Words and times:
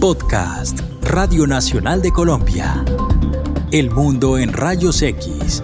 Podcast, 0.00 0.80
Radio 1.02 1.46
Nacional 1.46 2.00
de 2.00 2.10
Colombia. 2.10 2.82
El 3.70 3.90
mundo 3.90 4.38
en 4.38 4.50
rayos 4.50 5.02
X. 5.02 5.62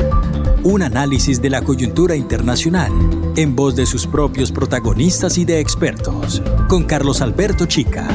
Un 0.63 0.83
análisis 0.83 1.41
de 1.41 1.49
la 1.49 1.63
coyuntura 1.63 2.17
internacional 2.17 2.93
en 3.35 3.57
voz 3.57 3.77
de 3.77 3.87
sus 3.87 4.07
propios 4.07 4.53
protagonistas 4.53 5.39
y 5.39 5.47
de 5.47 5.59
expertos. 5.59 6.43
Con 6.69 6.85
Carlos 6.85 7.23
Alberto 7.23 7.65
Chica. 7.65 8.07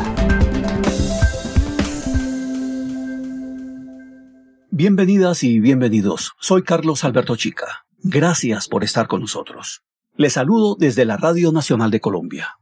Bienvenidas 4.69 5.43
y 5.43 5.59
bienvenidos. 5.59 6.33
Soy 6.39 6.61
Carlos 6.61 7.03
Alberto 7.03 7.35
Chica. 7.35 7.87
Gracias 8.03 8.67
por 8.67 8.83
estar 8.83 9.07
con 9.07 9.21
nosotros. 9.21 9.81
Les 10.17 10.33
saludo 10.33 10.75
desde 10.77 11.03
la 11.03 11.17
Radio 11.17 11.51
Nacional 11.51 11.89
de 11.89 11.99
Colombia. 11.99 12.59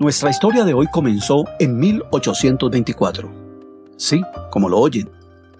Nuestra 0.00 0.30
historia 0.30 0.64
de 0.64 0.72
hoy 0.72 0.86
comenzó 0.86 1.44
en 1.58 1.78
1824. 1.78 3.30
Sí, 3.98 4.22
como 4.50 4.70
lo 4.70 4.78
oyen, 4.78 5.10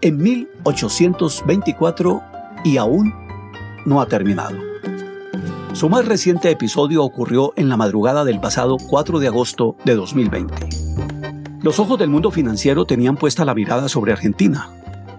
en 0.00 0.16
1824 0.16 2.22
y 2.64 2.78
aún 2.78 3.12
no 3.84 4.00
ha 4.00 4.06
terminado. 4.06 4.56
Su 5.74 5.90
más 5.90 6.06
reciente 6.06 6.50
episodio 6.50 7.04
ocurrió 7.04 7.52
en 7.56 7.68
la 7.68 7.76
madrugada 7.76 8.24
del 8.24 8.40
pasado 8.40 8.78
4 8.78 9.18
de 9.18 9.26
agosto 9.26 9.76
de 9.84 9.94
2020. 9.94 10.54
Los 11.60 11.78
ojos 11.78 11.98
del 11.98 12.08
mundo 12.08 12.30
financiero 12.30 12.86
tenían 12.86 13.18
puesta 13.18 13.44
la 13.44 13.54
mirada 13.54 13.90
sobre 13.90 14.12
Argentina. 14.12 14.70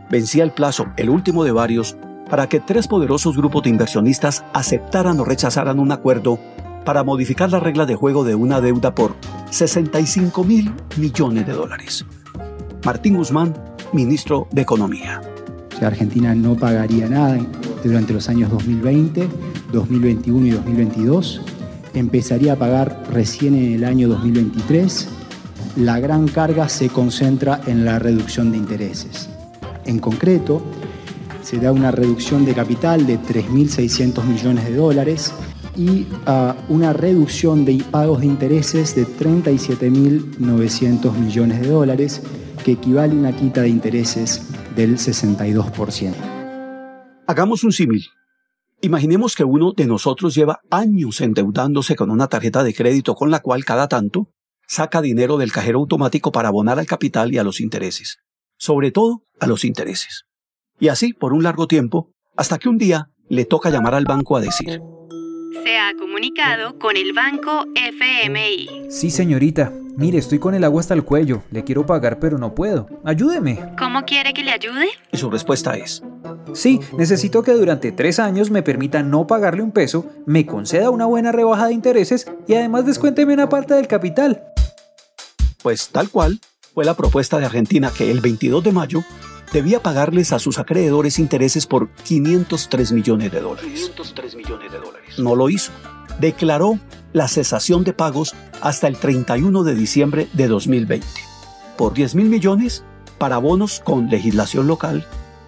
Vencía 0.09 0.43
el 0.43 0.51
plazo, 0.51 0.88
el 0.98 1.12
último 1.12 1.43
de 1.43 1.51
varios, 1.51 1.95
para 2.27 2.49
que 2.49 2.59
tres 2.59 2.88
poderosos 2.88 3.38
grupos 3.38 3.62
de 3.62 3.70
inversionistas 3.70 4.43
aceptaran 4.51 5.20
o 5.20 5.26
rechazaran 5.26 5.79
un 5.79 5.91
acuerdo 5.91 6.40
para 6.85 7.03
modificar 7.03 7.52
la 7.52 7.59
regla 7.59 7.85
de 7.85 7.95
juego 7.95 8.23
de 8.23 8.35
una 8.35 8.62
deuda 8.62 8.95
por 8.95 9.16
65 9.49 10.44
mil 10.44 10.71
millones 10.98 11.45
de 11.45 11.54
dólares. 11.54 12.05
Martín 12.85 13.18
Guzmán, 13.18 13.54
ministro 13.93 14.48
de 14.51 14.62
Economía. 14.62 15.21
Argentina 15.85 16.35
no 16.35 16.55
pagaría 16.55 17.07
nada 17.07 17.40
durante 17.84 18.13
los 18.13 18.29
años 18.29 18.49
2020, 18.51 19.27
2021 19.71 20.48
y 20.48 20.51
2022. 20.51 21.41
Empezaría 21.93 22.54
a 22.54 22.55
pagar 22.55 23.04
recién 23.12 23.55
en 23.55 23.73
el 23.73 23.84
año 23.84 24.07
2023. 24.10 25.10
La 25.77 25.99
gran 25.99 26.27
carga 26.27 26.70
se 26.70 26.90
concentra 26.90 27.62
en 27.66 27.85
la 27.85 27.99
reducción 27.99 28.51
de 28.51 28.57
intereses. 28.57 29.29
En 29.85 29.99
concreto, 29.99 30.62
se 31.41 31.57
da 31.57 31.71
una 31.71 31.91
reducción 31.91 32.45
de 32.45 32.54
capital 32.54 33.07
de 33.07 33.20
3.600 33.20 34.23
millones 34.23 34.66
de 34.66 34.76
dólares 34.76 35.34
y 35.75 36.07
a 36.25 36.55
una 36.69 36.93
reducción 36.93 37.65
de 37.65 37.83
pagos 37.89 38.21
de 38.21 38.27
intereses 38.27 38.95
de 38.95 39.05
37.900 39.05 41.13
millones 41.13 41.61
de 41.61 41.67
dólares, 41.67 42.21
que 42.63 42.73
equivale 42.73 43.13
a 43.13 43.15
una 43.15 43.35
quita 43.35 43.61
de 43.61 43.69
intereses 43.69 44.47
del 44.75 44.97
62%. 44.97 46.13
Hagamos 47.27 47.63
un 47.63 47.71
símil. 47.71 48.05
Imaginemos 48.81 49.35
que 49.35 49.43
uno 49.43 49.73
de 49.73 49.85
nosotros 49.85 50.35
lleva 50.35 50.59
años 50.69 51.21
endeudándose 51.21 51.95
con 51.95 52.11
una 52.11 52.27
tarjeta 52.27 52.63
de 52.63 52.73
crédito 52.73 53.15
con 53.15 53.31
la 53.31 53.39
cual 53.39 53.63
cada 53.63 53.87
tanto 53.87 54.29
saca 54.67 55.01
dinero 55.01 55.37
del 55.37 55.51
cajero 55.51 55.79
automático 55.79 56.31
para 56.31 56.47
abonar 56.47 56.79
al 56.79 56.87
capital 56.87 57.33
y 57.33 57.37
a 57.37 57.43
los 57.43 57.61
intereses, 57.61 58.17
sobre 58.57 58.91
todo 58.91 59.23
a 59.39 59.47
los 59.47 59.65
intereses. 59.65 60.23
Y 60.79 60.87
así 60.87 61.13
por 61.13 61.33
un 61.33 61.43
largo 61.43 61.67
tiempo, 61.67 62.09
hasta 62.35 62.57
que 62.57 62.69
un 62.69 62.77
día 62.77 63.09
le 63.29 63.45
toca 63.45 63.69
llamar 63.69 63.95
al 63.95 64.05
banco 64.05 64.35
a 64.35 64.41
decir, 64.41 64.81
se 65.52 65.78
ha 65.78 65.94
comunicado 65.97 66.80
con 66.80 66.96
el 66.96 67.13
banco 67.13 67.66
FMI. 67.75 68.90
Sí, 68.90 69.09
señorita. 69.09 69.72
Mire, 69.97 70.18
estoy 70.18 70.40
con 70.40 70.56
el 70.56 70.63
agua 70.63 70.80
hasta 70.80 70.94
el 70.94 71.03
cuello. 71.03 71.44
Le 71.52 71.63
quiero 71.63 71.85
pagar, 71.85 72.19
pero 72.19 72.38
no 72.38 72.56
puedo. 72.56 72.88
Ayúdeme. 73.03 73.59
¿Cómo 73.78 74.03
quiere 74.03 74.34
que 74.34 74.44
le 74.44 74.52
ayude? 74.52 74.88
Y 75.12 75.18
su 75.18 75.29
respuesta 75.29 75.75
es... 75.75 76.01
Sí, 76.53 76.79
necesito 76.97 77.44
que 77.44 77.53
durante 77.53 77.91
tres 77.91 78.19
años 78.19 78.50
me 78.50 78.63
permita 78.63 79.03
no 79.03 79.28
pagarle 79.28 79.61
un 79.61 79.72
peso, 79.72 80.06
me 80.25 80.45
conceda 80.45 80.90
una 80.90 81.06
buena 81.06 81.31
rebaja 81.31 81.67
de 81.67 81.73
intereses 81.73 82.28
y 82.47 82.56
además 82.56 82.85
descuénteme 82.85 83.34
una 83.34 83.50
parte 83.50 83.73
del 83.73 83.88
capital. 83.88 84.44
Pues 85.61 85.90
tal 85.90 86.09
cual 86.09 86.40
fue 86.73 86.85
la 86.85 86.95
propuesta 86.95 87.40
de 87.40 87.45
Argentina 87.45 87.91
que 87.95 88.09
el 88.09 88.22
22 88.22 88.63
de 88.63 88.72
mayo 88.72 89.03
debía 89.51 89.81
pagarles 89.81 90.34
a 90.34 90.39
sus 90.39 90.59
acreedores 90.59 91.19
intereses 91.19 91.67
por 91.67 91.89
503 91.89 92.91
millones 92.91 93.31
de 93.31 93.41
dólares. 93.41 93.72
503 93.72 94.35
millones 94.35 94.72
de 94.72 94.78
dólares. 94.78 95.19
No 95.19 95.35
lo 95.35 95.50
hizo. 95.50 95.72
Declaró 96.19 96.79
la 97.13 97.28
cesación 97.28 97.84
de 97.84 97.94
pagos 97.94 98.35
hasta 98.61 98.88
el 98.88 98.97
31 98.97 99.63
de 99.63 99.75
diciembre 99.75 100.28
de 100.34 100.47
2020 100.47 101.31
por 101.81 101.94
10 101.94 102.16
mil 102.16 102.29
millones 102.29 102.84
para 103.17 103.40
bonos 103.40 103.81
con 103.84 104.07
legislación 104.07 104.67
local 104.67 105.06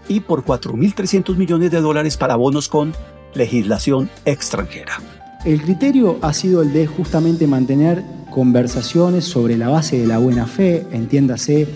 y 0.07 0.21
por 0.21 0.43
4.300 0.43 1.35
millones 1.35 1.71
de 1.71 1.79
dólares 1.79 2.17
para 2.17 2.35
bonos 2.35 2.69
con 2.69 2.93
legislación 3.35 4.09
extranjera. 4.25 4.99
El 5.45 5.61
criterio 5.61 6.17
ha 6.21 6.33
sido 6.33 6.61
el 6.61 6.73
de 6.73 6.87
justamente 6.87 7.47
mantener 7.47 8.03
conversaciones 8.31 9.25
sobre 9.25 9.57
la 9.57 9.69
base 9.69 9.99
de 9.99 10.07
la 10.07 10.17
buena 10.17 10.47
fe, 10.47 10.87
entiéndase 10.91 11.67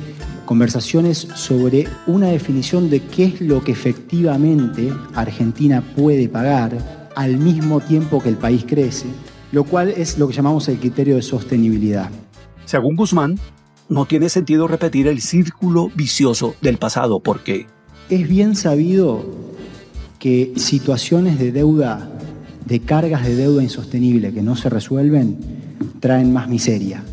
conversaciones 0.47 1.27
sobre 1.35 1.87
una 2.07 2.29
definición 2.29 2.89
de 2.89 3.01
qué 3.01 3.25
es 3.25 3.41
lo 3.41 3.63
que 3.63 3.73
efectivamente 3.73 4.91
Argentina 5.13 5.83
puede 5.95 6.27
pagar 6.27 7.11
al 7.15 7.37
mismo 7.37 7.81
tiempo 7.81 8.19
que 8.19 8.29
el 8.29 8.37
país 8.37 8.65
crece, 8.65 9.05
lo 9.51 9.65
cual 9.65 9.89
es 9.89 10.17
lo 10.17 10.27
que 10.27 10.33
llamamos 10.33 10.67
el 10.69 10.79
criterio 10.79 11.17
de 11.17 11.21
sostenibilidad. 11.21 12.09
Según 12.65 12.95
Guzmán, 12.95 13.37
no 13.89 14.05
tiene 14.05 14.29
sentido 14.29 14.67
repetir 14.67 15.07
el 15.07 15.21
círculo 15.21 15.91
vicioso 15.93 16.55
del 16.61 16.77
pasado 16.77 17.19
porque... 17.19 17.67
Es 18.09 18.27
bien 18.27 18.55
sabido 18.55 19.25
que 20.17 20.53
situaciones 20.55 21.37
de 21.37 21.51
deuda, 21.51 22.09
de 22.65 22.79
cargas 22.79 23.25
de 23.25 23.35
deuda 23.35 23.61
insostenible 23.61 24.33
que 24.33 24.41
no 24.41 24.55
se 24.55 24.69
resuelven, 24.69 25.37
traen 25.99 26.31
más 26.31 26.47
miseria 26.47 27.03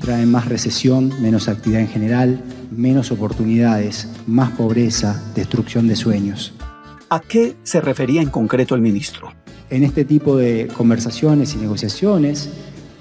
traen 0.00 0.30
más 0.30 0.48
recesión, 0.48 1.12
menos 1.20 1.48
actividad 1.48 1.82
en 1.82 1.88
general, 1.88 2.42
menos 2.70 3.12
oportunidades, 3.12 4.08
más 4.26 4.50
pobreza, 4.52 5.22
destrucción 5.34 5.86
de 5.86 5.96
sueños. 5.96 6.54
¿A 7.08 7.20
qué 7.20 7.56
se 7.62 7.80
refería 7.80 8.22
en 8.22 8.30
concreto 8.30 8.74
el 8.74 8.80
ministro? 8.80 9.32
En 9.68 9.84
este 9.84 10.04
tipo 10.04 10.36
de 10.36 10.68
conversaciones 10.76 11.54
y 11.54 11.58
negociaciones, 11.58 12.50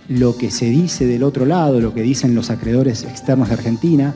lo 0.07 0.35
que 0.37 0.51
se 0.51 0.65
dice 0.65 1.05
del 1.05 1.23
otro 1.23 1.45
lado, 1.45 1.79
lo 1.79 1.93
que 1.93 2.01
dicen 2.01 2.35
los 2.35 2.49
acreedores 2.49 3.03
externos 3.03 3.49
de 3.49 3.55
Argentina, 3.55 4.13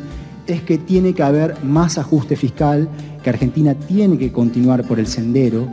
es 0.47 0.61
que 0.61 0.77
tiene 0.77 1.13
que 1.13 1.23
haber 1.23 1.63
más 1.63 1.97
ajuste 1.97 2.35
fiscal, 2.35 2.89
que 3.23 3.29
Argentina 3.29 3.75
tiene 3.75 4.17
que 4.17 4.31
continuar 4.31 4.83
por 4.85 4.99
el 4.99 5.07
sendero 5.07 5.67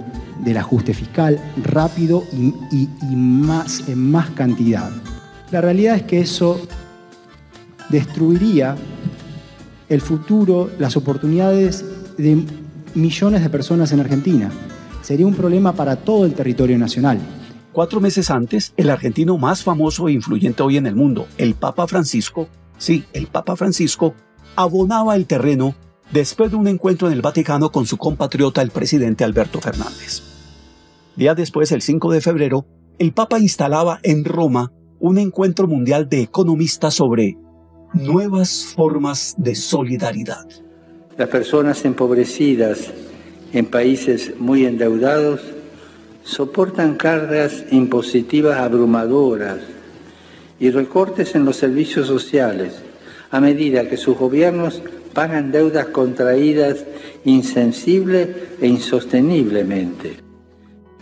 del 0.44 0.56
ajuste 0.56 0.94
fiscal 0.94 1.38
rápido 1.64 2.24
y, 2.32 2.88
más, 3.16 3.88
en 3.88 4.10
más 4.10 4.30
cantidad. 4.30 4.90
La 5.50 5.60
realidad 5.60 5.96
es 5.96 6.02
que 6.04 6.20
eso 6.20 6.60
destruiría 7.90 8.76
el 9.88 10.00
futuro, 10.00 10.70
las 10.78 10.96
oportunidades 10.96 11.84
de 12.16 12.44
millones 12.94 13.42
de 13.42 13.50
personas 13.50 13.92
en 13.92 14.00
Argentina. 14.00 14.50
Sería 15.02 15.26
un 15.26 15.34
problema 15.34 15.72
para 15.72 15.96
todo 15.96 16.24
el 16.24 16.34
territorio 16.34 16.78
nacional. 16.78 17.18
Cuatro 17.72 18.00
meses 18.00 18.30
antes, 18.30 18.72
el 18.76 18.90
argentino 18.90 19.38
más 19.38 19.62
famoso 19.62 20.08
e 20.08 20.12
influyente 20.12 20.62
hoy 20.62 20.76
en 20.76 20.86
el 20.86 20.96
mundo, 20.96 21.26
el 21.38 21.54
Papa 21.54 21.86
Francisco, 21.86 22.48
sí, 22.78 23.04
el 23.12 23.26
Papa 23.26 23.56
Francisco, 23.56 24.14
abonaba 24.56 25.14
el 25.16 25.26
terreno 25.26 25.74
después 26.12 26.50
de 26.50 26.56
un 26.56 26.68
encuentro 26.68 27.08
en 27.08 27.14
el 27.14 27.22
Vaticano 27.22 27.70
con 27.70 27.86
su 27.86 27.96
compatriota 27.96 28.62
el 28.62 28.70
presidente 28.70 29.24
Alberto 29.24 29.60
Fernández. 29.60 30.22
Días 31.16 31.36
después, 31.36 31.70
el 31.72 31.82
5 31.82 32.12
de 32.12 32.20
febrero, 32.20 32.66
el 32.98 33.12
Papa 33.12 33.38
instalaba 33.38 34.00
en 34.02 34.24
Roma 34.24 34.72
un 34.98 35.18
encuentro 35.18 35.66
mundial 35.66 36.08
de 36.08 36.22
economistas 36.22 36.94
sobre 36.94 37.38
nuevas 37.92 38.66
formas 38.74 39.34
de 39.36 39.54
solidaridad. 39.54 40.46
Las 41.16 41.28
personas 41.28 41.84
empobrecidas 41.84 42.90
en 43.52 43.66
países 43.66 44.32
muy 44.38 44.64
endeudados 44.64 45.40
soportan 46.22 46.96
cargas 46.96 47.64
impositivas 47.70 48.58
abrumadoras 48.58 49.58
y 50.58 50.70
recortes 50.70 51.34
en 51.34 51.44
los 51.44 51.56
servicios 51.56 52.06
sociales 52.06 52.74
a 53.30 53.40
medida 53.40 53.88
que 53.88 53.96
sus 53.96 54.16
gobiernos 54.16 54.82
pagan 55.12 55.50
deudas 55.50 55.86
contraídas 55.86 56.84
insensible 57.24 58.34
e 58.60 58.66
insosteniblemente. 58.66 60.16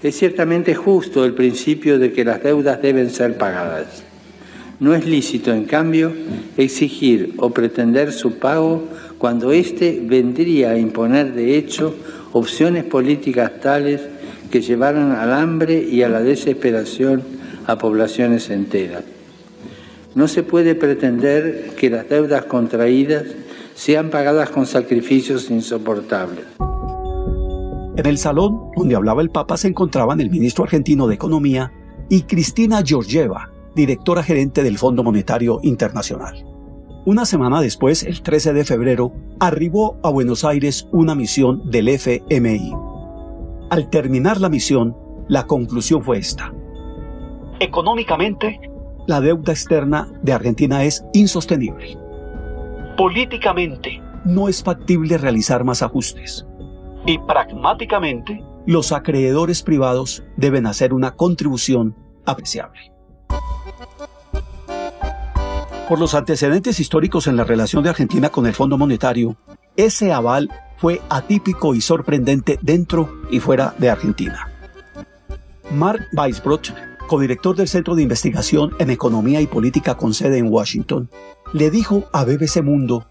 Es 0.03 0.17
ciertamente 0.17 0.75
justo 0.75 1.25
el 1.25 1.35
principio 1.35 1.99
de 1.99 2.13
que 2.13 2.25
las 2.25 2.43
deudas 2.43 2.81
deben 2.81 3.11
ser 3.11 3.37
pagadas. 3.37 4.05
No 4.81 4.95
es 4.95 5.07
lícito, 5.07 5.53
en 5.53 5.65
cambio, 5.65 6.13
exigir 6.57 7.35
o 7.39 7.51
pretender 7.51 8.13
su 8.13 8.39
pago 8.39 8.85
cuando 9.19 9.51
éste 9.51 10.01
vendría 10.05 10.71
a 10.71 10.79
imponer 10.79 11.35
de 11.35 11.57
hecho 11.57 11.97
opciones 12.33 12.85
políticas 12.85 13.61
tales 13.61 14.01
que 14.53 14.61
llevaran 14.61 15.13
al 15.13 15.33
hambre 15.33 15.83
y 15.83 16.03
a 16.03 16.09
la 16.09 16.23
desesperación 16.23 17.23
a 17.67 17.77
poblaciones 17.77 18.51
enteras. 18.51 19.03
No 20.15 20.29
se 20.29 20.45
puede 20.45 20.77
pretender 20.77 21.75
que 21.77 21.91
las 21.91 22.09
deudas 22.09 22.45
contraídas 22.45 23.25
sean 23.75 24.11
pagadas 24.11 24.51
con 24.51 24.67
sacrificios 24.67 25.51
insoportables. 25.51 26.45
En 27.97 28.07
el 28.07 28.19
salón 28.19 28.71
donde 28.77 28.95
hablaba 28.95 29.23
el 29.23 29.31
Papa 29.31 29.57
se 29.57 29.67
encontraban 29.67 30.21
el 30.21 30.31
ministro 30.31 30.63
argentino 30.63 31.09
de 31.09 31.17
Economía 31.17 31.73
y 32.09 32.23
Cristina 32.23 32.83
Georgieva, 32.85 33.51
directora 33.79 34.25
gerente 34.25 34.65
del 34.65 34.77
Fondo 34.77 35.05
Monetario 35.05 35.61
Internacional. 35.63 36.45
Una 37.07 37.25
semana 37.25 37.61
después, 37.61 38.03
el 38.03 38.23
13 38.23 38.53
de 38.53 38.65
febrero, 38.65 39.13
arribó 39.39 39.99
a 40.03 40.11
Buenos 40.11 40.45
Aires 40.45 40.89
una 40.91 41.15
misión 41.15 41.71
del 41.71 41.89
FMI. 41.89 42.75
Al 43.71 43.89
terminar 43.89 44.41
la 44.41 44.49
misión, 44.49 44.97
la 45.29 45.47
conclusión 45.47 46.03
fue 46.03 46.19
esta. 46.19 46.53
Económicamente, 47.61 48.61
la 49.07 49.21
deuda 49.21 49.53
externa 49.53 50.09
de 50.23 50.33
Argentina 50.33 50.83
es 50.83 51.05
insostenible. 51.13 51.97
Políticamente, 52.97 54.03
no 54.25 54.49
es 54.49 54.61
factible 54.61 55.19
realizar 55.19 55.63
más 55.63 55.83
ajustes. 55.85 56.45
Y 57.07 57.17
pragmáticamente, 57.19 58.43
los 58.67 58.91
acreedores 58.91 59.63
privados 59.63 60.25
deben 60.37 60.67
hacer 60.67 60.93
una 60.93 61.13
contribución 61.13 61.95
apreciable. 62.27 62.98
Por 65.89 65.99
los 65.99 66.15
antecedentes 66.15 66.81
históricos 66.81 67.29
en 67.29 67.37
la 67.39 67.45
relación 67.45 67.83
de 67.83 67.89
Argentina 67.89 68.29
con 68.29 68.47
el 68.47 68.53
Fondo 68.53 68.77
Monetario, 68.77 69.39
ese 69.75 70.13
aval 70.13 70.51
fue 70.77 71.01
atípico 71.09 71.75
y 71.75 71.81
sorprendente 71.81 72.59
dentro 72.61 73.23
y 73.31 73.41
fuera 73.41 73.75
de 73.79 73.89
Argentina. 73.89 74.53
Mark 75.71 76.09
Weisbrot, 76.13 76.75
codirector 77.07 77.57
del 77.57 77.69
Centro 77.69 77.95
de 77.95 78.03
Investigación 78.03 78.75
en 78.79 78.91
Economía 78.91 79.41
y 79.41 79.47
Política 79.47 79.97
con 79.97 80.13
sede 80.13 80.37
en 80.37 80.53
Washington, 80.53 81.09
le 81.55 81.71
dijo 81.71 82.05
a 82.13 82.25
BBC 82.25 82.63
Mundo 82.63 83.07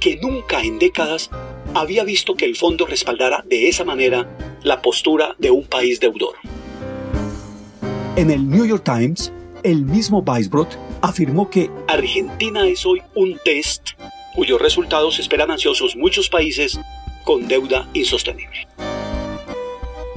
que 0.00 0.18
nunca 0.20 0.62
en 0.62 0.78
décadas 0.78 1.28
había 1.74 2.02
visto 2.02 2.34
que 2.34 2.46
el 2.46 2.56
fondo 2.56 2.86
respaldara 2.86 3.44
de 3.46 3.68
esa 3.68 3.84
manera 3.84 4.26
la 4.62 4.80
postura 4.80 5.36
de 5.38 5.50
un 5.50 5.66
país 5.66 6.00
deudor. 6.00 6.36
En 8.16 8.30
el 8.30 8.48
New 8.48 8.64
York 8.64 8.84
Times, 8.84 9.32
el 9.62 9.84
mismo 9.84 10.24
Weisbrot 10.26 10.78
afirmó 11.00 11.48
que 11.48 11.70
Argentina 11.88 12.66
es 12.66 12.84
hoy 12.84 13.02
un 13.14 13.38
test 13.44 13.90
cuyos 14.34 14.60
resultados 14.60 15.18
esperan 15.18 15.50
ansiosos 15.50 15.96
muchos 15.96 16.28
países 16.28 16.80
con 17.24 17.46
deuda 17.48 17.86
insostenible. 17.92 18.66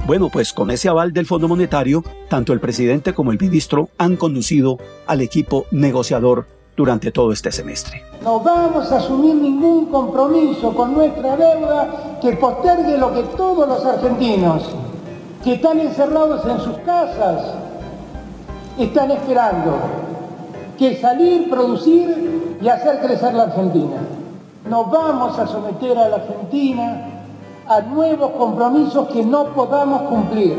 Bueno, 0.06 0.28
pues 0.30 0.52
con 0.52 0.70
ese 0.70 0.88
aval 0.88 1.12
del 1.12 1.26
Fondo 1.26 1.48
Monetario, 1.48 2.04
tanto 2.28 2.52
el 2.52 2.60
presidente 2.60 3.12
como 3.12 3.32
el 3.32 3.40
ministro 3.40 3.90
han 3.98 4.16
conducido 4.16 4.78
al 5.06 5.20
equipo 5.20 5.66
negociador 5.70 6.46
durante 6.76 7.10
todo 7.10 7.32
este 7.32 7.50
semestre. 7.50 8.02
No 8.22 8.40
vamos 8.40 8.90
a 8.92 8.98
asumir 8.98 9.34
ningún 9.34 9.86
compromiso 9.86 10.74
con 10.74 10.94
nuestra 10.94 11.36
deuda 11.36 12.18
que 12.22 12.32
postergue 12.32 12.98
lo 12.98 13.14
que 13.14 13.22
todos 13.36 13.68
los 13.68 13.84
argentinos 13.84 14.70
que 15.42 15.54
están 15.54 15.80
encerrados 15.80 16.44
en 16.46 16.60
sus 16.60 16.76
casas 16.78 17.65
están 18.78 19.10
esperando 19.10 19.78
que 20.78 20.96
salir, 21.00 21.48
producir 21.48 22.58
y 22.60 22.68
hacer 22.68 23.00
crecer 23.00 23.34
la 23.34 23.44
Argentina. 23.44 23.96
No 24.68 24.84
vamos 24.86 25.38
a 25.38 25.46
someter 25.46 25.96
a 25.96 26.08
la 26.08 26.16
Argentina 26.16 27.06
a 27.68 27.80
nuevos 27.80 28.32
compromisos 28.32 29.08
que 29.08 29.24
no 29.24 29.52
podamos 29.54 30.02
cumplir. 30.02 30.54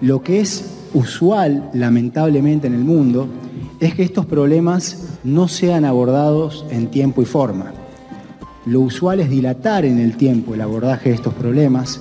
Lo 0.00 0.22
que 0.22 0.40
es 0.40 0.88
usual, 0.94 1.70
lamentablemente, 1.72 2.66
en 2.66 2.74
el 2.74 2.84
mundo 2.84 3.28
es 3.78 3.94
que 3.94 4.02
estos 4.02 4.26
problemas 4.26 5.18
no 5.24 5.48
sean 5.48 5.84
abordados 5.84 6.64
en 6.70 6.90
tiempo 6.90 7.22
y 7.22 7.26
forma. 7.26 7.72
Lo 8.66 8.80
usual 8.80 9.20
es 9.20 9.30
dilatar 9.30 9.84
en 9.84 9.98
el 9.98 10.16
tiempo 10.16 10.54
el 10.54 10.60
abordaje 10.60 11.10
de 11.10 11.14
estos 11.14 11.34
problemas. 11.34 12.00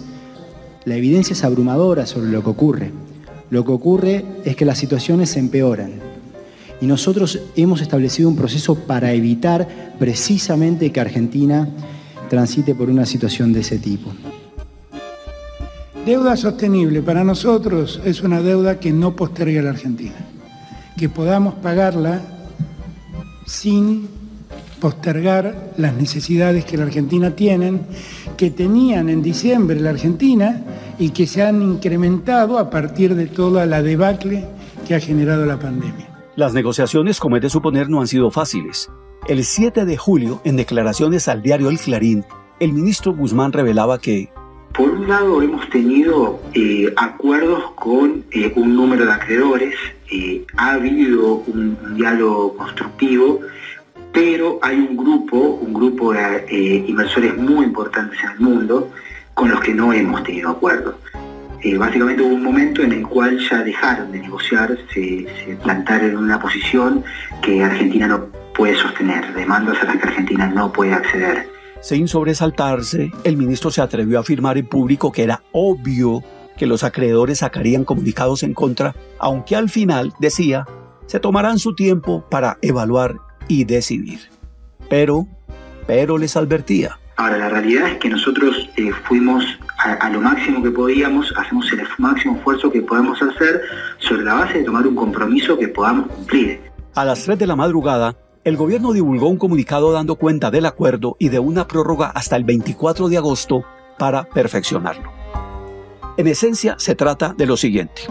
La 0.85 0.95
evidencia 0.95 1.33
es 1.33 1.43
abrumadora 1.43 2.05
sobre 2.05 2.31
lo 2.31 2.43
que 2.43 2.49
ocurre. 2.49 2.91
Lo 3.49 3.65
que 3.65 3.71
ocurre 3.71 4.25
es 4.45 4.55
que 4.55 4.65
las 4.65 4.77
situaciones 4.77 5.31
se 5.31 5.39
empeoran. 5.39 5.93
Y 6.81 6.85
nosotros 6.85 7.39
hemos 7.55 7.81
establecido 7.81 8.29
un 8.29 8.35
proceso 8.35 8.75
para 8.75 9.11
evitar 9.11 9.95
precisamente 9.99 10.91
que 10.91 10.99
Argentina 10.99 11.67
transite 12.29 12.75
por 12.75 12.89
una 12.89 13.05
situación 13.05 13.51
de 13.51 13.61
ese 13.61 13.79
tipo. 13.79 14.11
Deuda 16.05 16.37
sostenible 16.37 17.01
para 17.01 17.23
nosotros 17.23 17.99
es 18.05 18.21
una 18.21 18.41
deuda 18.41 18.79
que 18.79 18.93
no 18.93 19.15
postergue 19.15 19.59
a 19.59 19.63
la 19.63 19.71
Argentina, 19.71 20.15
que 20.97 21.09
podamos 21.09 21.55
pagarla 21.55 22.21
sin 23.45 24.18
postergar 24.79 25.73
las 25.77 25.93
necesidades 25.93 26.65
que 26.65 26.77
la 26.77 26.83
Argentina 26.83 27.35
tiene, 27.35 27.81
que 28.37 28.51
tenían 28.51 29.09
en 29.09 29.21
diciembre 29.21 29.79
la 29.79 29.91
Argentina 29.91 30.63
y 30.97 31.09
que 31.09 31.27
se 31.27 31.43
han 31.43 31.61
incrementado 31.61 32.57
a 32.57 32.69
partir 32.69 33.15
de 33.15 33.27
toda 33.27 33.65
la 33.65 33.81
debacle 33.81 34.45
que 34.87 34.95
ha 34.95 34.99
generado 34.99 35.45
la 35.45 35.59
pandemia. 35.59 36.09
Las 36.35 36.53
negociaciones, 36.53 37.19
como 37.19 37.35
es 37.35 37.41
de 37.41 37.49
suponer, 37.49 37.89
no 37.89 38.01
han 38.01 38.07
sido 38.07 38.31
fáciles. 38.31 38.89
El 39.27 39.43
7 39.43 39.85
de 39.85 39.97
julio, 39.97 40.41
en 40.45 40.55
declaraciones 40.55 41.27
al 41.27 41.41
diario 41.41 41.69
El 41.69 41.77
Clarín, 41.77 42.23
el 42.59 42.73
ministro 42.73 43.13
Guzmán 43.13 43.51
revelaba 43.51 43.99
que 43.99 44.29
por 44.73 44.91
un 44.91 45.07
lado 45.07 45.41
hemos 45.41 45.67
tenido 45.69 46.39
eh, 46.53 46.93
acuerdos 46.95 47.71
con 47.75 48.23
eh, 48.31 48.53
un 48.55 48.75
número 48.75 49.05
de 49.05 49.11
acreedores, 49.11 49.75
eh, 50.11 50.45
ha 50.57 50.73
habido 50.73 51.43
un, 51.47 51.77
un, 51.83 51.95
diálogo 51.95 52.55
constructivo, 52.55 53.41
pero 54.11 54.59
hay 54.61 54.77
un 54.77 54.97
grupo, 54.97 55.37
un 55.37 55.73
grupo 55.73 56.13
de 56.13 56.85
inversores 56.87 57.37
muy 57.37 57.65
importantes 57.65 58.19
en 58.23 58.31
el 58.31 58.39
mundo 58.39 58.91
con 59.33 59.49
los 59.49 59.59
que 59.61 59.73
no 59.73 59.93
hemos 59.93 60.23
tenido 60.23 60.49
acuerdos. 60.49 60.95
básicamente 61.77 62.21
hubo 62.21 62.35
un 62.35 62.43
momento 62.43 62.81
en 62.81 62.91
el 62.91 63.07
cual 63.07 63.39
ya 63.49 63.63
dejaron 63.63 64.11
de 64.11 64.19
negociar, 64.19 64.77
se, 64.93 65.27
se 65.45 65.55
plantaron 65.63 66.09
en 66.09 66.17
una 66.17 66.39
posición 66.39 67.03
que 67.41 67.63
Argentina 67.63 68.07
no 68.07 68.25
puede 68.53 68.75
sostener, 68.75 69.33
demandas 69.33 69.81
a 69.81 69.85
las 69.85 69.97
que 69.97 70.07
Argentina 70.07 70.47
no 70.47 70.71
puede 70.71 70.93
acceder 70.93 71.47
sin 71.81 72.07
sobresaltarse, 72.07 73.11
el 73.23 73.37
ministro 73.37 73.71
se 73.71 73.81
atrevió 73.81 74.17
a 74.17 74.21
afirmar 74.21 74.57
en 74.57 74.67
público 74.67 75.11
que 75.11 75.23
era 75.23 75.43
obvio 75.51 76.21
que 76.57 76.65
los 76.65 76.83
acreedores 76.83 77.39
sacarían 77.39 77.85
comunicados 77.85 78.43
en 78.43 78.53
contra, 78.53 78.93
aunque 79.17 79.55
al 79.55 79.69
final, 79.69 80.13
decía, 80.19 80.67
se 81.05 81.19
tomarán 81.19 81.57
su 81.57 81.73
tiempo 81.73 82.25
para 82.29 82.57
evaluar 82.61 83.15
y 83.49 83.65
decidir. 83.65 84.21
Pero, 84.89 85.27
pero 85.85 86.17
les 86.17 86.37
advertía. 86.37 86.97
Ahora, 87.17 87.37
la 87.37 87.49
realidad 87.49 87.89
es 87.89 87.97
que 87.97 88.09
nosotros 88.09 88.69
eh, 88.77 88.91
fuimos 89.05 89.43
a, 89.77 89.91
a, 89.95 90.09
lo 90.09 90.21
máximo 90.21 90.63
que 90.63 90.71
podíamos, 90.71 91.33
hacemos 91.35 91.69
el 91.73 91.81
máximo 91.97 92.37
esfuerzo 92.37 92.71
que 92.71 92.81
podemos 92.81 93.21
hacer 93.21 93.61
sobre 93.97 94.23
la 94.23 94.35
base 94.35 94.59
de 94.59 94.63
tomar 94.63 94.87
un 94.87 94.95
compromiso 94.95 95.57
que 95.57 95.67
podamos 95.67 96.07
cumplir. 96.07 96.61
A 96.95 97.03
las 97.03 97.25
3 97.25 97.37
de 97.37 97.47
la 97.47 97.57
madrugada, 97.57 98.15
el 98.45 98.55
gobierno 98.55 98.93
divulgó 98.93 99.27
un 99.27 99.37
comunicado 99.37 99.91
dando 99.91 100.15
cuenta 100.15 100.49
del 100.49 100.65
acuerdo 100.65 101.17
y 101.19 101.27
de 101.27 101.39
una 101.39 101.67
prórroga 101.67 102.07
hasta 102.07 102.37
el 102.37 102.45
24 102.45 103.09
de 103.09 103.17
agosto 103.17 103.65
para 103.97 104.23
perfeccionarlo. 104.23 105.11
En 106.15 106.27
esencia, 106.27 106.75
se 106.79 106.95
trata 106.95 107.33
de 107.37 107.45
lo 107.45 107.57
siguiente. 107.57 108.03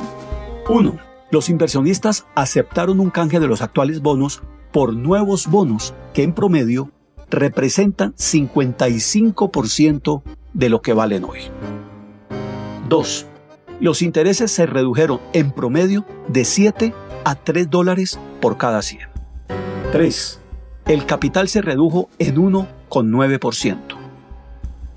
1. 0.69 0.99
Los 1.31 1.49
inversionistas 1.49 2.27
aceptaron 2.35 3.01
un 3.01 3.11
canje 3.11 3.41
de 3.41 3.49
los 3.49 3.63
actuales 3.63 4.01
bonos 4.03 4.43
por 4.73 4.95
nuevos 4.95 5.47
bonos 5.47 5.95
que 6.13 6.23
en 6.23 6.33
promedio 6.33 6.91
representan 7.31 8.15
55% 8.15 10.23
de 10.53 10.69
lo 10.69 10.83
que 10.83 10.93
valen 10.93 11.25
hoy. 11.25 11.41
2. 12.89 13.27
Los 13.81 14.03
intereses 14.03 14.51
se 14.51 14.67
redujeron 14.67 15.21
en 15.33 15.53
promedio 15.53 16.05
de 16.29 16.45
7 16.45 16.93
a 17.25 17.35
3 17.37 17.71
dólares 17.71 18.19
por 18.41 18.57
cada 18.57 18.83
100. 18.83 19.09
3. 19.93 20.41
El 20.87 21.07
capital 21.07 21.49
se 21.49 21.63
redujo 21.63 22.09
en 22.19 22.37
1,9%. 22.37 23.77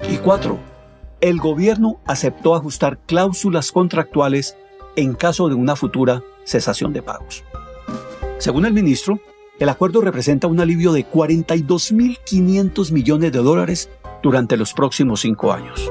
Y 0.10 0.18
4. 0.18 0.58
El 1.20 1.40
gobierno 1.40 2.00
aceptó 2.06 2.56
ajustar 2.56 2.98
cláusulas 3.06 3.72
contractuales 3.72 4.58
en 4.96 5.14
caso 5.14 5.50
de 5.50 5.56
una 5.56 5.76
futura 5.76 6.24
cesación 6.44 6.94
de 6.94 7.04
pagos. 7.04 7.44
Según 8.40 8.66
el 8.66 8.74
ministro, 8.74 9.20
el 9.62 9.70
acuerdo 9.70 10.02
representa 10.02 10.48
un 10.48 10.60
alivio 10.60 10.92
de 10.92 11.08
42.500 11.08 12.92
millones 12.92 13.32
de 13.32 13.38
dólares 13.38 13.90
durante 14.24 14.58
los 14.58 14.74
próximos 14.74 15.22
cinco 15.22 15.54
años. 15.54 15.88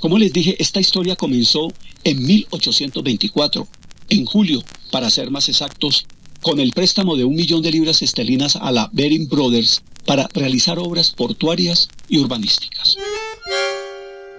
Como 0.00 0.16
les 0.16 0.32
dije, 0.32 0.56
esta 0.58 0.80
historia 0.80 1.14
comenzó 1.14 1.68
en 2.04 2.24
1824, 2.24 3.68
en 4.08 4.24
julio, 4.24 4.62
para 4.90 5.10
ser 5.10 5.30
más 5.30 5.50
exactos, 5.50 6.06
con 6.40 6.58
el 6.58 6.72
préstamo 6.72 7.16
de 7.16 7.24
un 7.24 7.34
millón 7.34 7.60
de 7.60 7.70
libras 7.70 8.00
esterlinas 8.00 8.56
a 8.56 8.72
la 8.72 8.88
Bering 8.94 9.28
Brothers 9.28 9.82
para 10.06 10.26
realizar 10.32 10.78
obras 10.78 11.10
portuarias 11.10 11.90
y 12.08 12.18
urbanísticas. 12.18 12.96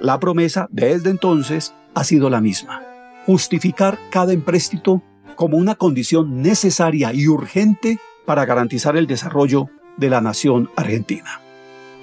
La 0.02 0.20
promesa 0.20 0.68
desde 0.72 1.12
entonces 1.12 1.74
ha 2.00 2.06
sido 2.06 2.30
la 2.30 2.40
misma, 2.40 2.82
justificar 3.26 4.00
cada 4.10 4.32
empréstito 4.32 5.04
como 5.36 5.58
una 5.58 5.76
condición 5.76 6.42
necesaria 6.42 7.12
y 7.14 7.28
urgente 7.28 8.00
para 8.26 8.46
garantizar 8.46 8.96
el 8.96 9.06
desarrollo 9.06 9.68
de 9.98 10.10
la 10.10 10.22
nación 10.22 10.70
argentina. 10.78 11.42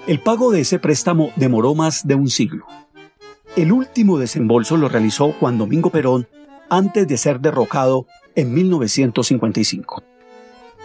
El 0.05 0.19
pago 0.19 0.51
de 0.51 0.61
ese 0.61 0.77
préstamo 0.77 1.31
demoró 1.35 1.73
más 1.73 2.05
de 2.05 2.13
un 2.13 2.29
siglo. 2.29 2.67
El 3.55 3.71
último 3.71 4.19
desembolso 4.19 4.77
lo 4.77 4.87
realizó 4.87 5.31
Juan 5.31 5.57
Domingo 5.57 5.89
Perón 5.89 6.27
antes 6.69 7.07
de 7.07 7.17
ser 7.17 7.39
derrocado 7.39 8.05
en 8.35 8.53
1955. 8.53 10.03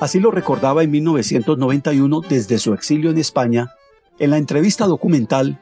Así 0.00 0.21
lo 0.21 0.31
recordaba 0.31 0.83
en 0.83 0.90
1991 0.90 2.23
desde 2.31 2.59
su 2.59 2.73
exilio 2.73 3.11
en 3.11 3.19
España, 3.19 3.73
en 4.19 4.31
la 4.31 4.38
entrevista 4.38 4.87
documental 4.87 5.61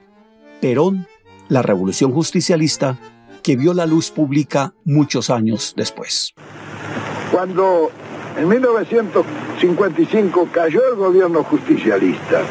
Perón, 0.60 1.08
la 1.48 1.62
Revolución 1.62 2.12
Justicialista, 2.12 2.96
que 3.42 3.56
vio 3.56 3.74
la 3.74 3.86
luz 3.86 4.10
pública 4.10 4.74
muchos 4.84 5.30
años 5.30 5.74
después. 5.76 6.34
Cuando 7.30 7.92
en 8.36 8.48
1955 8.48 10.48
cayó 10.52 10.80
el 10.90 10.96
gobierno 10.96 11.44
justicialista, 11.44 12.42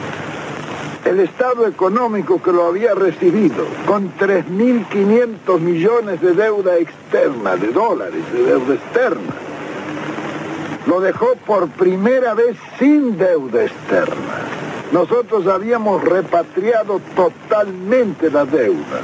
el 1.06 1.20
Estado 1.22 1.66
económico 1.68 2.42
que 2.42 2.52
lo 2.52 2.68
había 2.68 2.94
recibido 2.94 3.66
con 3.86 4.14
3.500 4.18 5.60
millones 5.60 6.22
de 6.22 6.34
deuda 6.34 6.78
externa, 6.78 7.56
de 7.56 7.72
dólares, 7.72 8.22
de 8.32 8.44
deuda 8.44 8.74
externa, 8.76 9.34
lo 10.86 11.00
dejó 11.00 11.36
por 11.46 11.70
primera 11.70 12.34
vez 12.34 12.58
sin 12.78 13.18
deuda 13.18 13.64
externa. 13.64 14.46
Nosotros 14.92 15.48
habíamos 15.48 16.04
repatriado 16.04 17.00
totalmente 17.16 18.30
la 18.32 18.46
deuda. 18.46 19.02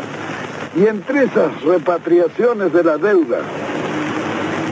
Y 0.75 0.87
entre 0.87 1.23
esas 1.23 1.61
repatriaciones 1.63 2.73
de 2.73 2.83
la 2.83 2.97
deuda, 2.97 3.39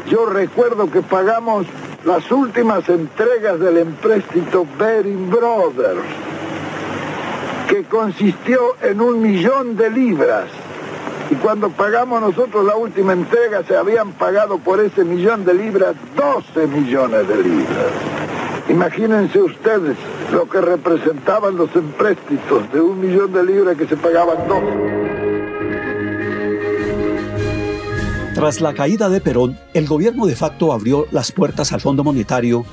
yo 0.10 0.26
recuerdo 0.26 0.92
que 0.92 1.02
pagamos 1.02 1.66
las 2.06 2.30
últimas 2.32 2.88
entregas 2.90 3.60
del 3.60 3.78
empréstito 3.78 4.68
Bering 4.78 5.30
Brothers, 5.30 6.02
que 7.70 7.84
consistió 7.86 8.76
en 8.82 9.00
un 9.00 9.22
millón 9.22 9.78
de 9.78 9.90
libras 9.90 10.50
y 11.34 11.36
cuando 11.36 11.70
pagamos 11.70 12.22
nosotros 12.22 12.66
la 12.66 12.76
última 12.76 13.14
entrega, 13.14 13.64
se 13.64 13.76
habían 13.76 14.12
pagado 14.12 14.58
por 14.60 14.80
ese 14.80 15.04
millón 15.04 15.46
de 15.46 15.54
libras 15.54 15.96
12 16.16 16.68
millones 16.68 17.28
de 17.28 17.38
libras. 17.38 17.92
Imagínense 18.70 19.42
ustedes 19.42 19.98
lo 20.32 20.48
que 20.48 20.62
representaban 20.62 21.56
los 21.56 21.76
empréstitos 21.76 22.72
de 22.72 22.82
un 22.82 23.00
millón 23.00 23.34
de 23.34 23.44
libras 23.44 23.78
que 23.78 23.88
se 23.88 23.98
pagaban 23.98 24.48
dos. 24.48 25.23
Tras 28.44 28.60
la 28.60 28.74
caída 28.74 29.08
de 29.08 29.22
Perón, 29.22 29.58
el 29.74 29.88
gobierno 29.88 30.26
de 30.26 30.36
facto 30.36 30.74
abrió 30.74 31.08
las 31.12 31.32
puertas 31.32 31.72
al 31.72 31.80
Fondo 31.80 32.04
Monetario, 32.04 32.66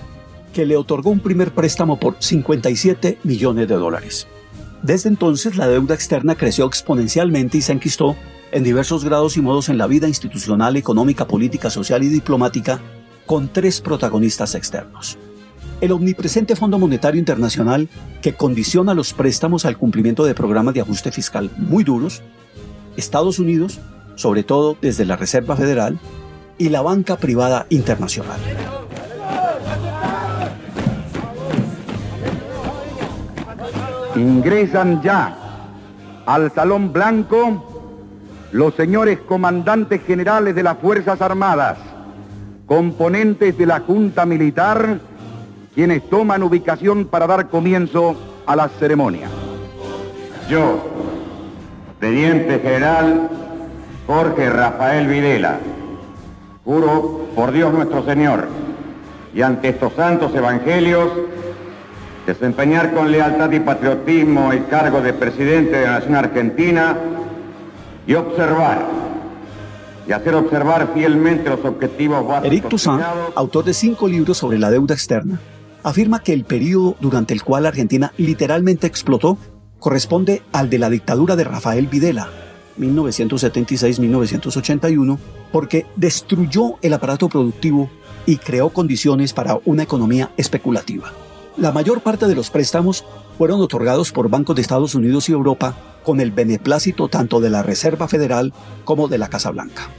que 0.52 0.66
le 0.66 0.76
otorgó 0.76 1.10
un 1.10 1.20
primer 1.20 1.54
préstamo 1.54 2.00
por 2.00 2.16
57 2.18 3.18
millones 3.22 3.68
de 3.68 3.76
dólares. 3.76 4.26
Desde 4.82 5.08
entonces, 5.08 5.56
la 5.56 5.68
deuda 5.68 5.94
externa 5.94 6.34
creció 6.34 6.66
exponencialmente 6.66 7.58
y 7.58 7.62
se 7.62 7.70
enquistó 7.70 8.16
en 8.50 8.64
diversos 8.64 9.04
grados 9.04 9.36
y 9.36 9.42
modos 9.42 9.68
en 9.68 9.78
la 9.78 9.86
vida 9.86 10.08
institucional, 10.08 10.74
económica, 10.74 11.28
política, 11.28 11.70
social 11.70 12.02
y 12.02 12.08
diplomática, 12.08 12.80
con 13.24 13.46
tres 13.46 13.80
protagonistas 13.80 14.56
externos. 14.56 15.18
El 15.80 15.92
omnipresente 15.92 16.56
Fondo 16.56 16.80
Monetario 16.80 17.20
Internacional, 17.20 17.88
que 18.22 18.34
condiciona 18.34 18.92
los 18.92 19.12
préstamos 19.12 19.64
al 19.64 19.78
cumplimiento 19.78 20.24
de 20.24 20.34
programas 20.34 20.74
de 20.74 20.80
ajuste 20.80 21.12
fiscal 21.12 21.48
muy 21.56 21.84
duros, 21.84 22.22
Estados 22.96 23.38
Unidos, 23.38 23.78
sobre 24.20 24.42
todo 24.42 24.76
desde 24.82 25.06
la 25.06 25.16
Reserva 25.16 25.56
Federal, 25.56 25.98
y 26.58 26.68
la 26.68 26.82
banca 26.82 27.16
privada 27.16 27.64
internacional. 27.70 28.38
Ingresan 34.14 35.00
ya 35.00 35.34
al 36.26 36.52
Salón 36.52 36.92
Blanco 36.92 37.64
los 38.52 38.74
señores 38.74 39.20
comandantes 39.20 40.02
generales 40.02 40.54
de 40.54 40.64
las 40.64 40.76
Fuerzas 40.76 41.22
Armadas, 41.22 41.78
componentes 42.66 43.56
de 43.56 43.64
la 43.64 43.80
Junta 43.80 44.26
Militar, 44.26 45.00
quienes 45.74 46.10
toman 46.10 46.42
ubicación 46.42 47.06
para 47.06 47.26
dar 47.26 47.48
comienzo 47.48 48.16
a 48.44 48.54
la 48.54 48.68
ceremonia. 48.68 49.28
Yo, 50.50 50.78
Teniente 52.00 52.58
General 52.58 53.39
Jorge 54.10 54.50
Rafael 54.50 55.06
Videla, 55.06 55.60
juro 56.64 57.28
por 57.36 57.52
Dios 57.52 57.72
nuestro 57.72 58.04
Señor 58.04 58.48
y 59.32 59.40
ante 59.40 59.68
estos 59.68 59.92
santos 59.92 60.34
evangelios, 60.34 61.12
desempeñar 62.26 62.92
con 62.92 63.12
lealtad 63.12 63.52
y 63.52 63.60
patriotismo 63.60 64.50
el 64.50 64.66
cargo 64.66 65.00
de 65.00 65.12
presidente 65.12 65.76
de 65.76 65.86
la 65.86 66.00
Nación 66.00 66.16
Argentina 66.16 66.98
y 68.04 68.14
observar 68.14 68.84
y 70.08 70.10
hacer 70.10 70.34
observar 70.34 70.88
fielmente 70.92 71.48
los 71.48 71.64
objetivos 71.64 72.26
básicos. 72.26 72.46
Eric 72.46 72.68
Toussaint, 72.68 73.04
autor 73.36 73.64
de 73.64 73.74
cinco 73.74 74.08
libros 74.08 74.38
sobre 74.38 74.58
la 74.58 74.72
deuda 74.72 74.92
externa, 74.92 75.38
afirma 75.84 76.20
que 76.20 76.32
el 76.32 76.42
periodo 76.42 76.96
durante 77.00 77.32
el 77.32 77.44
cual 77.44 77.64
Argentina 77.64 78.12
literalmente 78.16 78.88
explotó 78.88 79.38
corresponde 79.78 80.42
al 80.50 80.68
de 80.68 80.80
la 80.80 80.90
dictadura 80.90 81.36
de 81.36 81.44
Rafael 81.44 81.86
Videla, 81.86 82.28
1976-1981, 82.80 85.18
porque 85.52 85.86
destruyó 85.96 86.76
el 86.82 86.94
aparato 86.94 87.28
productivo 87.28 87.90
y 88.26 88.38
creó 88.38 88.70
condiciones 88.70 89.32
para 89.32 89.58
una 89.64 89.82
economía 89.82 90.30
especulativa. 90.36 91.12
La 91.56 91.72
mayor 91.72 92.00
parte 92.00 92.26
de 92.26 92.34
los 92.34 92.50
préstamos 92.50 93.04
fueron 93.36 93.60
otorgados 93.60 94.12
por 94.12 94.28
bancos 94.28 94.56
de 94.56 94.62
Estados 94.62 94.94
Unidos 94.94 95.28
y 95.28 95.32
Europa 95.32 95.76
con 96.04 96.20
el 96.20 96.30
beneplácito 96.30 97.08
tanto 97.08 97.40
de 97.40 97.50
la 97.50 97.62
Reserva 97.62 98.08
Federal 98.08 98.52
como 98.84 99.08
de 99.08 99.18
la 99.18 99.28
Casa 99.28 99.50
Blanca. 99.50 99.90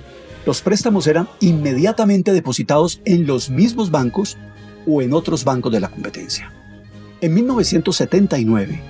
Los 0.45 0.61
préstamos 0.61 1.05
eran 1.07 1.27
inmediatamente 1.39 2.33
depositados 2.33 3.01
en 3.05 3.27
los 3.27 3.50
mismos 3.50 3.91
bancos 3.91 4.38
o 4.88 5.01
en 5.01 5.13
otros 5.13 5.43
bancos 5.43 5.71
de 5.71 5.79
la 5.79 5.89
competencia. 5.89 6.51
En 7.21 7.35
1979, 7.35 8.81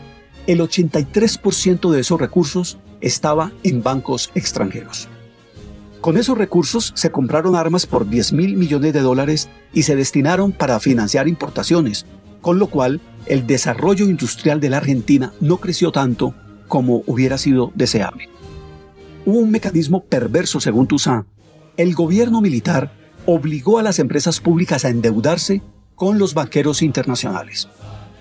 el 0.51 0.59
83% 0.59 1.91
de 1.91 2.01
esos 2.01 2.19
recursos 2.19 2.77
estaba 2.99 3.53
en 3.63 3.81
bancos 3.81 4.31
extranjeros. 4.35 5.07
Con 6.01 6.17
esos 6.17 6.37
recursos 6.37 6.91
se 6.93 7.09
compraron 7.09 7.55
armas 7.55 7.85
por 7.85 8.09
10 8.09 8.33
mil 8.33 8.57
millones 8.57 8.91
de 8.91 8.99
dólares 8.99 9.47
y 9.71 9.83
se 9.83 9.95
destinaron 9.95 10.51
para 10.51 10.81
financiar 10.81 11.29
importaciones, 11.29 12.05
con 12.41 12.59
lo 12.59 12.67
cual 12.67 12.99
el 13.27 13.47
desarrollo 13.47 14.09
industrial 14.09 14.59
de 14.59 14.69
la 14.69 14.77
Argentina 14.77 15.31
no 15.39 15.57
creció 15.57 15.93
tanto 15.93 16.35
como 16.67 17.03
hubiera 17.07 17.37
sido 17.37 17.71
deseable. 17.75 18.27
Hubo 19.25 19.37
un 19.37 19.51
mecanismo 19.51 20.03
perverso 20.03 20.59
según 20.59 20.85
Toussaint. 20.85 21.27
El 21.77 21.95
gobierno 21.95 22.41
militar 22.41 22.91
obligó 23.25 23.79
a 23.79 23.83
las 23.83 23.99
empresas 23.99 24.41
públicas 24.41 24.83
a 24.83 24.89
endeudarse 24.89 25.61
con 25.95 26.17
los 26.17 26.33
banqueros 26.33 26.81
internacionales. 26.81 27.69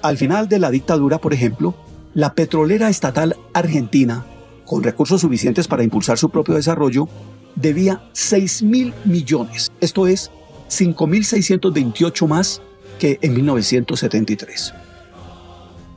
Al 0.00 0.16
final 0.16 0.48
de 0.48 0.60
la 0.60 0.70
dictadura, 0.70 1.18
por 1.18 1.34
ejemplo, 1.34 1.74
la 2.14 2.34
petrolera 2.34 2.88
estatal 2.88 3.36
argentina, 3.52 4.24
con 4.64 4.82
recursos 4.82 5.20
suficientes 5.20 5.68
para 5.68 5.84
impulsar 5.84 6.18
su 6.18 6.30
propio 6.30 6.54
desarrollo, 6.54 7.08
debía 7.56 8.02
6 8.12 8.62
mil 8.62 8.94
millones, 9.04 9.72
esto 9.80 10.06
es 10.06 10.30
5.628 10.68 12.26
más 12.26 12.62
que 12.98 13.18
en 13.22 13.34
1973. 13.34 14.74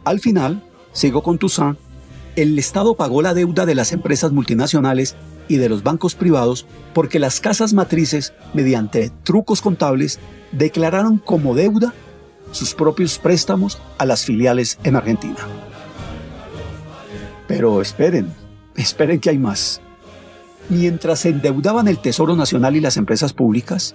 Al 0.06 0.20
final, 0.20 0.64
sigo 0.92 1.24
con 1.24 1.38
Toussaint, 1.38 1.78
el 2.36 2.58
Estado 2.58 2.96
pagó 2.96 3.22
la 3.22 3.34
deuda 3.34 3.66
de 3.66 3.76
las 3.76 3.92
empresas 3.92 4.32
multinacionales 4.32 5.16
y 5.48 5.58
de 5.58 5.70
los 5.70 5.84
bancos 5.84 6.16
privados 6.16 6.66
porque 6.94 7.20
las 7.20 7.40
casas 7.40 7.74
matrices, 7.74 8.34
mediante 8.54 9.12
trucos 9.24 9.62
contables, 9.62 10.20
declararon 10.52 11.20
como 11.20 11.54
deuda 11.54 11.94
sus 12.52 12.74
propios 12.74 13.20
préstamos 13.20 13.80
a 13.98 14.06
las 14.06 14.26
filiales 14.26 14.80
en 14.84 14.96
Argentina. 14.96 15.48
Pero 17.56 17.82
esperen, 17.84 18.34
esperen 18.76 19.20
que 19.20 19.30
hay 19.30 19.38
más. 19.38 19.80
Mientras 20.70 21.20
se 21.20 21.30
endeudaban 21.30 21.88
el 21.88 22.00
Tesoro 22.00 22.36
Nacional 22.36 22.76
y 22.76 22.82
las 22.82 22.98
empresas 22.98 23.32
públicas, 23.32 23.94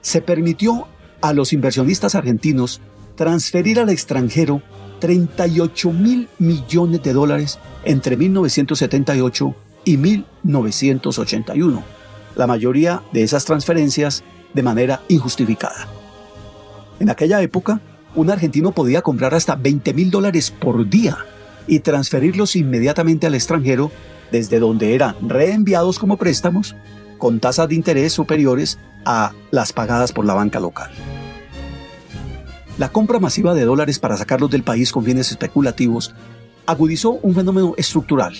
se 0.00 0.20
permitió 0.20 0.86
a 1.20 1.32
los 1.32 1.52
inversionistas 1.52 2.14
argentinos 2.14 2.80
transferir 3.16 3.80
al 3.80 3.90
extranjero 3.90 4.62
38 5.00 5.90
mil 5.90 6.28
millones 6.38 7.02
de 7.02 7.12
dólares 7.12 7.58
entre 7.84 8.16
1978 8.16 9.56
y 9.84 9.96
1981, 9.96 11.82
la 12.36 12.46
mayoría 12.46 13.02
de 13.12 13.24
esas 13.24 13.44
transferencias 13.44 14.22
de 14.52 14.62
manera 14.62 15.02
injustificada. 15.08 15.88
En 17.00 17.10
aquella 17.10 17.42
época, 17.42 17.80
un 18.14 18.30
argentino 18.30 18.70
podía 18.70 19.02
comprar 19.02 19.34
hasta 19.34 19.56
20 19.56 19.94
mil 19.94 20.12
dólares 20.12 20.52
por 20.52 20.88
día 20.88 21.18
y 21.66 21.80
transferirlos 21.80 22.56
inmediatamente 22.56 23.26
al 23.26 23.34
extranjero 23.34 23.90
desde 24.30 24.58
donde 24.58 24.94
eran 24.94 25.16
reenviados 25.28 25.98
como 25.98 26.16
préstamos 26.16 26.74
con 27.18 27.40
tasas 27.40 27.68
de 27.68 27.74
interés 27.74 28.12
superiores 28.12 28.78
a 29.04 29.32
las 29.50 29.72
pagadas 29.72 30.12
por 30.12 30.24
la 30.24 30.34
banca 30.34 30.60
local. 30.60 30.90
La 32.78 32.88
compra 32.88 33.20
masiva 33.20 33.54
de 33.54 33.64
dólares 33.64 33.98
para 33.98 34.16
sacarlos 34.16 34.50
del 34.50 34.64
país 34.64 34.90
con 34.90 35.04
fines 35.04 35.30
especulativos 35.30 36.14
agudizó 36.66 37.12
un 37.22 37.34
fenómeno 37.34 37.74
estructural, 37.76 38.34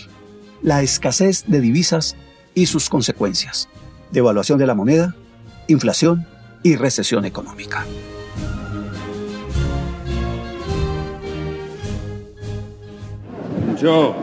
la 0.62 0.82
escasez 0.82 1.44
de 1.46 1.60
divisas 1.60 2.16
y 2.54 2.66
sus 2.66 2.88
consecuencias, 2.88 3.68
devaluación 4.10 4.58
de 4.58 4.66
la 4.66 4.74
moneda, 4.74 5.14
inflación 5.68 6.26
y 6.62 6.76
recesión 6.76 7.24
económica. 7.24 7.84
Yo, 13.84 14.14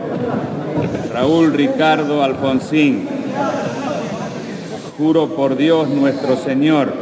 Raúl 1.12 1.52
Ricardo 1.52 2.24
Alfonsín, 2.24 3.06
juro 4.98 5.36
por 5.36 5.56
Dios 5.56 5.88
nuestro 5.88 6.34
Señor 6.34 6.92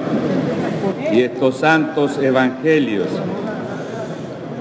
y 1.11 1.23
estos 1.23 1.57
santos 1.57 2.19
evangelios 2.19 3.07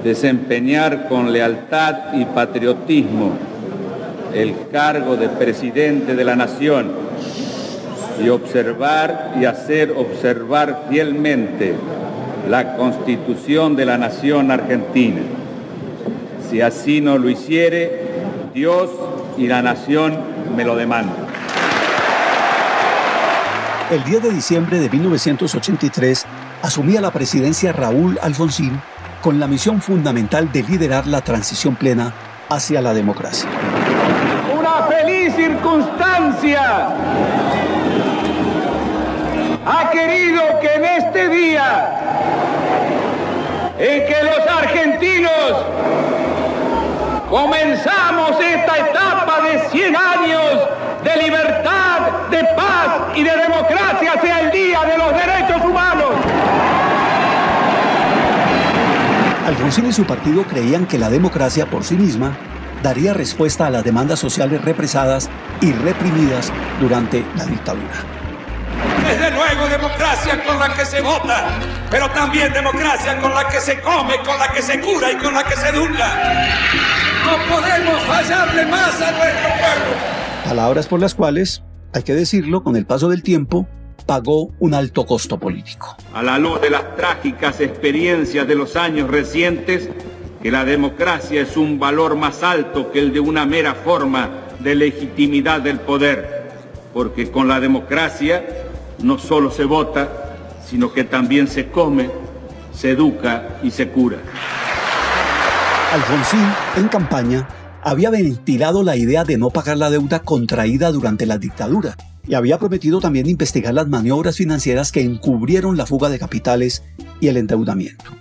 desempeñar 0.02 1.10
con 1.10 1.34
lealtad 1.34 2.14
y 2.14 2.24
patriotismo 2.24 3.34
el 4.34 4.56
cargo 4.72 5.18
de 5.18 5.28
presidente 5.28 6.16
de 6.16 6.24
la 6.24 6.38
nación 6.38 6.94
y 8.24 8.30
observar 8.30 9.34
y 9.42 9.44
hacer 9.44 9.92
observar 9.92 10.86
fielmente 10.90 11.76
la 12.50 12.78
constitución 12.78 13.76
de 13.76 13.86
la 13.86 13.98
nación 13.98 14.52
argentina. 14.52 15.39
Si 16.50 16.62
así 16.62 17.00
no 17.00 17.18
lo 17.20 17.30
hiciere, 17.30 18.24
Dios 18.54 18.90
y 19.38 19.46
la 19.48 19.62
nación 19.62 20.18
me 20.56 20.64
lo 20.64 20.76
demandan. 20.76 21.28
El 23.92 24.04
10 24.04 24.24
de 24.24 24.30
diciembre 24.32 24.80
de 24.80 24.90
1983 24.90 26.26
asumía 26.64 27.02
la 27.02 27.12
presidencia 27.12 27.72
Raúl 27.72 28.18
Alfonsín 28.22 28.82
con 29.22 29.40
la 29.40 29.48
misión 29.48 29.82
fundamental 29.82 30.52
de 30.52 30.64
liderar 30.64 31.06
la 31.06 31.22
transición 31.22 31.76
plena 31.76 32.14
hacia 32.50 32.82
la 32.82 32.96
democracia. 32.96 33.48
Una 34.58 34.88
feliz 34.88 35.36
circunstancia 35.36 36.90
ha 39.66 39.90
querido 39.92 40.42
que 40.62 40.74
en 40.74 40.86
este 40.86 41.30
día 41.30 42.10
en 43.78 44.06
que 44.08 44.24
los 44.24 44.48
argentinos 44.48 45.30
comenzamos 47.30 48.32
esta 48.42 48.78
etapa 48.78 49.42
de 49.42 49.70
100 49.70 49.96
años 49.96 50.70
de 51.04 51.24
libertad, 51.24 52.30
de 52.32 52.44
paz 52.56 53.16
y 53.16 53.24
de 53.24 53.38
democracia 53.38 54.20
sea 54.20 54.40
el 54.42 54.52
Día 54.52 54.82
de 54.82 54.98
los 54.98 55.12
Derechos 55.14 55.62
Humanos. 55.64 56.10
Alfonsín 59.46 59.88
y 59.88 59.94
su 59.94 60.06
partido 60.06 60.44
creían 60.44 60.86
que 60.86 60.98
la 60.98 61.10
democracia 61.10 61.66
por 61.66 61.84
sí 61.84 61.96
misma 61.96 62.36
daría 62.84 63.14
respuesta 63.14 63.68
a 63.68 63.70
las 63.70 63.84
demandas 63.84 64.20
sociales 64.20 64.64
represadas 64.64 65.30
y 65.62 65.72
reprimidas 65.74 66.52
durante 66.80 67.26
la 67.36 67.46
dictadura. 67.46 68.20
Desde 69.08 69.32
luego 69.32 69.68
democracia 69.68 70.44
con 70.44 70.60
la 70.60 70.74
que 70.74 70.86
se 70.86 71.02
vota, 71.02 71.48
pero 71.90 72.10
también 72.12 72.54
democracia 72.54 73.20
con 73.20 73.34
la 73.34 73.48
que 73.48 73.60
se 73.60 73.82
come, 73.82 74.18
con 74.26 74.38
la 74.38 74.48
que 74.50 74.62
se 74.62 74.80
cura 74.80 75.12
y 75.12 75.16
con 75.16 75.34
la 75.34 75.44
que 75.44 75.56
se 75.56 75.70
educa. 75.70 77.09
No 77.30 77.56
podemos 77.56 78.02
fallarle 78.04 78.66
más 78.66 79.02
a 79.02 79.12
nuestro 79.12 79.50
pueblo. 79.50 79.96
Palabras 80.46 80.88
por 80.88 81.00
las 81.00 81.14
cuales, 81.14 81.62
hay 81.94 82.02
que 82.02 82.16
decirlo, 82.16 82.64
con 82.64 82.76
el 82.76 82.88
paso 82.88 83.10
del 83.10 83.22
tiempo, 83.22 83.68
pagó 84.08 84.50
un 84.60 84.74
alto 84.74 85.06
costo 85.06 85.38
político. 85.40 85.96
A 86.16 86.24
la 86.24 86.40
luz 86.40 86.60
de 86.60 86.72
las 86.72 86.96
trágicas 86.96 87.62
experiencias 87.62 88.48
de 88.48 88.56
los 88.56 88.76
años 88.76 89.10
recientes, 89.10 89.90
que 90.42 90.50
la 90.50 90.66
democracia 90.66 91.42
es 91.42 91.56
un 91.56 91.78
valor 91.78 92.16
más 92.16 92.42
alto 92.42 92.92
que 92.92 93.00
el 93.00 93.14
de 93.14 93.20
una 93.20 93.46
mera 93.46 93.76
forma 93.76 94.30
de 94.60 94.74
legitimidad 94.74 95.62
del 95.62 95.80
poder, 95.80 96.50
porque 96.96 97.30
con 97.30 97.48
la 97.48 97.60
democracia 97.60 98.44
no 99.04 99.20
solo 99.20 99.52
se 99.52 99.66
vota, 99.66 100.10
sino 100.66 100.92
que 100.92 101.04
también 101.04 101.48
se 101.48 101.70
come, 101.70 102.10
se 102.74 102.92
educa 102.92 103.60
y 103.62 103.70
se 103.70 103.90
cura. 103.90 104.18
Alfonsín, 105.92 106.46
en 106.76 106.88
campaña, 106.88 107.48
había 107.84 108.12
ventilado 108.12 108.84
la 108.84 108.96
idea 108.96 109.24
de 109.24 109.40
no 109.40 109.50
pagar 109.50 109.78
la 109.78 109.90
deuda 109.90 110.20
contraída 110.20 110.92
durante 110.92 111.26
la 111.26 111.40
dictadura 111.40 111.96
y 112.28 112.36
había 112.36 112.60
prometido 112.60 113.00
también 113.00 113.28
investigar 113.28 113.74
las 113.74 113.88
maniobras 113.88 114.38
financieras 114.38 114.92
que 114.92 115.02
encubrieron 115.02 115.78
la 115.78 115.88
fuga 115.88 116.10
de 116.10 116.20
capitales 116.20 116.84
y 117.20 117.30
el 117.30 117.38
endeudamiento. 117.38 118.12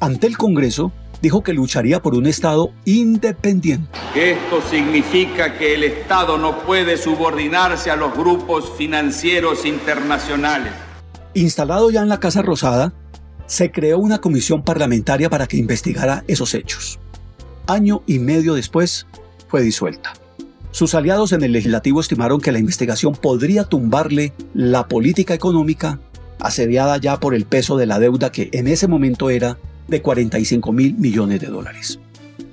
Ante 0.00 0.26
el 0.26 0.38
Congreso, 0.38 0.92
dijo 1.20 1.42
que 1.42 1.52
lucharía 1.52 2.00
por 2.00 2.14
un 2.14 2.24
Estado 2.24 2.70
independiente. 2.86 3.90
Esto 4.14 4.62
significa 4.62 5.58
que 5.58 5.74
el 5.74 5.84
Estado 5.84 6.38
no 6.38 6.60
puede 6.60 6.96
subordinarse 6.96 7.90
a 7.90 7.96
los 7.96 8.16
grupos 8.16 8.72
financieros 8.78 9.66
internacionales. 9.66 10.72
Instalado 11.34 11.90
ya 11.90 12.00
en 12.00 12.08
la 12.08 12.20
Casa 12.20 12.40
Rosada, 12.40 12.94
se 13.46 13.70
creó 13.70 13.98
una 13.98 14.20
comisión 14.20 14.62
parlamentaria 14.62 15.30
para 15.30 15.46
que 15.46 15.56
investigara 15.56 16.24
esos 16.28 16.54
hechos. 16.54 16.98
Año 17.66 18.02
y 18.06 18.18
medio 18.18 18.54
después, 18.54 19.06
fue 19.48 19.62
disuelta. 19.62 20.14
Sus 20.70 20.94
aliados 20.94 21.32
en 21.32 21.44
el 21.44 21.52
legislativo 21.52 22.00
estimaron 22.00 22.40
que 22.40 22.50
la 22.50 22.58
investigación 22.58 23.14
podría 23.14 23.64
tumbarle 23.64 24.32
la 24.54 24.88
política 24.88 25.32
económica, 25.32 26.00
asediada 26.40 26.96
ya 26.98 27.20
por 27.20 27.34
el 27.34 27.44
peso 27.44 27.76
de 27.76 27.86
la 27.86 28.00
deuda 28.00 28.32
que 28.32 28.50
en 28.52 28.66
ese 28.66 28.88
momento 28.88 29.30
era 29.30 29.56
de 29.86 30.02
45 30.02 30.72
mil 30.72 30.94
millones 30.94 31.40
de 31.40 31.46
dólares. 31.46 32.00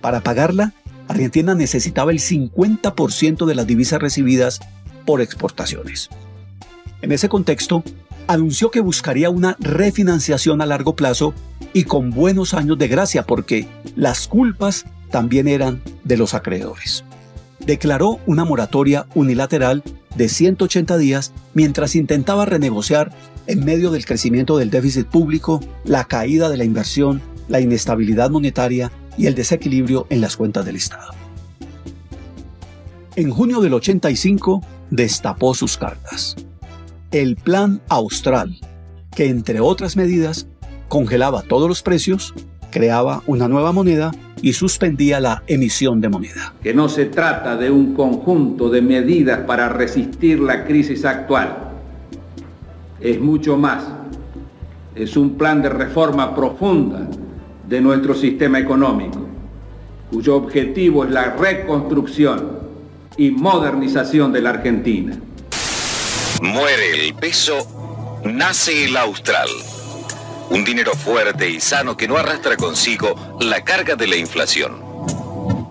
Para 0.01 0.21
pagarla, 0.21 0.73
Argentina 1.07 1.55
necesitaba 1.55 2.11
el 2.11 2.19
50% 2.19 3.45
de 3.45 3.55
las 3.55 3.67
divisas 3.67 3.99
recibidas 3.99 4.59
por 5.05 5.21
exportaciones. 5.21 6.09
En 7.01 7.11
ese 7.11 7.27
contexto, 7.27 7.83
anunció 8.27 8.71
que 8.71 8.81
buscaría 8.81 9.29
una 9.29 9.55
refinanciación 9.59 10.61
a 10.61 10.65
largo 10.65 10.95
plazo 10.95 11.33
y 11.73 11.83
con 11.83 12.09
buenos 12.09 12.53
años 12.53 12.77
de 12.77 12.87
gracia 12.87 13.23
porque 13.23 13.67
las 13.95 14.27
culpas 14.27 14.85
también 15.09 15.47
eran 15.47 15.81
de 16.03 16.17
los 16.17 16.33
acreedores 16.33 17.03
declaró 17.65 18.19
una 18.25 18.45
moratoria 18.45 19.07
unilateral 19.15 19.83
de 20.15 20.29
180 20.29 20.97
días 20.97 21.33
mientras 21.53 21.95
intentaba 21.95 22.45
renegociar 22.45 23.11
en 23.47 23.63
medio 23.63 23.91
del 23.91 24.05
crecimiento 24.05 24.57
del 24.57 24.69
déficit 24.69 25.07
público, 25.07 25.61
la 25.83 26.05
caída 26.05 26.49
de 26.49 26.57
la 26.57 26.63
inversión, 26.63 27.21
la 27.47 27.59
inestabilidad 27.59 28.29
monetaria 28.29 28.91
y 29.17 29.27
el 29.27 29.35
desequilibrio 29.35 30.07
en 30.09 30.21
las 30.21 30.37
cuentas 30.37 30.65
del 30.65 30.75
Estado. 30.75 31.13
En 33.15 33.29
junio 33.31 33.61
del 33.61 33.73
85 33.73 34.61
destapó 34.89 35.53
sus 35.53 35.77
cartas. 35.77 36.35
El 37.11 37.35
Plan 37.35 37.81
Austral, 37.89 38.57
que 39.13 39.27
entre 39.27 39.59
otras 39.59 39.97
medidas 39.97 40.47
congelaba 40.87 41.41
todos 41.41 41.67
los 41.67 41.81
precios, 41.81 42.33
creaba 42.71 43.21
una 43.27 43.49
nueva 43.49 43.73
moneda 43.73 44.11
y 44.41 44.53
suspendía 44.53 45.19
la 45.19 45.43
emisión 45.47 45.99
de 45.99 46.07
moneda. 46.07 46.53
Que 46.63 46.73
no 46.73 46.87
se 46.87 47.07
trata 47.07 47.57
de 47.57 47.69
un 47.69 47.95
conjunto 47.95 48.69
de 48.69 48.81
medidas 48.81 49.39
para 49.39 49.67
resistir 49.67 50.39
la 50.39 50.63
crisis 50.63 51.03
actual. 51.03 51.73
Es 53.01 53.19
mucho 53.19 53.57
más. 53.57 53.83
Es 54.95 55.17
un 55.17 55.31
plan 55.31 55.61
de 55.61 55.67
reforma 55.67 56.33
profunda 56.33 57.09
de 57.67 57.81
nuestro 57.81 58.13
sistema 58.13 58.57
económico, 58.57 59.19
cuyo 60.09 60.37
objetivo 60.37 61.03
es 61.03 61.11
la 61.11 61.35
reconstrucción 61.35 62.59
y 63.17 63.31
modernización 63.31 64.31
de 64.31 64.41
la 64.41 64.51
Argentina. 64.51 65.17
Muere 66.41 67.05
el 67.07 67.13
peso, 67.15 68.21
nace 68.23 68.85
el 68.85 68.97
austral 68.97 69.49
un 70.51 70.65
dinero 70.65 70.91
fuerte 70.91 71.49
y 71.49 71.61
sano 71.61 71.95
que 71.95 72.09
no 72.09 72.17
arrastra 72.17 72.57
consigo 72.57 73.37
la 73.39 73.63
carga 73.63 73.95
de 73.95 74.05
la 74.05 74.17
inflación. 74.17 74.83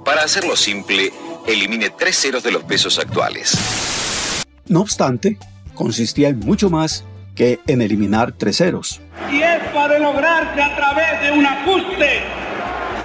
Para 0.07 0.23
hacerlo 0.23 0.57
simple, 0.57 1.13
elimine 1.47 1.91
tres 1.91 2.19
ceros 2.19 2.43
de 2.43 2.51
los 2.51 2.65
pesos 2.65 2.99
actuales. 2.99 4.47
No 4.67 4.81
obstante, 4.81 5.37
consistía 5.75 6.29
en 6.29 6.41
mucho 6.41 6.71
más 6.71 7.05
que 7.35 7.61
en 7.67 7.83
eliminar 7.83 8.33
tres 8.33 8.57
ceros. 8.57 9.03
Y 9.31 9.43
ha 9.43 9.59
de 9.89 9.99
lograrse 9.99 10.63
a 10.63 10.77
través 10.77 11.21
de 11.23 11.33
un 11.33 11.47
ajuste 11.47 12.23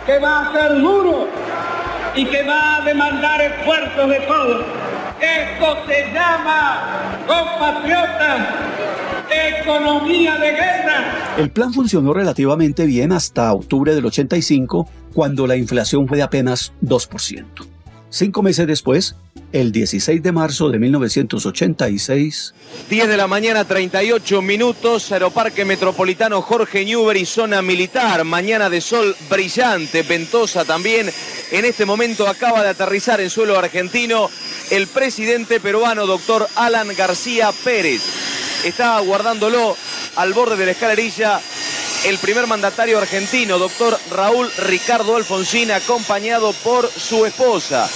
que 0.05 0.17
va 0.19 0.47
a 0.47 0.53
ser 0.53 0.79
duro 0.79 1.27
y 2.15 2.25
que 2.25 2.43
va 2.43 2.77
a 2.77 2.81
demandar 2.85 3.41
esfuerzos 3.41 4.09
de 4.09 4.19
todos. 4.21 4.65
Esto 5.21 5.77
se 5.87 6.13
llama, 6.13 7.17
compatriotas, 7.27 8.47
economía 9.61 10.37
de 10.37 10.51
guerra. 10.51 11.35
El 11.37 11.49
plan 11.49 11.73
funcionó 11.73 12.13
relativamente 12.13 12.85
bien 12.85 13.11
hasta 13.11 13.51
octubre 13.53 13.93
del 13.93 14.05
85, 14.05 14.87
cuando 15.13 15.47
la 15.47 15.55
inflación 15.57 16.07
fue 16.07 16.17
de 16.17 16.23
apenas 16.23 16.73
2%. 16.81 17.74
Cinco 18.17 18.41
meses 18.41 18.65
después, 18.65 19.17
el 19.51 19.73
16 19.73 20.23
de 20.23 20.31
marzo 20.31 20.69
de 20.69 20.79
1986. 20.79 22.53
10 22.89 23.07
de 23.09 23.17
la 23.17 23.27
mañana, 23.27 23.65
38 23.65 24.41
minutos, 24.41 25.11
Aeroparque 25.11 25.65
Metropolitano 25.65 26.41
Jorge 26.41 26.85
Newbery, 26.85 27.25
zona 27.25 27.61
militar, 27.61 28.23
mañana 28.23 28.69
de 28.69 28.79
sol 28.79 29.13
brillante, 29.29 30.03
ventosa 30.03 30.63
también. 30.63 31.11
En 31.51 31.65
este 31.65 31.83
momento 31.83 32.25
acaba 32.25 32.63
de 32.63 32.69
aterrizar 32.69 33.19
en 33.19 33.29
suelo 33.29 33.59
argentino 33.59 34.29
el 34.71 34.87
presidente 34.87 35.59
peruano, 35.59 36.07
doctor 36.07 36.47
Alan 36.55 36.87
García 36.97 37.51
Pérez. 37.65 38.01
Está 38.63 38.95
aguardándolo 38.95 39.75
al 40.15 40.33
borde 40.33 40.55
de 40.55 40.67
la 40.67 40.71
escalerilla 40.71 41.41
el 42.05 42.19
primer 42.19 42.45
mandatario 42.45 42.99
argentino, 42.99 43.57
doctor 43.57 43.97
Raúl 44.11 44.47
Ricardo 44.67 45.15
Alfonsín, 45.15 45.71
acompañado 45.71 46.53
por 46.63 46.87
su 46.87 47.25
esposa. 47.25 47.89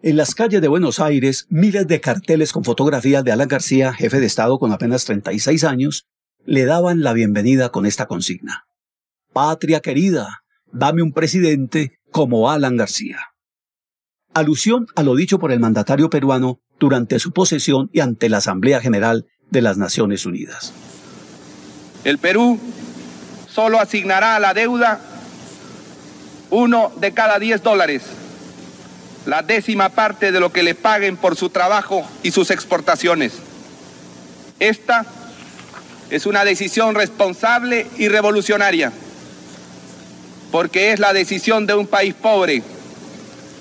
En 0.00 0.16
las 0.16 0.36
calles 0.36 0.60
de 0.62 0.68
Buenos 0.68 1.00
Aires, 1.00 1.46
miles 1.50 1.88
de 1.88 2.00
carteles 2.00 2.52
con 2.52 2.62
fotografías 2.62 3.24
de 3.24 3.32
Alan 3.32 3.48
García, 3.48 3.92
jefe 3.92 4.20
de 4.20 4.26
Estado 4.26 4.60
con 4.60 4.70
apenas 4.70 5.04
36 5.06 5.64
años, 5.64 6.06
le 6.44 6.66
daban 6.66 7.02
la 7.02 7.12
bienvenida 7.14 7.70
con 7.70 7.84
esta 7.84 8.06
consigna. 8.06 8.66
Patria 9.32 9.80
querida, 9.80 10.44
dame 10.70 11.02
un 11.02 11.12
presidente 11.12 11.98
como 12.12 12.48
Alan 12.48 12.76
García. 12.76 13.18
Alusión 14.34 14.86
a 14.94 15.02
lo 15.02 15.16
dicho 15.16 15.40
por 15.40 15.50
el 15.50 15.58
mandatario 15.58 16.10
peruano 16.10 16.60
durante 16.78 17.18
su 17.18 17.32
posesión 17.32 17.90
y 17.92 18.00
ante 18.00 18.28
la 18.28 18.36
Asamblea 18.36 18.80
General 18.80 19.26
de 19.50 19.62
las 19.62 19.78
Naciones 19.78 20.26
Unidas. 20.26 20.72
El 22.04 22.18
Perú 22.18 22.58
solo 23.52 23.80
asignará 23.80 24.36
a 24.36 24.40
la 24.40 24.54
deuda 24.54 25.00
uno 26.50 26.92
de 26.96 27.12
cada 27.12 27.38
diez 27.38 27.62
dólares 27.62 28.02
la 29.28 29.42
décima 29.42 29.90
parte 29.90 30.32
de 30.32 30.40
lo 30.40 30.52
que 30.52 30.62
le 30.62 30.74
paguen 30.74 31.18
por 31.18 31.36
su 31.36 31.50
trabajo 31.50 32.02
y 32.22 32.30
sus 32.30 32.50
exportaciones. 32.50 33.34
Esta 34.58 35.04
es 36.08 36.24
una 36.24 36.46
decisión 36.46 36.94
responsable 36.94 37.86
y 37.98 38.08
revolucionaria, 38.08 38.90
porque 40.50 40.92
es 40.92 40.98
la 40.98 41.12
decisión 41.12 41.66
de 41.66 41.74
un 41.74 41.86
país 41.86 42.14
pobre, 42.14 42.62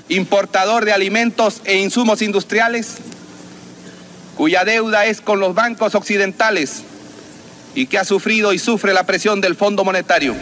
importador 0.07 0.85
de 0.85 0.93
alimentos 0.93 1.61
e 1.65 1.79
insumos 1.79 2.21
industriales, 2.21 2.95
cuya 4.37 4.63
deuda 4.63 5.05
es 5.05 5.19
con 5.19 5.41
los 5.41 5.53
bancos 5.53 5.95
occidentales 5.95 6.83
y 7.77 7.85
que 7.85 7.99
ha 7.99 8.03
sufrido 8.03 8.53
y 8.53 8.57
sufre 8.57 8.91
la 8.91 9.05
presión 9.05 9.39
del 9.39 9.53
Fondo 9.53 9.85
Monetario. 9.85 10.33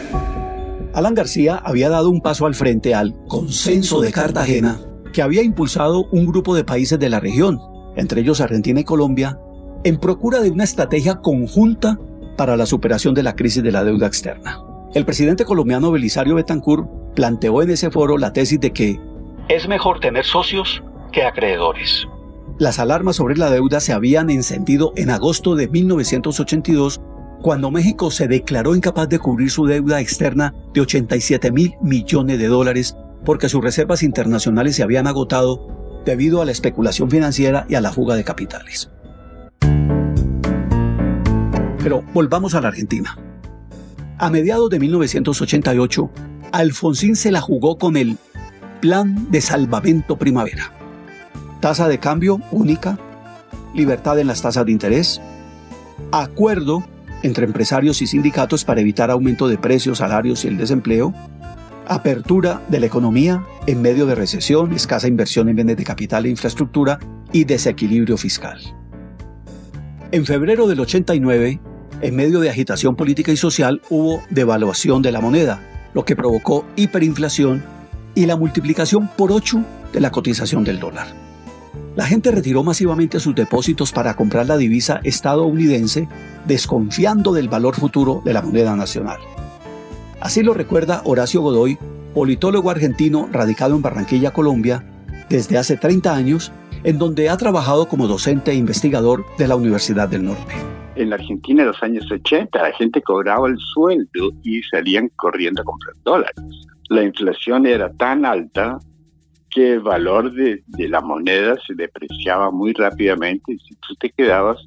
Alan 0.94 1.14
García 1.14 1.60
había 1.62 1.90
dado 1.90 2.08
un 2.08 2.22
paso 2.22 2.46
al 2.46 2.54
frente 2.54 2.94
al 2.94 3.14
consenso 3.28 4.00
de 4.00 4.10
Cartagena 4.10 4.80
que 5.12 5.20
había 5.20 5.42
impulsado 5.42 6.06
un 6.12 6.24
grupo 6.24 6.54
de 6.54 6.64
países 6.64 6.98
de 6.98 7.10
la 7.10 7.20
región, 7.20 7.60
entre 7.94 8.22
ellos 8.22 8.40
Argentina 8.40 8.80
y 8.80 8.84
Colombia, 8.84 9.38
en 9.84 9.98
procura 9.98 10.40
de 10.40 10.50
una 10.50 10.64
estrategia 10.64 11.16
conjunta 11.16 11.98
para 12.38 12.56
la 12.56 12.64
superación 12.64 13.12
de 13.12 13.22
la 13.22 13.36
crisis 13.36 13.62
de 13.62 13.72
la 13.72 13.84
deuda 13.84 14.06
externa. 14.06 14.58
El 14.94 15.04
presidente 15.04 15.44
colombiano 15.44 15.92
Belisario 15.92 16.36
Betancourt 16.36 16.88
planteó 17.14 17.60
en 17.60 17.68
ese 17.68 17.90
foro 17.90 18.16
la 18.16 18.32
tesis 18.32 18.58
de 18.60 18.72
que 18.72 18.98
es 19.50 19.68
mejor 19.68 20.00
tener 20.00 20.24
socios 20.24 20.82
que 21.12 21.22
acreedores. 21.22 22.06
Las 22.58 22.78
alarmas 22.78 23.16
sobre 23.16 23.36
la 23.36 23.50
deuda 23.50 23.80
se 23.80 23.92
habían 23.92 24.30
encendido 24.30 24.94
en 24.96 25.10
agosto 25.10 25.54
de 25.54 25.68
1982 25.68 27.02
cuando 27.42 27.70
México 27.70 28.10
se 28.10 28.28
declaró 28.28 28.74
incapaz 28.74 29.08
de 29.08 29.18
cubrir 29.18 29.50
su 29.50 29.66
deuda 29.66 30.00
externa 30.00 30.54
de 30.74 30.80
87 30.80 31.52
mil 31.52 31.74
millones 31.80 32.38
de 32.38 32.46
dólares 32.46 32.96
porque 33.24 33.48
sus 33.48 33.62
reservas 33.62 34.02
internacionales 34.02 34.76
se 34.76 34.82
habían 34.82 35.06
agotado 35.06 36.02
debido 36.04 36.40
a 36.40 36.44
la 36.44 36.52
especulación 36.52 37.10
financiera 37.10 37.66
y 37.68 37.74
a 37.74 37.80
la 37.80 37.92
fuga 37.92 38.14
de 38.14 38.24
capitales. 38.24 38.90
Pero 41.82 42.02
volvamos 42.14 42.54
a 42.54 42.60
la 42.60 42.68
Argentina. 42.68 43.18
A 44.18 44.30
mediados 44.30 44.70
de 44.70 44.78
1988, 44.78 46.10
Alfonsín 46.52 47.16
se 47.16 47.30
la 47.30 47.40
jugó 47.40 47.76
con 47.78 47.96
el 47.96 48.16
Plan 48.80 49.30
de 49.30 49.40
Salvamento 49.40 50.16
Primavera. 50.16 50.72
Tasa 51.60 51.88
de 51.88 51.98
cambio 51.98 52.40
única, 52.50 52.98
libertad 53.74 54.18
en 54.18 54.26
las 54.26 54.42
tasas 54.42 54.64
de 54.66 54.72
interés, 54.72 55.20
acuerdo 56.12 56.84
entre 57.26 57.44
empresarios 57.44 58.00
y 58.02 58.06
sindicatos 58.06 58.64
para 58.64 58.80
evitar 58.80 59.10
aumento 59.10 59.48
de 59.48 59.58
precios, 59.58 59.98
salarios 59.98 60.44
y 60.44 60.48
el 60.48 60.56
desempleo, 60.56 61.12
apertura 61.86 62.62
de 62.68 62.78
la 62.78 62.86
economía 62.86 63.44
en 63.66 63.82
medio 63.82 64.06
de 64.06 64.14
recesión, 64.14 64.72
escasa 64.72 65.08
inversión 65.08 65.48
en 65.48 65.56
bienes 65.56 65.76
de 65.76 65.84
capital 65.84 66.24
e 66.24 66.30
infraestructura 66.30 67.00
y 67.32 67.44
desequilibrio 67.44 68.16
fiscal. 68.16 68.60
En 70.12 70.24
febrero 70.24 70.68
del 70.68 70.78
89, 70.80 71.60
en 72.00 72.14
medio 72.14 72.38
de 72.38 72.48
agitación 72.48 72.94
política 72.94 73.32
y 73.32 73.36
social, 73.36 73.82
hubo 73.90 74.22
devaluación 74.30 75.02
de 75.02 75.10
la 75.10 75.20
moneda, 75.20 75.60
lo 75.94 76.04
que 76.04 76.14
provocó 76.14 76.64
hiperinflación 76.76 77.64
y 78.14 78.26
la 78.26 78.36
multiplicación 78.36 79.08
por 79.16 79.32
8 79.32 79.64
de 79.92 80.00
la 80.00 80.12
cotización 80.12 80.62
del 80.62 80.78
dólar. 80.78 81.08
La 81.96 82.06
gente 82.06 82.30
retiró 82.30 82.62
masivamente 82.62 83.18
sus 83.18 83.34
depósitos 83.34 83.90
para 83.90 84.14
comprar 84.14 84.46
la 84.46 84.58
divisa 84.58 85.00
estadounidense, 85.02 86.08
desconfiando 86.46 87.32
del 87.32 87.48
valor 87.48 87.74
futuro 87.74 88.22
de 88.24 88.32
la 88.32 88.42
moneda 88.42 88.76
nacional. 88.76 89.18
Así 90.20 90.42
lo 90.42 90.54
recuerda 90.54 91.02
Horacio 91.04 91.42
Godoy, 91.42 91.78
politólogo 92.14 92.70
argentino 92.70 93.28
radicado 93.30 93.76
en 93.76 93.82
Barranquilla, 93.82 94.32
Colombia, 94.32 94.84
desde 95.28 95.58
hace 95.58 95.76
30 95.76 96.14
años, 96.14 96.52
en 96.84 96.98
donde 96.98 97.28
ha 97.28 97.36
trabajado 97.36 97.88
como 97.88 98.06
docente 98.06 98.52
e 98.52 98.54
investigador 98.54 99.24
de 99.38 99.48
la 99.48 99.56
Universidad 99.56 100.08
del 100.08 100.24
Norte. 100.24 100.54
En 100.94 101.10
la 101.10 101.16
Argentina 101.16 101.62
de 101.62 101.68
los 101.68 101.82
años 101.82 102.10
80 102.10 102.62
la 102.62 102.72
gente 102.72 103.02
cobraba 103.02 103.48
el 103.48 103.58
sueldo 103.58 104.32
y 104.42 104.62
salían 104.62 105.10
corriendo 105.16 105.60
a 105.60 105.64
comprar 105.64 105.94
dólares. 106.04 106.36
La 106.88 107.02
inflación 107.02 107.66
era 107.66 107.92
tan 107.92 108.24
alta 108.24 108.78
que 109.50 109.74
el 109.74 109.80
valor 109.80 110.32
de, 110.32 110.62
de 110.66 110.88
la 110.88 111.00
moneda 111.00 111.56
se 111.66 111.74
depreciaba 111.74 112.50
muy 112.50 112.72
rápidamente 112.72 113.52
y 113.52 113.58
si 113.58 113.74
tú 113.76 113.94
te 113.96 114.10
quedabas 114.10 114.58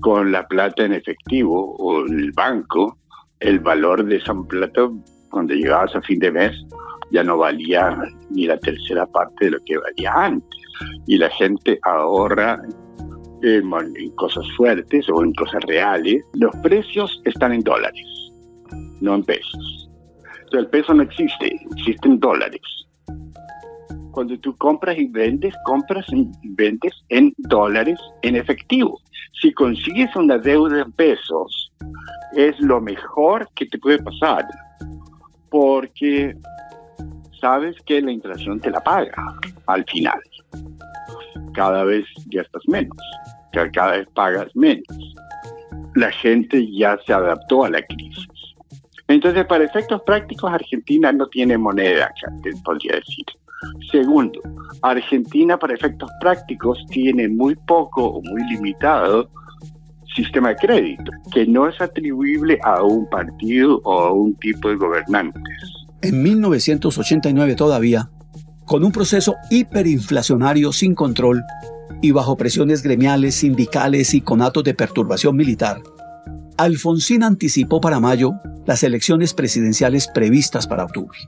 con 0.00 0.32
la 0.32 0.46
plata 0.46 0.84
en 0.84 0.92
efectivo 0.92 1.76
o 1.78 2.04
el 2.04 2.32
banco, 2.32 2.98
el 3.40 3.60
valor 3.60 4.04
de 4.04 4.16
esa 4.16 4.34
plata 4.34 4.90
cuando 5.30 5.54
llegabas 5.54 5.94
a 5.94 6.02
fin 6.02 6.18
de 6.18 6.30
mes 6.30 6.66
ya 7.10 7.22
no 7.22 7.38
valía 7.38 7.96
ni 8.30 8.46
la 8.46 8.58
tercera 8.58 9.06
parte 9.06 9.46
de 9.46 9.50
lo 9.52 9.58
que 9.64 9.78
valía 9.78 10.12
antes. 10.12 10.60
Y 11.06 11.18
la 11.18 11.30
gente 11.30 11.78
ahorra 11.82 12.60
en, 13.42 14.10
cosas 14.16 14.44
fuertes 14.56 15.08
o 15.08 15.22
en 15.22 15.32
cosas 15.34 15.62
reales. 15.66 16.22
Los 16.34 16.54
precios 16.56 17.20
están 17.24 17.52
en 17.52 17.60
dólares, 17.60 18.06
no 19.00 19.14
en 19.14 19.24
pesos. 19.24 19.88
Entonces 20.44 20.60
el 20.60 20.68
peso 20.68 20.94
no 20.94 21.02
existe, 21.02 21.60
existen 21.76 22.18
dólares. 22.18 22.60
Cuando 24.12 24.38
tú 24.38 24.56
compras 24.56 24.96
y 24.98 25.06
vendes, 25.06 25.54
compras 25.64 26.06
y 26.10 26.28
vendes 26.54 26.92
en 27.10 27.34
dólares 27.36 27.98
en 28.22 28.36
efectivo. 28.36 29.00
Si 29.40 29.52
consigues 29.52 30.14
una 30.16 30.38
deuda 30.38 30.80
en 30.80 30.92
pesos, 30.92 31.70
es 32.34 32.58
lo 32.60 32.80
mejor 32.80 33.48
que 33.54 33.66
te 33.66 33.78
puede 33.78 34.02
pasar, 34.02 34.46
porque 35.50 36.34
sabes 37.40 37.76
que 37.86 38.00
la 38.00 38.12
inflación 38.12 38.60
te 38.60 38.70
la 38.70 38.80
paga 38.80 39.14
al 39.66 39.84
final. 39.84 40.20
Cada 41.52 41.84
vez 41.84 42.06
gastas 42.26 42.62
menos, 42.66 42.96
cada 43.72 43.98
vez 43.98 44.08
pagas 44.14 44.54
menos. 44.54 45.14
La 45.94 46.10
gente 46.12 46.66
ya 46.72 46.98
se 47.06 47.12
adaptó 47.12 47.64
a 47.64 47.70
la 47.70 47.82
crisis. 47.82 48.28
Entonces, 49.08 49.46
para 49.46 49.64
efectos 49.64 50.02
prácticos, 50.02 50.52
Argentina 50.52 51.12
no 51.12 51.26
tiene 51.28 51.56
moneda, 51.56 52.10
podría 52.64 52.96
decir. 52.96 53.26
Segundo, 53.90 54.40
Argentina 54.82 55.58
para 55.58 55.74
efectos 55.74 56.10
prácticos 56.20 56.84
tiene 56.90 57.28
muy 57.28 57.54
poco 57.66 58.04
o 58.04 58.22
muy 58.22 58.42
limitado 58.50 59.30
sistema 60.14 60.48
de 60.48 60.56
crédito, 60.56 61.12
que 61.32 61.46
no 61.46 61.68
es 61.68 61.80
atribuible 61.80 62.58
a 62.64 62.82
un 62.82 63.08
partido 63.08 63.80
o 63.84 64.00
a 64.00 64.12
un 64.12 64.34
tipo 64.36 64.68
de 64.70 64.76
gobernantes. 64.76 65.42
En 66.00 66.22
1989 66.22 67.54
todavía, 67.54 68.10
con 68.64 68.82
un 68.82 68.92
proceso 68.92 69.36
hiperinflacionario 69.50 70.72
sin 70.72 70.94
control 70.94 71.42
y 72.00 72.10
bajo 72.10 72.36
presiones 72.36 72.82
gremiales, 72.82 73.36
sindicales 73.36 74.14
y 74.14 74.20
con 74.22 74.42
actos 74.42 74.64
de 74.64 74.74
perturbación 74.74 75.36
militar, 75.36 75.82
Alfonsín 76.56 77.22
anticipó 77.22 77.80
para 77.80 78.00
mayo 78.00 78.32
las 78.64 78.82
elecciones 78.82 79.34
presidenciales 79.34 80.08
previstas 80.08 80.66
para 80.66 80.84
octubre. 80.84 81.18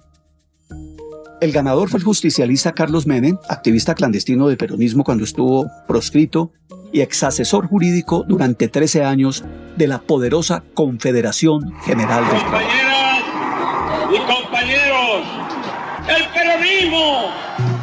El 1.40 1.53
ganador 1.53 1.88
fue 1.88 1.98
el 1.98 2.05
justicialista 2.05 2.72
Carlos 2.72 3.07
Menem, 3.07 3.38
activista 3.48 3.94
clandestino 3.94 4.48
del 4.48 4.57
peronismo 4.57 5.05
cuando 5.05 5.22
estuvo 5.22 5.70
proscrito 5.87 6.51
y 6.92 7.01
exasesor 7.01 7.68
jurídico 7.68 8.24
durante 8.27 8.66
13 8.66 9.05
años 9.05 9.44
de 9.77 9.87
la 9.87 10.01
poderosa 10.01 10.64
Confederación 10.74 11.72
General 11.85 12.24
de 12.24 12.31
Compañeras 12.40 13.22
y 14.11 14.18
compañeros, 14.33 15.22
el 16.09 16.24
peronismo 16.33 17.31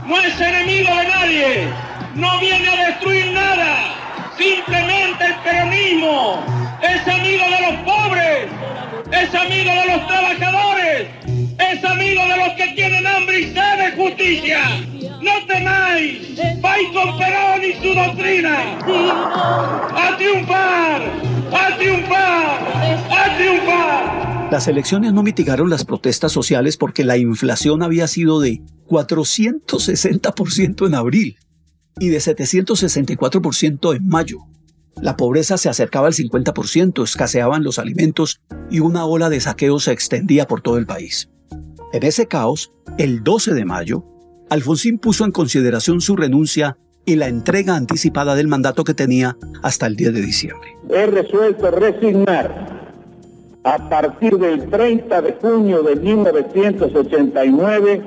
no 0.08 0.20
es 0.20 0.42
enemigo 0.42 0.90
de 0.90 1.08
nadie, 1.08 1.68
no 2.16 2.40
viene 2.42 2.68
a 2.68 2.88
destruir 2.88 3.32
nada. 3.32 3.96
Simplemente 4.38 5.26
el 5.28 5.36
peronismo 5.44 6.44
es 6.82 7.08
amigo 7.08 7.44
de 7.46 7.72
los 7.72 7.82
pobres, 7.84 8.50
es 9.12 9.34
amigo 9.34 9.72
de 9.72 9.86
los 9.96 10.08
trabajadores, 10.08 10.56
es 10.56 10.65
amigo 11.96 12.22
de 12.22 12.38
los 12.38 12.54
que 12.56 12.68
tienen 12.76 13.08
hambre 13.08 13.40
y 13.40 13.46
sed 13.46 13.78
de 13.78 13.92
justicia. 13.96 14.60
No 15.22 15.32
temáis, 15.48 16.36
vais 16.62 16.88
con 16.94 17.18
Perón 17.18 17.64
y 17.64 17.74
su 17.82 17.94
doctrina. 17.94 18.78
A 19.96 20.18
triunfar, 20.18 21.02
a 21.52 21.78
triunfar, 21.78 22.60
a 23.10 23.38
triunfar. 23.38 24.52
Las 24.52 24.68
elecciones 24.68 25.14
no 25.14 25.24
mitigaron 25.24 25.70
las 25.70 25.86
protestas 25.86 26.32
sociales 26.32 26.78
porque 26.78 27.04
la 27.04 27.18
inflación 27.18 27.82
había 27.82 28.08
sido 28.08 28.40
de 28.40 28.62
460% 28.88 30.88
en 30.88 30.96
abril 30.96 31.38
y 32.00 32.10
de 32.10 32.18
764% 32.18 33.96
en 33.96 34.08
mayo. 34.08 34.40
La 35.02 35.18
pobreza 35.18 35.58
se 35.58 35.70
acercaba 35.70 36.06
al 36.08 36.14
50%, 36.14 37.04
escaseaban 37.04 37.64
los 37.64 37.80
alimentos 37.80 38.40
y 38.70 38.80
una 38.80 39.06
ola 39.06 39.30
de 39.30 39.42
saqueo 39.42 39.80
se 39.80 39.92
extendía 39.92 40.48
por 40.48 40.62
todo 40.62 40.78
el 40.78 40.86
país. 40.86 41.30
En 41.96 42.04
ese 42.04 42.28
caos, 42.28 42.72
el 42.98 43.24
12 43.24 43.54
de 43.54 43.64
mayo, 43.64 44.04
Alfonsín 44.50 45.00
puso 45.00 45.24
en 45.24 45.32
consideración 45.32 46.02
su 46.02 46.18
renuncia 46.18 46.78
y 47.06 47.16
la 47.16 47.30
entrega 47.30 47.78
anticipada 47.78 48.36
del 48.36 48.50
mandato 48.50 48.84
que 48.84 48.94
tenía 48.94 49.38
hasta 49.64 49.88
el 49.88 49.96
10 49.96 50.16
de 50.16 50.22
diciembre. 50.22 50.76
He 50.90 51.06
resuelto 51.06 51.72
resignar 51.72 52.68
a 53.64 53.88
partir 53.88 54.38
del 54.38 54.70
30 54.70 55.22
de 55.22 55.38
junio 55.42 55.84
de 55.84 55.96
1989 55.96 58.02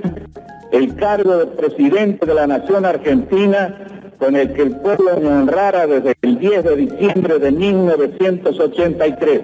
el 0.71 0.95
cargo 0.97 1.39
de 1.39 1.47
presidente 1.47 2.27
de 2.27 2.35
la 2.35 2.47
Nación 2.47 2.85
Argentina 2.85 3.98
con 4.19 4.37
el 4.37 4.53
que 4.53 4.63
el 4.63 4.77
pueblo 4.77 5.19
me 5.21 5.29
honrara 5.29 5.87
desde 5.87 6.17
el 6.23 6.39
10 6.39 6.65
de 6.65 6.77
diciembre 6.77 7.39
de 7.39 7.53
1983. 7.53 9.41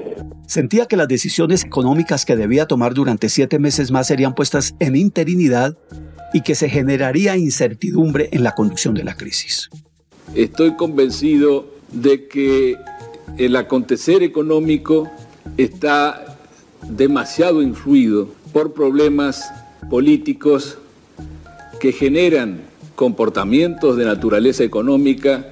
Sentía 0.46 0.86
que 0.86 0.96
las 0.96 1.08
decisiones 1.08 1.64
económicas 1.64 2.24
que 2.24 2.36
debía 2.36 2.66
tomar 2.66 2.92
durante 2.94 3.28
siete 3.28 3.58
meses 3.58 3.90
más 3.90 4.08
serían 4.08 4.34
puestas 4.34 4.74
en 4.78 4.96
interinidad 4.96 5.76
y 6.32 6.42
que 6.42 6.54
se 6.54 6.68
generaría 6.68 7.36
incertidumbre 7.36 8.28
en 8.32 8.42
la 8.42 8.54
conducción 8.54 8.94
de 8.94 9.04
la 9.04 9.16
crisis. 9.16 9.70
Estoy 10.34 10.74
convencido 10.74 11.66
de 11.92 12.26
que 12.26 12.76
el 13.38 13.56
acontecer 13.56 14.22
económico 14.22 15.10
está 15.56 16.36
demasiado 16.88 17.62
influido 17.62 18.28
por 18.52 18.72
problemas 18.72 19.50
políticos 19.88 20.78
que 21.80 21.92
generan 21.92 22.62
comportamientos 22.94 23.96
de 23.96 24.04
naturaleza 24.04 24.64
económica 24.64 25.46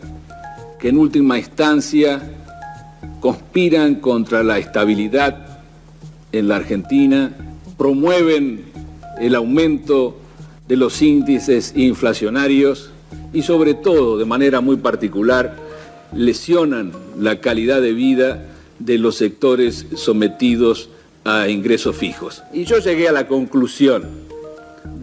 que 0.79 0.89
en 0.89 0.99
última 0.99 1.39
instancia 1.39 2.23
conspiran 3.21 3.97
contra 3.97 4.43
la 4.43 4.59
estabilidad 4.59 5.61
en 6.33 6.49
la 6.49 6.57
Argentina, 6.57 7.33
promueven 7.77 8.65
el 9.21 9.35
aumento 9.35 10.17
de 10.67 10.77
los 10.77 11.03
índices 11.03 11.73
inflacionarios 11.77 12.91
y 13.33 13.43
sobre 13.43 13.75
todo, 13.75 14.19
de 14.19 14.25
manera 14.25 14.61
muy 14.61 14.77
particular, 14.77 15.57
lesionan 16.15 16.93
la 17.19 17.41
calidad 17.41 17.81
de 17.81 17.93
vida 17.93 18.47
de 18.79 18.99
los 18.99 19.17
sectores 19.17 19.87
sometidos 19.95 20.91
a 21.25 21.49
ingresos 21.49 21.97
fijos. 21.97 22.43
Y 22.53 22.65
yo 22.65 22.79
llegué 22.79 23.09
a 23.09 23.13
la 23.13 23.29
conclusión 23.29 24.05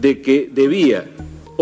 de 0.00 0.20
que 0.20 0.50
debía 0.52 1.06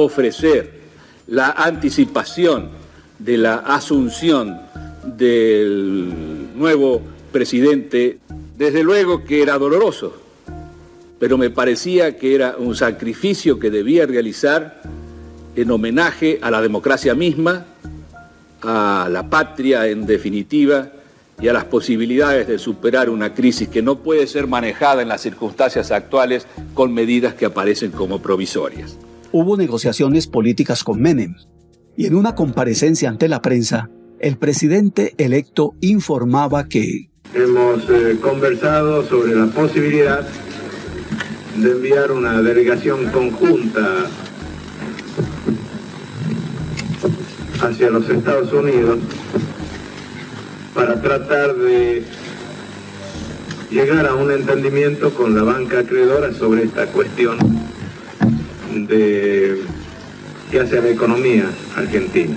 ofrecer 0.04 0.78
la 1.26 1.50
anticipación 1.50 2.70
de 3.18 3.36
la 3.36 3.56
asunción 3.56 4.60
del 5.04 6.48
nuevo 6.54 7.02
presidente, 7.32 8.18
desde 8.56 8.82
luego 8.82 9.24
que 9.24 9.42
era 9.42 9.58
doloroso, 9.58 10.14
pero 11.18 11.36
me 11.36 11.50
parecía 11.50 12.16
que 12.16 12.34
era 12.34 12.56
un 12.56 12.74
sacrificio 12.76 13.58
que 13.58 13.70
debía 13.70 14.06
realizar 14.06 14.82
en 15.56 15.70
homenaje 15.70 16.38
a 16.42 16.50
la 16.50 16.62
democracia 16.62 17.14
misma, 17.14 17.66
a 18.62 19.08
la 19.10 19.28
patria 19.28 19.86
en 19.88 20.06
definitiva, 20.06 20.92
y 21.40 21.48
a 21.48 21.52
las 21.52 21.64
posibilidades 21.64 22.48
de 22.48 22.58
superar 22.58 23.08
una 23.10 23.32
crisis 23.32 23.68
que 23.68 23.82
no 23.82 23.98
puede 23.98 24.26
ser 24.26 24.46
manejada 24.48 25.02
en 25.02 25.08
las 25.08 25.20
circunstancias 25.20 25.92
actuales 25.92 26.46
con 26.74 26.92
medidas 26.92 27.34
que 27.34 27.46
aparecen 27.46 27.92
como 27.92 28.20
provisorias. 28.20 28.96
Hubo 29.30 29.58
negociaciones 29.58 30.26
políticas 30.26 30.82
con 30.82 31.02
Menem 31.02 31.34
y 31.98 32.06
en 32.06 32.14
una 32.14 32.34
comparecencia 32.34 33.10
ante 33.10 33.28
la 33.28 33.42
prensa, 33.42 33.90
el 34.20 34.38
presidente 34.38 35.14
electo 35.18 35.74
informaba 35.82 36.66
que 36.66 37.10
hemos 37.34 37.82
eh, 37.90 38.16
conversado 38.22 39.04
sobre 39.04 39.34
la 39.34 39.46
posibilidad 39.48 40.26
de 41.56 41.70
enviar 41.70 42.10
una 42.12 42.40
delegación 42.40 43.10
conjunta 43.10 44.06
hacia 47.60 47.90
los 47.90 48.08
Estados 48.08 48.50
Unidos 48.54 48.98
para 50.72 51.02
tratar 51.02 51.54
de 51.54 52.02
llegar 53.70 54.06
a 54.06 54.14
un 54.14 54.30
entendimiento 54.30 55.12
con 55.12 55.34
la 55.34 55.42
banca 55.42 55.80
acreedora 55.80 56.32
sobre 56.32 56.62
esta 56.62 56.86
cuestión 56.86 57.36
de 58.86 59.62
qué 60.50 60.60
hace 60.60 60.80
la 60.80 60.88
economía 60.88 61.50
argentina. 61.76 62.36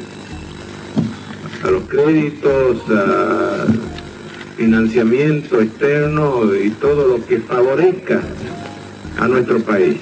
A 1.63 1.69
los 1.69 1.83
créditos, 1.83 2.77
a 2.89 3.65
financiamiento 4.57 5.61
externo 5.61 6.53
y 6.55 6.69
todo 6.71 7.07
lo 7.07 7.25
que 7.25 7.39
favorezca 7.39 8.21
a 9.19 9.27
nuestro 9.27 9.59
país. 9.59 9.97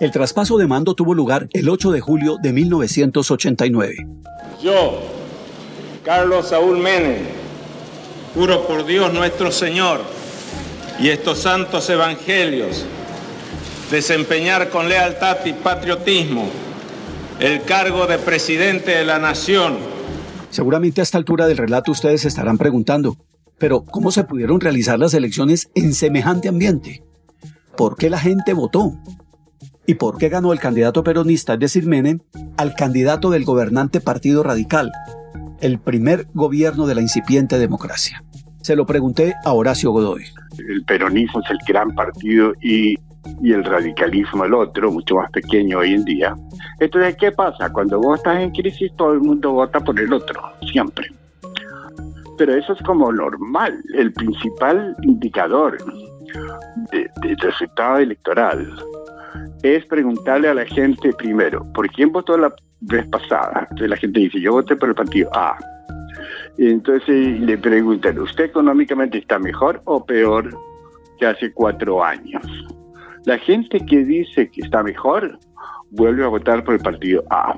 El 0.00 0.10
traspaso 0.10 0.58
de 0.58 0.66
mando 0.66 0.94
tuvo 0.94 1.14
lugar 1.14 1.48
el 1.52 1.68
8 1.68 1.92
de 1.92 2.00
julio 2.00 2.36
de 2.42 2.52
1989. 2.52 4.06
Yo, 4.62 5.00
Carlos 6.04 6.48
Saúl 6.48 6.78
Menem, 6.78 7.16
Juro 8.34 8.66
por 8.66 8.86
Dios 8.86 9.12
nuestro 9.12 9.52
Señor 9.52 10.00
y 10.98 11.10
estos 11.10 11.38
santos 11.38 11.90
evangelios 11.90 12.84
desempeñar 13.92 14.70
con 14.70 14.88
lealtad 14.88 15.36
y 15.44 15.52
patriotismo 15.52 16.48
el 17.38 17.62
cargo 17.62 18.06
de 18.06 18.18
presidente 18.18 18.92
de 18.92 19.04
la 19.04 19.18
nación. 19.18 19.76
Seguramente 20.48 21.00
a 21.00 21.04
esta 21.04 21.18
altura 21.18 21.46
del 21.46 21.58
relato 21.58 21.92
ustedes 21.92 22.22
se 22.22 22.28
estarán 22.28 22.56
preguntando, 22.56 23.18
pero 23.58 23.84
¿cómo 23.84 24.10
se 24.10 24.24
pudieron 24.24 24.60
realizar 24.60 24.98
las 24.98 25.12
elecciones 25.12 25.70
en 25.74 25.92
semejante 25.92 26.48
ambiente? 26.48 27.04
¿Por 27.76 27.96
qué 27.96 28.08
la 28.08 28.18
gente 28.18 28.54
votó? 28.54 28.98
¿Y 29.86 29.94
por 29.94 30.16
qué 30.16 30.30
ganó 30.30 30.54
el 30.54 30.58
candidato 30.58 31.04
peronista, 31.04 31.54
es 31.54 31.60
decir, 31.60 31.86
Menem, 31.86 32.20
al 32.56 32.74
candidato 32.74 33.30
del 33.30 33.44
gobernante 33.44 34.00
Partido 34.00 34.42
Radical, 34.42 34.90
el 35.60 35.78
primer 35.78 36.28
gobierno 36.32 36.86
de 36.86 36.94
la 36.94 37.02
incipiente 37.02 37.58
democracia? 37.58 38.24
Se 38.62 38.74
lo 38.74 38.86
pregunté 38.86 39.34
a 39.44 39.52
Horacio 39.52 39.90
Godoy. 39.90 40.24
El 40.66 40.82
peronismo 40.84 41.40
es 41.40 41.50
el 41.50 41.58
gran 41.66 41.94
partido 41.94 42.54
y, 42.62 42.96
y 43.42 43.52
el 43.52 43.64
radicalismo 43.64 44.44
el 44.44 44.54
otro, 44.54 44.90
mucho 44.90 45.16
más 45.16 45.30
pequeño 45.30 45.78
hoy 45.78 45.94
en 45.94 46.04
día. 46.04 46.34
Entonces, 46.80 47.16
¿qué 47.16 47.32
pasa? 47.32 47.72
Cuando 47.72 48.00
vos 48.00 48.18
estás 48.18 48.40
en 48.40 48.50
crisis, 48.50 48.92
todo 48.96 49.12
el 49.12 49.20
mundo 49.20 49.52
vota 49.52 49.80
por 49.80 49.98
el 49.98 50.12
otro, 50.12 50.40
siempre. 50.70 51.10
Pero 52.38 52.54
eso 52.54 52.72
es 52.72 52.82
como 52.82 53.12
normal. 53.12 53.82
El 53.94 54.12
principal 54.12 54.96
indicador 55.02 55.78
del 56.90 57.36
resultado 57.38 57.98
electoral 57.98 58.74
es 59.62 59.84
preguntarle 59.86 60.48
a 60.48 60.54
la 60.54 60.64
gente 60.64 61.12
primero, 61.12 61.64
¿por 61.72 61.88
quién 61.90 62.10
votó 62.10 62.36
la 62.36 62.52
vez 62.82 63.06
pasada. 63.06 63.60
Entonces 63.62 63.88
la 63.88 63.96
gente 63.96 64.20
dice, 64.20 64.40
yo 64.40 64.52
voté 64.52 64.76
por 64.76 64.88
el 64.88 64.94
partido 64.94 65.30
A. 65.34 65.56
Entonces 66.58 67.40
le 67.40 67.56
preguntan, 67.58 68.18
¿usted 68.18 68.44
económicamente 68.44 69.18
está 69.18 69.38
mejor 69.38 69.80
o 69.84 70.04
peor 70.04 70.50
que 71.18 71.26
hace 71.26 71.52
cuatro 71.52 72.04
años? 72.04 72.42
La 73.24 73.38
gente 73.38 73.78
que 73.86 74.04
dice 74.04 74.50
que 74.50 74.62
está 74.62 74.82
mejor 74.82 75.38
vuelve 75.90 76.24
a 76.24 76.28
votar 76.28 76.64
por 76.64 76.74
el 76.74 76.80
partido 76.80 77.22
A. 77.30 77.56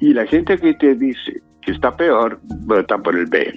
Y 0.00 0.14
la 0.14 0.26
gente 0.26 0.56
que 0.58 0.74
te 0.74 0.94
dice 0.94 1.42
que 1.62 1.72
está 1.72 1.96
peor 1.96 2.40
vota 2.42 2.96
por 2.98 3.16
el 3.16 3.26
B. 3.26 3.52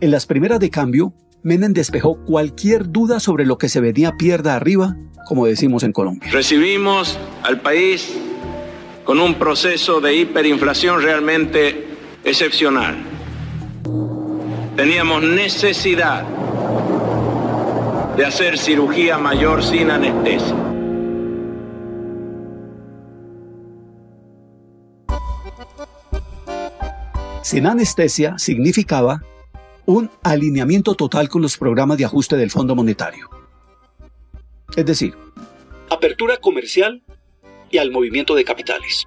En 0.00 0.10
las 0.10 0.26
primeras 0.26 0.60
de 0.60 0.70
cambio, 0.70 1.14
Menem 1.42 1.72
despejó 1.72 2.16
cualquier 2.24 2.90
duda 2.90 3.20
sobre 3.20 3.46
lo 3.46 3.58
que 3.58 3.68
se 3.68 3.80
venía 3.80 4.16
pierda 4.16 4.56
arriba, 4.56 4.96
como 5.26 5.46
decimos 5.46 5.82
en 5.82 5.92
Colombia. 5.92 6.30
Recibimos 6.32 7.18
al 7.42 7.60
país 7.60 8.14
con 9.04 9.20
un 9.20 9.34
proceso 9.34 10.00
de 10.00 10.14
hiperinflación 10.14 11.02
realmente 11.02 11.86
excepcional. 12.24 12.96
Teníamos 14.76 15.22
necesidad 15.22 16.24
de 18.16 18.24
hacer 18.24 18.58
cirugía 18.58 19.18
mayor 19.18 19.62
sin 19.62 19.90
anestesia. 19.90 20.54
Sin 27.42 27.66
anestesia 27.66 28.38
significaba 28.38 29.22
un 29.86 30.10
alineamiento 30.22 30.94
total 30.94 31.28
con 31.28 31.42
los 31.42 31.58
programas 31.58 31.98
de 31.98 32.04
ajuste 32.04 32.36
del 32.36 32.50
Fondo 32.50 32.74
Monetario. 32.74 33.28
Es 34.76 34.86
decir, 34.86 35.16
apertura 35.90 36.36
comercial 36.38 37.02
y 37.70 37.78
al 37.78 37.90
movimiento 37.90 38.34
de 38.34 38.44
capitales. 38.44 39.06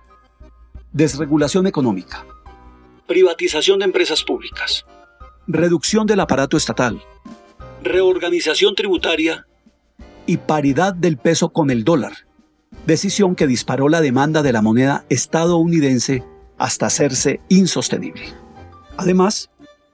Desregulación 0.92 1.66
económica. 1.66 2.26
Privatización 3.08 3.80
de 3.80 3.86
empresas 3.86 4.24
públicas. 4.24 4.86
Reducción 5.48 6.06
del 6.06 6.20
aparato 6.20 6.58
estatal, 6.58 7.02
Reorganización 7.88 8.76
tributaria 8.76 9.48
y 10.26 10.38
paridad 10.38 10.94
del 10.94 11.16
peso 11.18 11.50
con 11.50 11.72
el 11.72 11.86
dólar. 11.86 12.28
Decisión 12.86 13.34
que 13.34 13.48
disparó 13.48 13.88
la 13.88 14.02
demanda 14.02 14.44
de 14.44 14.52
la 14.52 14.62
moneda 14.62 15.06
estadounidense 15.10 16.24
hasta 16.58 16.88
hacerse 16.88 17.40
insostenible. 17.48 18.24
Además, 18.98 19.50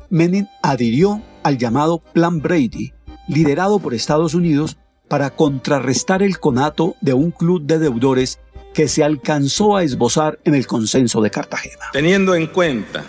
Menem 0.09 0.47
adhirió 0.63 1.21
al 1.43 1.59
llamado 1.59 1.99
Plan 1.99 2.41
Brady, 2.41 2.93
liderado 3.27 3.79
por 3.79 3.93
Estados 3.93 4.33
Unidos 4.33 4.77
para 5.07 5.29
contrarrestar 5.29 6.23
el 6.23 6.39
conato 6.39 6.95
de 6.99 7.13
un 7.13 7.29
club 7.29 7.61
de 7.61 7.77
deudores 7.77 8.39
que 8.73 8.87
se 8.87 9.03
alcanzó 9.03 9.75
a 9.75 9.83
esbozar 9.83 10.39
en 10.45 10.55
el 10.55 10.65
consenso 10.65 11.21
de 11.21 11.29
Cartagena. 11.29 11.85
Teniendo 11.91 12.33
en 12.33 12.47
cuenta 12.47 13.03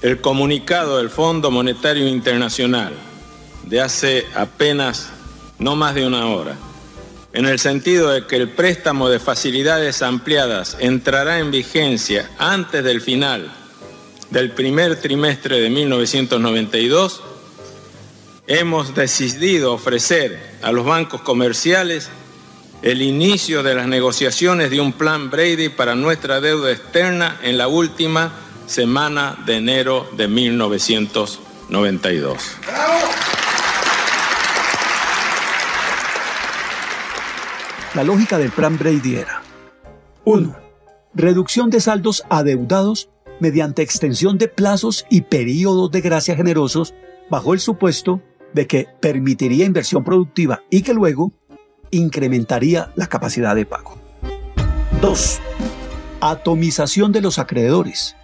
el 0.00 0.20
comunicado 0.20 0.98
del 0.98 1.08
Fondo 1.08 1.52
Monetario 1.52 2.08
Internacional 2.08 2.92
de 3.64 3.80
hace 3.80 4.26
apenas 4.34 5.08
no 5.58 5.76
más 5.76 5.94
de 5.94 6.06
una 6.06 6.26
hora, 6.26 6.56
en 7.32 7.46
el 7.46 7.58
sentido 7.58 8.10
de 8.10 8.26
que 8.26 8.36
el 8.36 8.50
préstamo 8.50 9.08
de 9.08 9.18
facilidades 9.18 10.02
ampliadas 10.02 10.76
entrará 10.80 11.38
en 11.38 11.50
vigencia 11.50 12.30
antes 12.38 12.84
del 12.84 13.00
final 13.00 13.50
del 14.30 14.50
primer 14.50 15.00
trimestre 15.00 15.60
de 15.60 15.70
1992, 15.70 17.22
hemos 18.46 18.94
decidido 18.94 19.72
ofrecer 19.74 20.58
a 20.62 20.72
los 20.72 20.84
bancos 20.84 21.22
comerciales 21.22 22.10
el 22.82 23.00
inicio 23.02 23.62
de 23.62 23.74
las 23.74 23.86
negociaciones 23.86 24.70
de 24.70 24.80
un 24.80 24.92
plan 24.92 25.30
Brady 25.30 25.68
para 25.68 25.94
nuestra 25.94 26.40
deuda 26.40 26.72
externa 26.72 27.38
en 27.42 27.56
la 27.56 27.68
última 27.68 28.32
semana 28.66 29.38
de 29.46 29.56
enero 29.56 30.08
de 30.16 30.26
1992. 30.28 32.42
La 37.94 38.04
lógica 38.04 38.38
del 38.38 38.50
plan 38.50 38.78
Brady 38.78 39.16
era 39.16 39.42
1. 40.24 40.56
Reducción 41.12 41.68
de 41.68 41.78
saldos 41.78 42.24
adeudados 42.30 43.10
mediante 43.38 43.82
extensión 43.82 44.38
de 44.38 44.48
plazos 44.48 45.04
y 45.10 45.20
periodos 45.22 45.90
de 45.90 46.00
gracia 46.00 46.34
generosos 46.34 46.94
bajo 47.28 47.52
el 47.52 47.60
supuesto 47.60 48.22
de 48.54 48.66
que 48.66 48.88
permitiría 49.00 49.66
inversión 49.66 50.04
productiva 50.04 50.62
y 50.70 50.80
que 50.80 50.94
luego 50.94 51.32
incrementaría 51.90 52.90
la 52.96 53.08
capacidad 53.08 53.54
de 53.54 53.66
pago. 53.66 53.98
2. 55.02 55.40
Atomización 56.22 57.12
de 57.12 57.20
los 57.20 57.38
acreedores. 57.38 58.16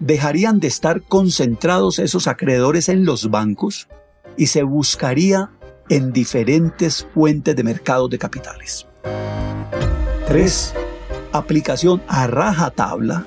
Dejarían 0.00 0.60
de 0.60 0.68
estar 0.68 1.02
concentrados 1.02 1.98
esos 1.98 2.26
acreedores 2.26 2.88
en 2.88 3.04
los 3.04 3.28
bancos 3.30 3.86
y 4.38 4.46
se 4.46 4.62
buscaría 4.62 5.50
en 5.90 6.10
diferentes 6.10 7.06
fuentes 7.12 7.54
de 7.54 7.64
mercados 7.64 8.08
de 8.08 8.18
capitales. 8.18 8.86
3. 10.28 10.74
Aplicación 11.32 12.02
a 12.08 12.26
rajatabla 12.26 13.26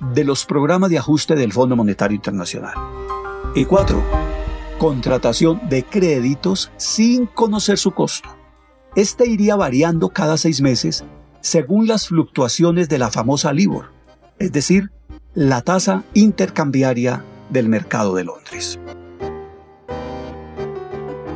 de 0.00 0.24
los 0.24 0.46
programas 0.46 0.90
de 0.90 0.98
ajuste 0.98 1.34
del 1.34 1.52
Fondo 1.52 1.76
Monetario 1.76 2.14
Internacional. 2.16 2.74
Y 3.54 3.64
4. 3.64 4.02
Contratación 4.78 5.60
de 5.68 5.84
créditos 5.84 6.70
sin 6.76 7.26
conocer 7.26 7.78
su 7.78 7.92
costo 7.92 8.42
este 8.94 9.26
iría 9.26 9.56
variando 9.56 10.10
cada 10.10 10.36
seis 10.36 10.60
meses 10.60 11.02
según 11.40 11.86
las 11.86 12.08
fluctuaciones 12.08 12.90
de 12.90 12.98
la 12.98 13.10
famosa 13.10 13.50
LIBOR, 13.52 13.86
es 14.38 14.52
decir, 14.52 14.90
la 15.32 15.62
tasa 15.62 16.04
intercambiaria 16.12 17.24
del 17.48 17.70
mercado 17.70 18.14
de 18.14 18.24
Londres. 18.24 18.78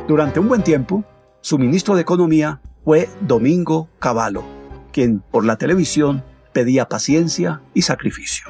Durante 0.07 0.39
un 0.39 0.47
buen 0.47 0.63
tiempo, 0.63 1.03
su 1.41 1.57
ministro 1.57 1.95
de 1.95 2.03
Economía 2.03 2.61
fue 2.87 3.09
Domingo 3.19 3.89
Cavallo, 3.99 4.45
quien 4.93 5.19
por 5.19 5.43
la 5.43 5.57
televisión 5.57 6.23
pedía 6.53 6.87
paciencia 6.87 7.59
y 7.73 7.81
sacrificio. 7.81 8.47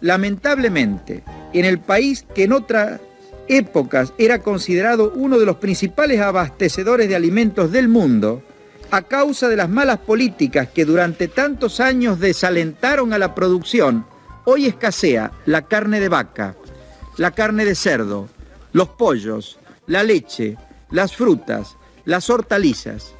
Lamentablemente, 0.00 1.22
en 1.52 1.64
el 1.64 1.78
país 1.78 2.26
que 2.34 2.42
en 2.42 2.54
otra 2.54 2.98
épocas 3.46 4.14
era 4.18 4.40
considerado 4.40 5.12
uno 5.14 5.38
de 5.38 5.46
los 5.46 5.58
principales 5.58 6.20
abastecedores 6.20 7.08
de 7.08 7.14
alimentos 7.14 7.70
del 7.70 7.86
mundo, 7.86 8.42
a 8.90 9.02
causa 9.02 9.46
de 9.46 9.54
las 9.54 9.68
malas 9.68 9.98
políticas 9.98 10.66
que 10.66 10.84
durante 10.84 11.28
tantos 11.28 11.78
años 11.78 12.18
desalentaron 12.18 13.12
a 13.12 13.18
la 13.18 13.32
producción, 13.32 14.04
hoy 14.44 14.66
escasea 14.66 15.30
la 15.46 15.62
carne 15.68 16.00
de 16.00 16.08
vaca, 16.08 16.56
la 17.16 17.30
carne 17.30 17.64
de 17.64 17.76
cerdo, 17.76 18.28
los 18.72 18.88
pollos, 18.88 19.60
la 19.86 20.02
leche, 20.02 20.56
las 20.90 21.14
frutas, 21.14 21.76
las 22.04 22.28
hortalizas. 22.28 23.14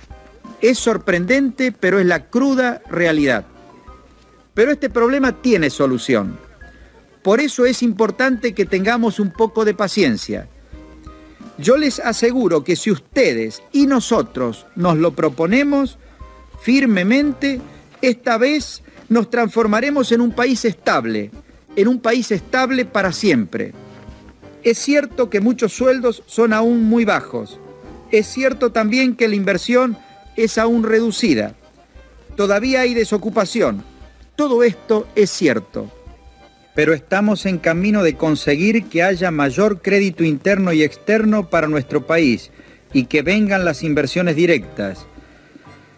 Es 0.62 0.78
sorprendente, 0.78 1.72
pero 1.72 1.98
es 1.98 2.06
la 2.06 2.30
cruda 2.30 2.80
realidad. 2.88 3.44
Pero 4.54 4.70
este 4.70 4.88
problema 4.88 5.42
tiene 5.42 5.70
solución. 5.70 6.38
Por 7.22 7.40
eso 7.40 7.66
es 7.66 7.82
importante 7.82 8.54
que 8.54 8.64
tengamos 8.64 9.18
un 9.18 9.32
poco 9.32 9.64
de 9.64 9.74
paciencia. 9.74 10.48
Yo 11.58 11.76
les 11.76 11.98
aseguro 11.98 12.62
que 12.62 12.76
si 12.76 12.92
ustedes 12.92 13.62
y 13.72 13.86
nosotros 13.86 14.66
nos 14.76 14.96
lo 14.98 15.12
proponemos 15.14 15.98
firmemente, 16.60 17.60
esta 18.00 18.38
vez 18.38 18.82
nos 19.08 19.30
transformaremos 19.30 20.12
en 20.12 20.20
un 20.20 20.30
país 20.30 20.64
estable, 20.64 21.32
en 21.74 21.88
un 21.88 22.00
país 22.00 22.30
estable 22.30 22.84
para 22.84 23.12
siempre. 23.12 23.72
Es 24.62 24.78
cierto 24.78 25.28
que 25.28 25.40
muchos 25.40 25.72
sueldos 25.72 26.22
son 26.26 26.52
aún 26.52 26.84
muy 26.84 27.04
bajos. 27.04 27.58
Es 28.12 28.28
cierto 28.28 28.70
también 28.70 29.16
que 29.16 29.26
la 29.26 29.34
inversión 29.34 29.98
es 30.36 30.58
aún 30.58 30.84
reducida. 30.84 31.54
Todavía 32.36 32.80
hay 32.80 32.94
desocupación. 32.94 33.84
Todo 34.36 34.62
esto 34.62 35.06
es 35.14 35.30
cierto 35.30 35.90
pero 36.74 36.94
estamos 36.94 37.44
en 37.46 37.58
camino 37.58 38.02
de 38.02 38.14
conseguir 38.14 38.84
que 38.84 39.02
haya 39.02 39.30
mayor 39.30 39.82
crédito 39.82 40.24
interno 40.24 40.72
y 40.72 40.82
externo 40.82 41.50
para 41.50 41.68
nuestro 41.68 42.06
país 42.06 42.50
y 42.92 43.04
que 43.04 43.22
vengan 43.22 43.64
las 43.64 43.82
inversiones 43.82 44.36
directas. 44.36 45.06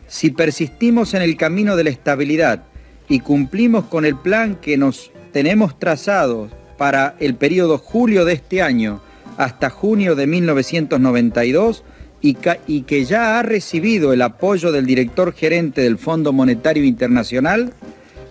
Si 0.09 0.31
persistimos 0.31 1.15
en 1.15 1.23
el 1.23 1.37
camino 1.37 1.77
de 1.77 1.85
la 1.85 1.91
estabilidad 1.91 2.65
y 3.09 3.21
cumplimos 3.21 3.85
con 3.85 4.05
el 4.05 4.17
plan 4.17 4.57
que 4.57 4.77
nos 4.77 5.13
tenemos 5.33 5.79
trazado 5.79 6.51
para 6.77 7.15
el 7.21 7.37
periodo 7.37 7.79
julio 7.79 8.25
de 8.25 8.35
este 8.35 8.61
año 8.61 9.01
hasta 9.37 9.71
junio 9.71 10.15
de 10.15 10.27
1992 10.27 11.85
y, 12.25 12.83
que 12.83 13.05
ya 13.05 13.39
ha 13.39 13.43
recibido 13.43 14.15
el 14.15 14.23
apoyo 14.23 14.73
del 14.73 14.87
director 14.87 15.35
gerente 15.35 15.83
del 15.83 15.99
Fondo 15.99 16.33
Monetario 16.33 16.83
Internacional, 16.83 17.75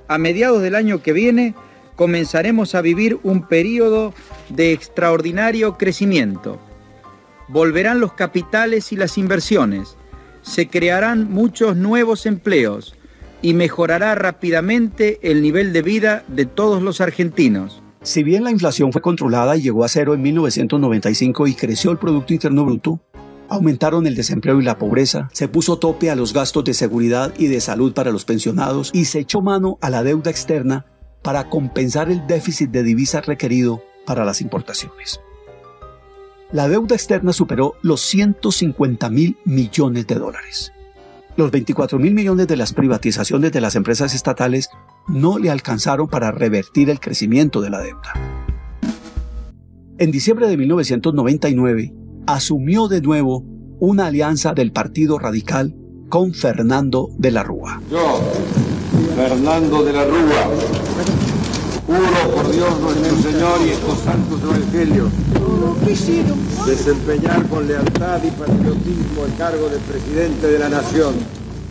a 0.07 0.17
mediados 0.17 0.63
del 0.63 0.73
año 0.73 1.03
que 1.03 1.13
viene 1.13 1.53
comenzaremos 1.95 2.73
a 2.73 2.81
vivir 2.81 3.19
un 3.21 3.47
periodo 3.47 4.15
de 4.49 4.71
extraordinario 4.71 5.77
crecimiento. 5.77 6.59
Volverán 7.47 7.99
los 7.99 8.13
capitales 8.13 8.91
y 8.91 8.95
las 8.95 9.19
inversiones, 9.19 9.95
se 10.41 10.67
crearán 10.67 11.31
muchos 11.31 11.77
nuevos 11.77 12.25
empleos 12.25 12.95
y 13.43 13.53
mejorará 13.53 14.15
rápidamente 14.15 15.19
el 15.21 15.43
nivel 15.43 15.71
de 15.71 15.83
vida 15.83 16.23
de 16.27 16.47
todos 16.47 16.81
los 16.81 16.99
argentinos. 16.99 17.83
Si 18.01 18.23
bien 18.23 18.43
la 18.43 18.49
inflación 18.49 18.91
fue 18.91 19.03
controlada 19.03 19.55
y 19.55 19.61
llegó 19.61 19.83
a 19.83 19.87
cero 19.87 20.15
en 20.15 20.23
1995 20.23 21.45
y 21.45 21.53
creció 21.53 21.91
el 21.91 21.97
Producto 21.97 22.33
Interno 22.33 22.65
Bruto, 22.65 22.99
aumentaron 23.49 24.07
el 24.07 24.15
desempleo 24.15 24.59
y 24.59 24.63
la 24.63 24.77
pobreza, 24.77 25.29
se 25.33 25.47
puso 25.47 25.79
tope 25.79 26.09
a 26.09 26.15
los 26.15 26.33
gastos 26.33 26.63
de 26.63 26.73
seguridad 26.73 27.33
y 27.37 27.47
de 27.47 27.61
salud 27.61 27.93
para 27.93 28.11
los 28.11 28.25
pensionados 28.25 28.91
y 28.93 29.05
se 29.05 29.19
echó 29.19 29.41
mano 29.41 29.77
a 29.81 29.89
la 29.89 30.03
deuda 30.03 30.31
externa 30.31 30.85
para 31.21 31.49
compensar 31.49 32.11
el 32.11 32.27
déficit 32.27 32.69
de 32.69 32.83
divisas 32.83 33.25
requerido 33.25 33.83
para 34.05 34.25
las 34.25 34.41
importaciones. 34.41 35.21
La 36.51 36.67
deuda 36.67 36.95
externa 36.95 37.33
superó 37.33 37.75
los 37.81 38.01
150 38.01 39.09
mil 39.09 39.37
millones 39.45 40.05
de 40.05 40.15
dólares. 40.15 40.71
Los 41.35 41.49
24 41.49 41.97
mil 41.97 42.13
millones 42.13 42.47
de 42.47 42.57
las 42.57 42.73
privatizaciones 42.73 43.51
de 43.51 43.61
las 43.61 43.75
empresas 43.75 44.13
estatales 44.13 44.69
no 45.07 45.39
le 45.39 45.49
alcanzaron 45.49 46.07
para 46.07 46.31
revertir 46.31 46.91
el 46.91 46.99
crecimiento 46.99 47.59
de 47.59 47.71
la 47.71 47.81
deuda. 47.81 48.13
En 49.97 50.11
diciembre 50.11 50.47
de 50.47 50.57
1999, 50.57 51.93
asumió 52.27 52.87
de 52.87 53.01
nuevo 53.01 53.43
una 53.79 54.07
alianza 54.07 54.53
del 54.53 54.71
Partido 54.71 55.19
Radical 55.19 55.75
con 56.09 56.33
Fernando 56.33 57.09
de 57.17 57.31
la 57.31 57.43
Rúa. 57.43 57.81
Yo, 57.89 58.21
Fernando 59.15 59.83
de 59.83 59.93
la 59.93 60.05
Rúa, 60.05 60.49
Juro 61.85 62.35
por 62.35 62.51
Dios 62.51 62.79
nuestro 62.79 63.31
Señor 63.31 63.59
y 63.65 63.69
estos 63.71 63.99
santos 63.99 64.41
evangelios 64.41 65.09
desempeñar 66.65 67.47
con 67.49 67.67
lealtad 67.67 68.23
y 68.23 68.31
patriotismo 68.31 69.25
el 69.25 69.35
cargo 69.37 69.69
de 69.69 69.77
presidente 69.77 70.47
de 70.47 70.59
la 70.59 70.69
nación. 70.69 71.13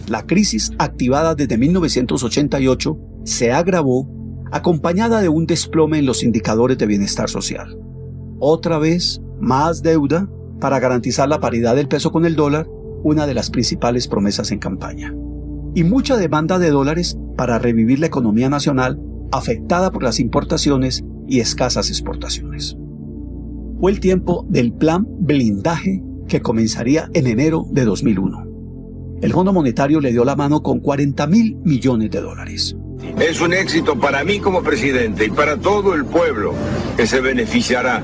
La 0.07 0.26
crisis 0.26 0.70
activada 0.78 1.34
desde 1.34 1.59
1988 1.59 2.98
se 3.24 3.53
agravó 3.53 4.09
acompañada 4.53 5.20
de 5.20 5.28
un 5.28 5.46
desplome 5.46 5.98
en 5.98 6.07
los 6.07 6.22
indicadores 6.22 6.78
de 6.78 6.86
bienestar 6.86 7.28
social. 7.28 7.76
Otra 8.38 8.78
vez, 8.78 9.20
más 9.40 9.82
deuda 9.82 10.28
para 10.63 10.79
garantizar 10.79 11.29
la 11.29 11.41
paridad 11.41 11.75
del 11.75 11.89
peso 11.89 12.13
con 12.13 12.25
el 12.25 12.37
dólar, 12.37 12.69
una 13.03 13.27
de 13.27 13.35
las 13.35 13.51
principales 13.51 14.07
promesas 14.07 14.53
en 14.53 14.61
campaña. 14.61 15.13
Y 15.75 15.83
mucha 15.83 16.17
demanda 16.17 16.61
de 16.61 16.71
dólares 16.71 17.19
para 17.37 17.59
revivir 17.59 17.99
la 17.99 18.07
economía 18.07 18.49
nacional 18.49 19.01
afectada 19.33 19.91
por 19.91 20.05
las 20.05 20.21
importaciones 20.21 21.03
y 21.27 21.41
escasas 21.41 21.89
exportaciones. 21.89 22.77
Fue 23.81 23.91
el 23.91 23.99
tiempo 23.99 24.47
del 24.49 24.73
plan 24.73 25.05
blindaje 25.19 26.01
que 26.29 26.43
comenzaría 26.43 27.11
en 27.13 27.27
enero 27.27 27.67
de 27.73 27.85
2001. 27.85 28.47
El 29.21 29.33
Fondo 29.33 29.53
Monetario 29.53 30.01
le 30.01 30.13
dio 30.13 30.25
la 30.25 30.37
mano 30.37 30.63
con 30.63 30.79
40 30.79 31.27
mil 31.27 31.57
millones 31.65 32.13
de 32.13 32.21
dólares. 32.21 32.77
Es 33.20 33.40
un 33.40 33.53
éxito 33.53 33.98
para 33.98 34.24
mí 34.24 34.40
como 34.40 34.62
presidente 34.62 35.26
y 35.26 35.30
para 35.30 35.57
todo 35.57 35.94
el 35.94 36.05
pueblo 36.05 36.55
que 36.96 37.07
se 37.07 37.20
beneficiará, 37.20 38.03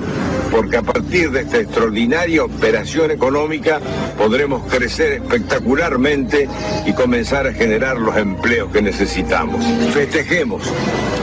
porque 0.51 0.77
a 0.77 0.83
partir 0.83 1.31
de 1.31 1.43
esta 1.43 1.59
extraordinaria 1.59 2.45
operación 2.45 3.11
económica 3.11 3.81
podremos 4.17 4.63
crecer 4.71 5.23
espectacularmente 5.23 6.49
y 6.87 6.93
comenzar 6.93 7.47
a 7.47 7.53
generar 7.53 7.99
los 7.99 8.17
empleos 8.17 8.71
que 8.73 8.83
necesitamos. 8.83 9.65
Festejemos, 9.93 10.63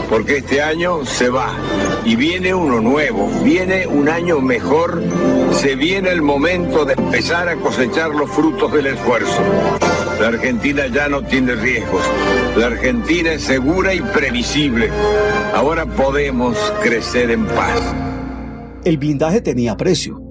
porque 0.09 0.37
este 0.37 0.61
año 0.61 1.05
se 1.05 1.29
va 1.29 1.53
y 2.05 2.15
viene 2.15 2.53
uno 2.53 2.79
nuevo, 2.79 3.29
viene 3.43 3.87
un 3.87 4.09
año 4.09 4.39
mejor, 4.39 5.01
se 5.53 5.75
viene 5.75 6.09
el 6.11 6.21
momento 6.21 6.85
de 6.85 6.93
empezar 6.93 7.49
a 7.49 7.55
cosechar 7.55 8.11
los 8.11 8.29
frutos 8.29 8.71
del 8.71 8.87
esfuerzo. 8.87 9.41
La 10.19 10.27
Argentina 10.27 10.87
ya 10.87 11.09
no 11.09 11.21
tiene 11.23 11.55
riesgos. 11.55 12.01
La 12.57 12.67
Argentina 12.67 13.33
es 13.33 13.43
segura 13.43 13.93
y 13.93 14.01
previsible. 14.01 14.89
Ahora 15.53 15.85
podemos 15.85 16.57
crecer 16.81 17.31
en 17.31 17.45
paz. 17.45 17.81
El 18.85 18.97
blindaje 18.97 19.41
tenía 19.41 19.75
precio. 19.75 20.21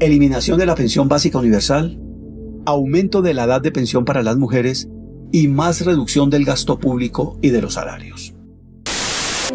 Eliminación 0.00 0.58
de 0.58 0.66
la 0.66 0.74
pensión 0.74 1.08
básica 1.08 1.38
universal, 1.38 2.00
aumento 2.64 3.20
de 3.20 3.34
la 3.34 3.44
edad 3.44 3.60
de 3.60 3.72
pensión 3.72 4.04
para 4.04 4.22
las 4.22 4.36
mujeres 4.36 4.88
y 5.32 5.48
más 5.48 5.84
reducción 5.84 6.30
del 6.30 6.44
gasto 6.44 6.78
público 6.78 7.38
y 7.42 7.50
de 7.50 7.60
los 7.60 7.74
salarios. 7.74 8.37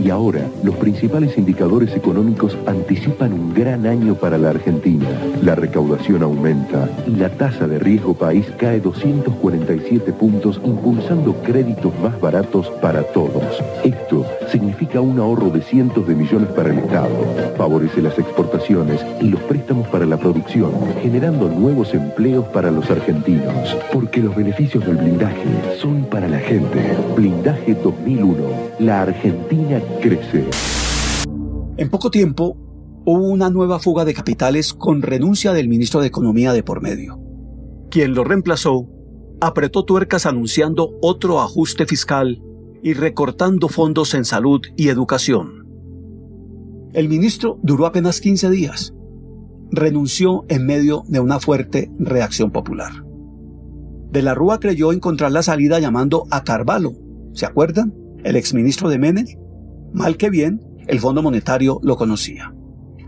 Y 0.03 0.09
ahora, 0.09 0.49
los 0.63 0.75
principales 0.75 1.37
indicadores 1.37 1.95
económicos 1.95 2.57
anticipan 2.65 3.31
un 3.31 3.53
gran 3.53 3.85
año 3.85 4.15
para 4.15 4.37
la 4.37 4.49
Argentina. 4.49 5.07
La 5.41 5.55
recaudación 5.55 6.23
aumenta 6.23 6.89
y 7.07 7.11
la 7.11 7.29
tasa 7.29 7.67
de 7.67 7.79
riesgo 7.79 8.13
país 8.13 8.45
cae 8.57 8.81
247 8.81 10.11
puntos, 10.11 10.59
impulsando 10.65 11.33
créditos 11.43 11.93
más 12.01 12.19
baratos 12.19 12.69
para 12.81 13.03
todos. 13.03 13.63
Esto 13.85 14.25
significa 14.51 14.99
un 14.99 15.19
ahorro 15.19 15.49
de 15.49 15.61
cientos 15.61 16.05
de 16.05 16.15
millones 16.15 16.49
para 16.49 16.71
el 16.71 16.79
Estado. 16.79 17.15
Favorece 17.55 18.01
las 18.01 18.19
exportaciones 18.19 19.05
y 19.21 19.29
los 19.29 19.39
préstamos 19.43 19.87
para 19.87 20.05
la 20.05 20.17
producción, 20.17 20.71
generando 21.01 21.47
nuevos 21.47 21.93
empleos 21.93 22.45
para 22.47 22.71
los 22.71 22.91
argentinos. 22.91 23.77
Porque 23.93 24.19
los 24.19 24.35
beneficios 24.35 24.85
del 24.85 24.97
blindaje 24.97 25.47
son 25.79 26.03
para 26.03 26.27
la 26.27 26.39
gente. 26.39 26.97
Blindaje 27.15 27.73
2001. 27.75 28.33
La 28.79 29.03
Argentina 29.03 29.79
En 31.77 31.89
poco 31.89 32.11
tiempo, 32.11 32.57
hubo 33.05 33.27
una 33.27 33.49
nueva 33.49 33.79
fuga 33.79 34.05
de 34.05 34.13
capitales 34.13 34.73
con 34.73 35.01
renuncia 35.01 35.53
del 35.53 35.67
ministro 35.67 36.01
de 36.01 36.07
Economía 36.07 36.53
de 36.53 36.63
por 36.63 36.81
medio. 36.81 37.19
Quien 37.89 38.13
lo 38.13 38.23
reemplazó 38.23 38.89
apretó 39.41 39.83
tuercas 39.85 40.25
anunciando 40.25 40.91
otro 41.01 41.41
ajuste 41.41 41.85
fiscal 41.85 42.41
y 42.81 42.93
recortando 42.93 43.69
fondos 43.69 44.13
en 44.13 44.25
salud 44.25 44.61
y 44.77 44.89
educación. 44.89 45.67
El 46.93 47.09
ministro 47.09 47.59
duró 47.63 47.85
apenas 47.85 48.21
15 48.21 48.49
días. 48.49 48.93
Renunció 49.71 50.45
en 50.47 50.65
medio 50.65 51.03
de 51.07 51.19
una 51.19 51.39
fuerte 51.39 51.91
reacción 51.97 52.51
popular. 52.51 52.91
De 54.11 54.21
la 54.21 54.35
Rúa 54.35 54.59
creyó 54.59 54.93
encontrar 54.93 55.31
la 55.31 55.41
salida 55.41 55.79
llamando 55.79 56.25
a 56.29 56.43
Carvalho, 56.43 56.93
¿se 57.33 57.45
acuerdan? 57.47 57.93
El 58.23 58.35
exministro 58.35 58.89
de 58.89 58.99
Menem 58.99 59.25
Mal 59.93 60.17
que 60.17 60.31
bien, 60.31 60.59
el 60.87 60.99
Fondo 60.99 61.21
Monetario 61.21 61.79
lo 61.83 61.95
conocía. 61.95 62.51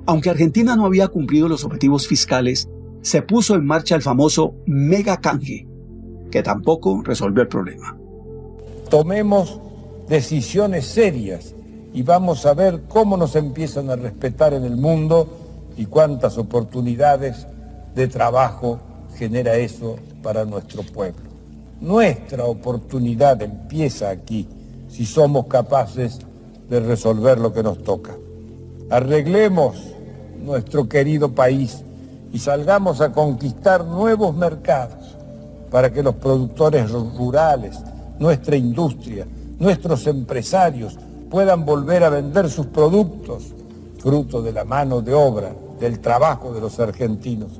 Aunque 0.05 0.29
Argentina 0.29 0.75
no 0.75 0.85
había 0.85 1.07
cumplido 1.07 1.47
los 1.47 1.65
objetivos 1.65 2.07
fiscales, 2.07 2.69
se 3.01 3.23
puso 3.23 3.55
en 3.55 3.65
marcha 3.65 3.95
el 3.95 4.03
famoso 4.03 4.53
mega 4.67 5.17
canje, 5.17 5.67
que 6.29 6.43
tampoco 6.43 7.01
resolvió 7.03 7.41
el 7.41 7.47
problema. 7.47 7.97
Tomemos 8.89 9.59
decisiones 10.07 10.85
serias 10.85 11.55
y 11.91 12.03
vamos 12.03 12.45
a 12.45 12.53
ver 12.53 12.83
cómo 12.87 13.17
nos 13.17 13.35
empiezan 13.35 13.89
a 13.89 13.95
respetar 13.95 14.53
en 14.53 14.63
el 14.63 14.77
mundo 14.77 15.27
y 15.75 15.87
cuántas 15.87 16.37
oportunidades 16.37 17.47
de 17.95 18.07
trabajo 18.07 18.79
genera 19.15 19.55
eso 19.55 19.95
para 20.21 20.45
nuestro 20.45 20.83
pueblo. 20.83 21.31
Nuestra 21.81 22.45
oportunidad 22.45 23.41
empieza 23.41 24.11
aquí 24.11 24.47
si 24.87 25.05
somos 25.05 25.47
capaces 25.47 26.19
de 26.69 26.79
resolver 26.79 27.39
lo 27.39 27.53
que 27.53 27.63
nos 27.63 27.83
toca. 27.83 28.15
Arreglemos 28.89 29.75
nuestro 30.43 30.87
querido 30.87 31.31
país 31.31 31.83
y 32.31 32.39
salgamos 32.39 33.01
a 33.01 33.11
conquistar 33.11 33.85
nuevos 33.85 34.35
mercados 34.35 35.15
para 35.71 35.91
que 35.91 36.03
los 36.03 36.15
productores 36.15 36.91
rurales, 36.91 37.77
nuestra 38.19 38.55
industria, 38.55 39.25
nuestros 39.59 40.05
empresarios 40.07 40.97
puedan 41.29 41.65
volver 41.65 42.03
a 42.03 42.09
vender 42.09 42.49
sus 42.49 42.67
productos, 42.67 43.43
fruto 43.99 44.41
de 44.41 44.53
la 44.53 44.63
mano 44.63 45.01
de 45.01 45.13
obra, 45.13 45.53
del 45.79 45.99
trabajo 45.99 46.53
de 46.53 46.61
los 46.61 46.79
argentinos. 46.79 47.51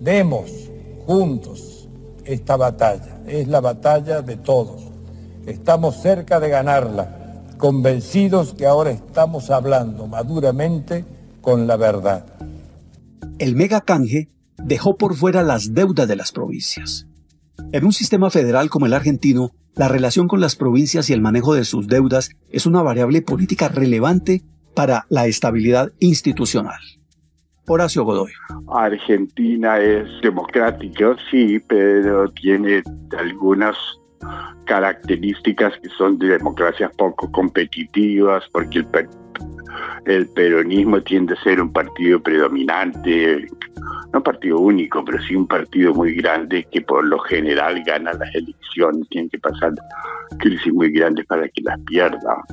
Demos 0.00 0.50
juntos 1.06 1.88
esta 2.24 2.56
batalla, 2.56 3.20
es 3.26 3.48
la 3.48 3.60
batalla 3.60 4.20
de 4.22 4.36
todos. 4.36 4.82
Estamos 5.46 5.96
cerca 5.96 6.38
de 6.38 6.50
ganarla 6.50 7.17
convencidos 7.58 8.54
que 8.54 8.66
ahora 8.66 8.92
estamos 8.92 9.50
hablando 9.50 10.06
maduramente 10.06 11.04
con 11.42 11.66
la 11.66 11.76
verdad. 11.76 12.24
El 13.38 13.56
mega 13.56 13.80
canje 13.80 14.30
dejó 14.56 14.96
por 14.96 15.14
fuera 15.14 15.42
las 15.42 15.74
deudas 15.74 16.08
de 16.08 16.16
las 16.16 16.32
provincias. 16.32 17.06
En 17.72 17.84
un 17.84 17.92
sistema 17.92 18.30
federal 18.30 18.70
como 18.70 18.86
el 18.86 18.94
argentino, 18.94 19.50
la 19.74 19.88
relación 19.88 20.28
con 20.28 20.40
las 20.40 20.56
provincias 20.56 21.10
y 21.10 21.12
el 21.12 21.20
manejo 21.20 21.54
de 21.54 21.64
sus 21.64 21.86
deudas 21.86 22.30
es 22.50 22.66
una 22.66 22.82
variable 22.82 23.22
política 23.22 23.68
relevante 23.68 24.42
para 24.74 25.06
la 25.08 25.26
estabilidad 25.26 25.92
institucional. 25.98 26.80
Horacio 27.66 28.04
Godoy. 28.04 28.32
Argentina 28.68 29.78
es 29.78 30.06
democrática, 30.22 31.16
sí, 31.30 31.60
pero 31.60 32.30
tiene 32.30 32.82
algunas 33.18 33.76
características 34.64 35.74
que 35.82 35.88
son 35.90 36.18
de 36.18 36.28
democracias 36.28 36.90
poco 36.96 37.30
competitivas, 37.30 38.44
porque 38.52 38.84
el, 40.06 40.28
peronismo 40.28 41.00
tiende 41.02 41.34
a 41.34 41.42
ser 41.42 41.60
un 41.60 41.72
partido 41.72 42.22
predominante, 42.22 43.46
no 44.12 44.22
partido 44.22 44.58
único, 44.58 45.04
pero 45.04 45.22
sí 45.22 45.34
un 45.34 45.46
partido 45.46 45.94
muy 45.94 46.14
grande 46.14 46.66
que 46.70 46.80
por 46.80 47.04
lo 47.04 47.18
general 47.20 47.82
gana 47.84 48.12
las 48.12 48.34
elecciones, 48.34 49.08
tiene 49.08 49.28
que 49.28 49.38
pasar 49.38 49.72
crisis 50.38 50.72
muy 50.72 50.90
grandes 50.90 51.26
para 51.26 51.48
que 51.48 51.62
las 51.62 51.78
pierda. 51.80 52.44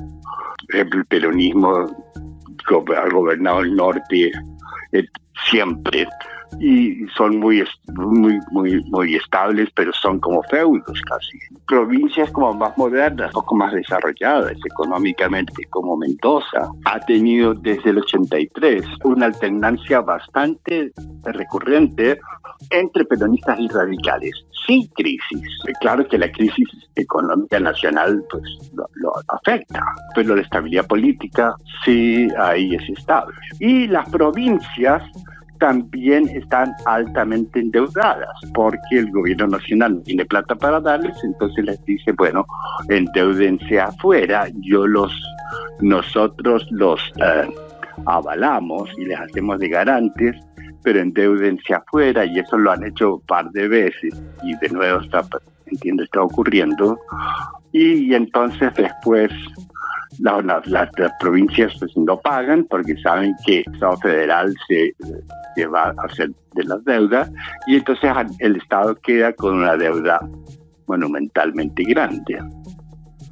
el 0.68 1.06
peronismo 1.06 1.86
ha 2.68 3.08
gobernado 3.10 3.60
el 3.60 3.76
norte 3.76 4.32
eh, 4.92 5.06
siempre 5.48 6.06
y 6.60 7.06
son 7.16 7.38
muy, 7.38 7.64
muy, 7.94 8.38
muy, 8.50 8.82
muy 8.84 9.14
estables, 9.14 9.68
pero 9.74 9.92
son 9.92 10.18
como 10.20 10.42
feudos 10.44 11.00
casi. 11.02 11.38
Provincias 11.66 12.30
como 12.30 12.54
más 12.54 12.76
modernas, 12.78 13.32
poco 13.32 13.54
más 13.54 13.72
desarrolladas 13.72 14.56
económicamente, 14.64 15.52
como 15.70 15.96
Mendoza, 15.96 16.68
ha 16.84 17.00
tenido 17.00 17.54
desde 17.54 17.90
el 17.90 17.98
83 17.98 18.84
una 19.04 19.26
alternancia 19.26 20.00
bastante 20.00 20.92
recurrente 21.24 22.18
entre 22.70 23.04
peronistas 23.04 23.58
y 23.60 23.68
radicales, 23.68 24.32
sin 24.66 24.86
crisis. 24.88 25.48
Claro 25.80 26.06
que 26.08 26.18
la 26.18 26.30
crisis 26.30 26.68
económica 26.94 27.60
nacional 27.60 28.24
pues, 28.30 28.42
lo, 28.74 28.88
lo 28.94 29.12
afecta, 29.28 29.84
pero 30.14 30.34
la 30.34 30.42
estabilidad 30.42 30.86
política 30.86 31.54
sí 31.84 32.28
ahí 32.38 32.74
es 32.74 32.98
estable. 32.98 33.36
Y 33.60 33.86
las 33.88 34.08
provincias 34.08 35.02
también 35.58 36.28
están 36.28 36.72
altamente 36.84 37.60
endeudadas 37.60 38.34
porque 38.54 38.98
el 38.98 39.10
gobierno 39.10 39.48
nacional 39.48 39.96
no 39.96 40.02
tiene 40.02 40.24
plata 40.24 40.54
para 40.54 40.80
darles, 40.80 41.16
entonces 41.24 41.64
les 41.64 41.84
dice, 41.84 42.12
bueno, 42.12 42.44
endeudense 42.88 43.80
afuera, 43.80 44.46
yo 44.60 44.86
los, 44.86 45.12
nosotros 45.80 46.66
los 46.70 47.00
eh, 47.16 47.48
avalamos 48.06 48.90
y 48.98 49.06
les 49.06 49.18
hacemos 49.18 49.58
de 49.58 49.68
garantes, 49.68 50.36
pero 50.82 51.00
endeudense 51.00 51.74
afuera 51.74 52.24
y 52.24 52.38
eso 52.38 52.56
lo 52.56 52.70
han 52.70 52.84
hecho 52.84 53.14
un 53.14 53.20
par 53.22 53.50
de 53.50 53.68
veces 53.68 54.22
y 54.42 54.56
de 54.58 54.68
nuevo 54.68 55.00
está, 55.00 55.24
entiendo, 55.66 56.04
está 56.04 56.22
ocurriendo. 56.22 56.98
Y, 57.72 58.14
entonces 58.14 58.72
después 58.74 59.30
las, 60.18 60.90
provincias 61.20 61.74
pues, 61.78 61.96
no 61.96 62.18
pagan 62.20 62.66
porque 62.68 62.96
saben 63.02 63.34
que 63.46 63.60
el 63.60 63.74
Estado 63.74 63.96
federal 63.98 64.54
se, 64.68 64.94
se, 65.54 65.66
va 65.66 65.94
a 65.96 66.06
hacer 66.08 66.30
de 66.54 66.64
las 66.64 66.84
deudas 66.84 67.30
y 67.66 67.76
entonces 67.76 68.10
el 68.38 68.56
Estado 68.56 68.94
queda 68.96 69.32
con 69.32 69.54
una 69.54 69.76
deuda 69.76 70.20
monumentalmente 70.86 71.82
grande. 71.84 72.38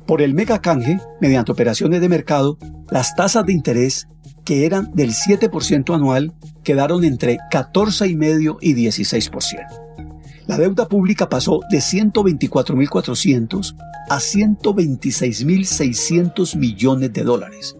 Por 0.06 0.20
el 0.20 0.34
mega 0.34 0.60
canje, 0.60 0.98
mediante 1.20 1.52
operaciones 1.52 2.00
de 2.00 2.08
mercado, 2.08 2.58
las 2.90 3.14
tasas 3.14 3.46
de 3.46 3.54
interés 3.54 4.06
que 4.44 4.66
eran 4.66 4.90
del 4.92 5.10
7% 5.10 5.94
anual, 5.94 6.34
quedaron 6.62 7.04
entre 7.04 7.38
14,5 7.50 8.58
y 8.60 8.74
16%. 8.74 10.03
La 10.46 10.58
deuda 10.58 10.88
pública 10.88 11.28
pasó 11.28 11.60
de 11.70 11.78
124.400 11.78 13.76
a 14.10 14.18
126.600 14.18 16.56
millones 16.56 17.12
de 17.12 17.22
dólares 17.22 17.76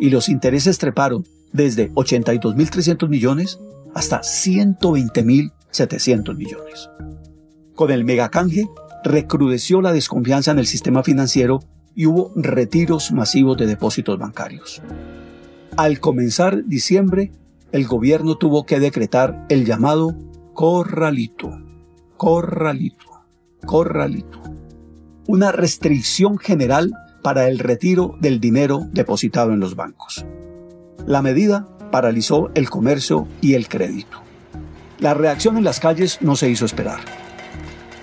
y 0.00 0.08
los 0.10 0.28
intereses 0.28 0.78
treparon 0.78 1.24
desde 1.52 1.92
82.300 1.92 3.08
millones 3.08 3.60
hasta 3.94 4.20
120.700 4.20 6.36
millones. 6.36 6.90
Con 7.74 7.90
el 7.92 8.04
megacanje 8.04 8.68
recrudeció 9.04 9.80
la 9.80 9.92
desconfianza 9.92 10.50
en 10.50 10.58
el 10.58 10.66
sistema 10.66 11.04
financiero 11.04 11.60
y 11.94 12.06
hubo 12.06 12.32
retiros 12.34 13.12
masivos 13.12 13.56
de 13.56 13.66
depósitos 13.66 14.18
bancarios. 14.18 14.82
Al 15.76 16.00
comenzar 16.00 16.64
diciembre, 16.66 17.30
el 17.70 17.86
gobierno 17.86 18.36
tuvo 18.36 18.66
que 18.66 18.80
decretar 18.80 19.46
el 19.48 19.64
llamado 19.64 20.16
corralito, 20.54 21.56
corralito, 22.18 23.22
corralito, 23.64 24.42
una 25.28 25.52
restricción 25.52 26.36
general 26.36 26.92
para 27.22 27.48
el 27.48 27.60
retiro 27.60 28.16
del 28.20 28.40
dinero 28.40 28.88
depositado 28.92 29.52
en 29.52 29.60
los 29.60 29.76
bancos. 29.76 30.26
La 31.06 31.22
medida 31.22 31.68
paralizó 31.92 32.50
el 32.54 32.68
comercio 32.68 33.28
y 33.40 33.54
el 33.54 33.68
crédito. 33.68 34.20
La 34.98 35.14
reacción 35.14 35.58
en 35.58 35.64
las 35.64 35.78
calles 35.78 36.18
no 36.20 36.34
se 36.34 36.50
hizo 36.50 36.64
esperar. 36.64 36.98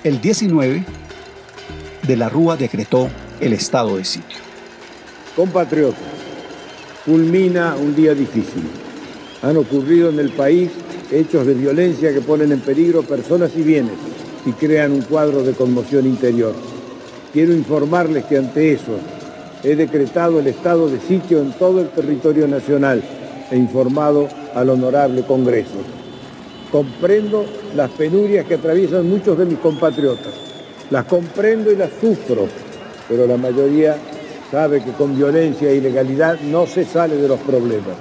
El 0.06 0.22
19 0.22 0.86
de 2.08 2.16
la 2.16 2.30
Rúa 2.30 2.56
decretó 2.56 3.10
el 3.42 3.52
estado 3.52 3.98
de 3.98 4.06
sitio. 4.06 4.38
Compatriotas, 5.36 6.00
culmina 7.06 7.76
un 7.76 7.94
día 7.94 8.14
difícil. 8.14 8.64
Han 9.42 9.58
ocurrido 9.58 10.10
en 10.10 10.20
el 10.20 10.30
país 10.30 10.72
hechos 11.12 11.46
de 11.46 11.54
violencia 11.54 12.14
que 12.14 12.22
ponen 12.22 12.52
en 12.52 12.60
peligro 12.62 13.04
personas 13.04 13.52
y 13.56 13.62
bienes 13.62 13.96
y 14.46 14.52
crean 14.52 14.92
un 14.92 15.02
cuadro 15.02 15.44
de 15.44 15.54
conmoción 15.54 16.06
interior. 16.06 16.54
Quiero 17.34 17.54
informarles 17.54 18.26
que 18.26 18.38
ante 18.38 18.74
eso 18.74 18.98
he 19.64 19.76
decretado 19.76 20.40
el 20.40 20.48
estado 20.48 20.90
de 20.90 21.00
sitio 21.00 21.40
en 21.40 21.52
todo 21.54 21.82
el 21.82 21.90
territorio 21.90 22.48
nacional 22.48 23.04
e 23.52 23.58
informado 23.58 24.28
al 24.54 24.70
honorable 24.70 25.24
Congreso. 25.24 25.80
Comprendo 26.72 27.46
las 27.76 27.90
penurias 27.92 28.46
que 28.46 28.56
atraviesan 28.56 29.10
muchos 29.10 29.38
de 29.38 29.46
mis 29.46 29.60
compatriotas. 29.60 30.34
Las 30.90 31.06
comprendo 31.06 31.72
y 31.72 31.76
las 31.76 31.90
sufro, 32.00 32.48
pero 33.08 33.26
la 33.26 33.38
mayoría 33.38 33.98
sabe 34.52 34.84
que 34.84 34.92
con 34.92 35.16
violencia 35.16 35.70
e 35.70 35.78
ilegalidad 35.78 36.40
no 36.42 36.68
se 36.68 36.86
sale 36.86 37.16
de 37.16 37.28
los 37.28 37.40
problemas. 37.40 37.96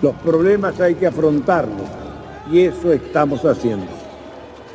Los 0.00 0.14
problemas 0.16 0.80
hay 0.80 0.94
que 0.94 1.06
afrontarlos 1.06 2.00
y 2.50 2.60
eso 2.60 2.92
estamos 2.92 3.44
haciendo. 3.44 3.86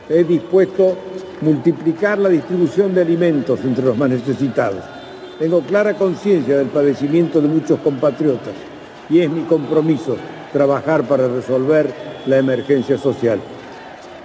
He 0.10 0.24
dispuesto 0.24 0.98
multiplicar 1.42 2.18
la 2.18 2.30
distribución 2.30 2.94
de 2.94 3.02
alimentos 3.02 3.60
entre 3.64 3.86
los 3.86 3.98
más 3.98 4.10
necesitados. 4.10 4.84
Tengo 5.40 5.62
clara 5.62 5.94
conciencia 5.96 6.58
del 6.58 6.68
padecimiento 6.68 7.42
de 7.42 7.48
muchos 7.48 7.80
compatriotas 7.80 8.54
y 9.10 9.20
es 9.20 9.30
mi 9.30 9.44
compromiso 9.44 10.16
trabajar 10.54 11.04
para 11.04 11.28
resolver 11.28 11.94
la 12.26 12.38
emergencia 12.38 12.98
social. 12.98 13.40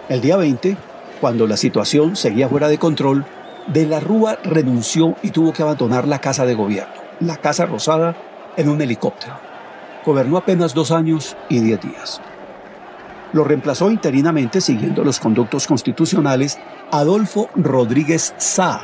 El 0.09 0.21
día 0.21 0.37
20, 0.37 0.77
cuando 1.21 1.47
la 1.47 1.57
situación 1.57 2.17
seguía 2.17 2.49
fuera 2.49 2.69
de 2.69 2.79
control, 2.79 3.25
de 3.67 3.87
la 3.87 4.01
Rúa 4.01 4.39
renunció 4.43 5.17
y 5.23 5.31
tuvo 5.31 5.53
que 5.53 5.63
abandonar 5.63 6.07
la 6.07 6.21
Casa 6.21 6.47
de 6.47 6.55
Gobierno, 6.55 6.95
la 7.21 7.37
Casa 7.37 7.67
Rosada, 7.67 8.17
en 8.57 8.69
un 8.69 8.81
helicóptero. 8.81 9.35
Gobernó 10.05 10.39
apenas 10.39 10.75
dos 10.75 10.91
años 10.91 11.37
y 11.49 11.61
diez 11.61 11.81
días. 11.81 12.21
Lo 13.33 13.45
reemplazó 13.45 13.91
interinamente, 13.91 14.61
siguiendo 14.61 15.05
los 15.05 15.21
conductos 15.21 15.67
constitucionales, 15.67 16.59
Adolfo 16.91 17.49
Rodríguez 17.55 18.35
Sá, 18.39 18.83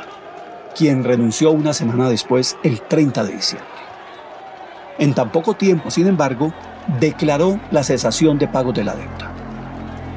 quien 0.75 1.03
renunció 1.03 1.51
una 1.51 1.73
semana 1.73 2.09
después, 2.09 2.57
el 2.63 2.81
30 2.81 3.23
de 3.23 3.33
diciembre. 3.33 3.69
En 4.99 5.13
tan 5.13 5.31
poco 5.31 5.55
tiempo, 5.55 5.91
sin 5.91 6.07
embargo, 6.07 6.53
declaró 6.99 7.59
la 7.71 7.83
cesación 7.83 8.37
de 8.37 8.47
pago 8.47 8.71
de 8.71 8.83
la 8.83 8.95
deuda. 8.95 9.31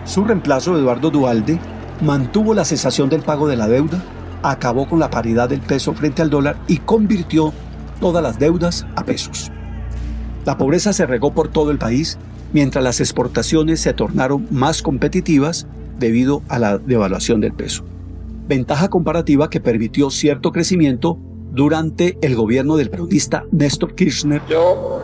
Su 0.05 0.25
reemplazo, 0.25 0.77
Eduardo 0.77 1.11
Dualde, 1.11 1.59
mantuvo 2.01 2.55
la 2.55 2.65
cesación 2.65 3.09
del 3.09 3.23
pago 3.23 3.49
de 3.49 3.57
la 3.57 3.69
deuda 3.69 4.03
acabó 4.43 4.89
con 4.89 4.99
la 4.99 5.11
paridad 5.11 5.49
del 5.49 5.61
peso 5.61 5.93
frente 5.95 6.23
al 6.23 6.31
dólar 6.31 6.57
y 6.67 6.79
convirtió 6.79 7.53
todas 8.01 8.23
las 8.23 8.39
deudas 8.39 8.87
a 8.97 9.05
pesos. 9.05 9.51
La 10.45 10.57
pobreza 10.57 10.93
se 10.93 11.07
regó 11.07 11.33
por 11.33 11.49
todo 11.49 11.71
el 11.71 11.79
país, 11.79 12.19
mientras 12.53 12.83
las 12.85 13.01
exportaciones 13.01 13.81
se 13.81 13.93
tornaron 13.93 14.47
más 14.51 14.83
competitivas 14.83 15.67
debido 15.99 16.43
a 16.49 16.59
la 16.59 16.79
devaluación 16.79 17.41
del 17.41 17.53
peso. 17.53 17.85
Ventaja 18.49 18.89
comparativa 18.89 19.51
que 19.51 19.61
permitió 19.61 20.11
cierto 20.11 20.51
crecimiento 20.51 21.19
durante 21.53 22.19
el 22.23 22.35
gobierno 22.35 22.77
del 22.77 22.91
peronista 22.91 23.45
Néstor 23.53 23.95
Kirchner. 23.95 24.43
Yo, 24.49 25.01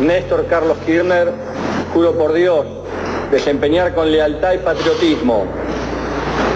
Néstor 0.00 0.46
Carlos 0.46 0.76
Kirchner, 0.86 1.32
juro 1.92 2.16
por 2.16 2.34
Dios 2.34 2.66
desempeñar 3.30 3.94
con 3.94 4.12
lealtad 4.12 4.52
y 4.54 4.58
patriotismo 4.58 5.46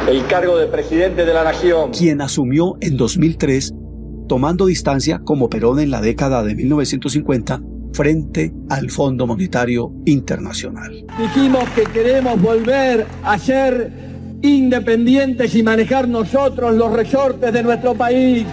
el 0.09 0.25
cargo 0.27 0.57
de 0.57 0.67
presidente 0.67 1.25
de 1.25 1.35
la 1.35 1.43
nación. 1.43 1.91
Quien 1.91 2.21
asumió 2.21 2.77
en 2.81 2.97
2003, 2.97 3.75
tomando 4.29 4.67
distancia 4.67 5.21
como 5.25 5.49
Perón 5.49 5.81
en 5.81 5.91
la 5.91 6.01
década 6.01 6.45
de 6.45 6.55
1950 6.55 7.61
frente 7.97 8.53
al 8.69 8.91
Fondo 8.91 9.27
Monetario 9.27 9.91
Internacional. 10.05 11.07
Dijimos 11.19 11.65
que 11.71 11.85
queremos 11.85 12.39
volver 12.41 13.07
a 13.25 13.39
ser 13.39 13.91
independientes 14.43 15.55
y 15.55 15.63
manejar 15.63 16.07
nosotros 16.07 16.75
los 16.75 16.93
resortes 16.93 17.51
de 17.51 17.63
nuestro 17.63 17.95
país. 17.95 18.47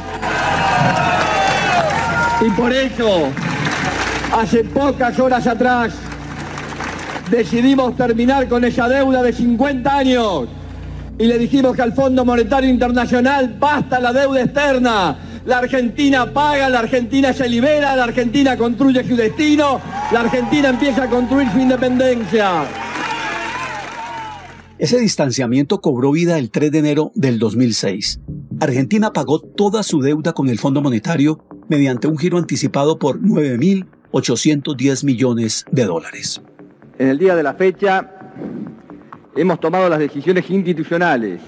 Y 2.39 2.49
por 2.51 2.71
eso, 2.71 3.27
hace 4.31 4.63
pocas 4.63 5.19
horas 5.19 5.45
atrás, 5.45 5.93
decidimos 7.29 7.97
terminar 7.97 8.47
con 8.47 8.63
esa 8.63 8.87
deuda 8.87 9.21
de 9.21 9.33
50 9.33 9.97
años 9.97 10.47
y 11.19 11.25
le 11.25 11.37
dijimos 11.37 11.75
que 11.75 11.81
al 11.81 11.91
Fondo 11.91 12.23
Monetario 12.23 12.69
Internacional 12.69 13.57
basta 13.59 13.99
la 13.99 14.13
deuda 14.13 14.41
externa. 14.41 15.17
La 15.45 15.57
Argentina 15.57 16.31
paga, 16.31 16.69
la 16.69 16.79
Argentina 16.79 17.33
se 17.33 17.49
libera, 17.49 17.97
la 17.97 18.05
Argentina 18.05 18.55
construye 18.55 19.03
su 19.03 19.17
destino, 19.17 19.81
la 20.13 20.21
Argentina 20.21 20.69
empieza 20.69 21.03
a 21.03 21.09
construir 21.09 21.51
su 21.51 21.59
independencia. 21.59 22.63
Ese 24.77 24.99
distanciamiento 24.99 25.81
cobró 25.81 26.11
vida 26.11 26.37
el 26.37 26.49
3 26.49 26.71
de 26.71 26.79
enero 26.79 27.11
del 27.15 27.39
2006. 27.39 28.21
Argentina 28.61 29.11
pagó 29.11 29.41
toda 29.41 29.83
su 29.83 30.01
deuda 30.01 30.31
con 30.31 30.47
el 30.47 30.59
Fondo 30.59 30.81
Monetario 30.81 31.45
mediante 31.67 32.07
un 32.07 32.17
giro 32.17 32.37
anticipado 32.37 32.97
por 32.97 33.19
9.810 33.19 35.03
millones 35.03 35.65
de 35.71 35.83
dólares. 35.83 36.41
En 36.97 37.09
el 37.09 37.17
día 37.17 37.35
de 37.35 37.43
la 37.43 37.55
fecha, 37.55 38.11
hemos 39.35 39.59
tomado 39.59 39.89
las 39.89 39.99
decisiones 39.99 40.49
institucionales 40.49 41.41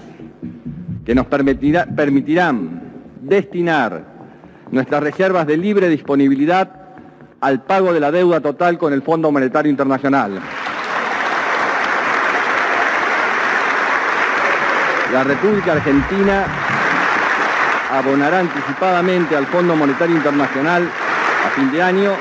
que 1.04 1.14
nos 1.14 1.26
permitirán 1.26 2.85
destinar 3.26 4.04
nuestras 4.70 5.02
reservas 5.02 5.46
de 5.46 5.56
libre 5.56 5.88
disponibilidad 5.88 6.70
al 7.40 7.62
pago 7.62 7.92
de 7.92 8.00
la 8.00 8.10
deuda 8.10 8.40
total 8.40 8.78
con 8.78 8.92
el 8.92 9.02
Fondo 9.02 9.30
Monetario 9.30 9.70
Internacional. 9.70 10.40
La 15.12 15.24
República 15.24 15.72
Argentina 15.72 16.44
abonará 17.92 18.40
anticipadamente 18.40 19.36
al 19.36 19.46
Fondo 19.46 19.76
Monetario 19.76 20.16
Internacional 20.16 20.88
a 21.46 21.50
fin 21.50 21.70
de 21.70 21.82
año 21.82 22.12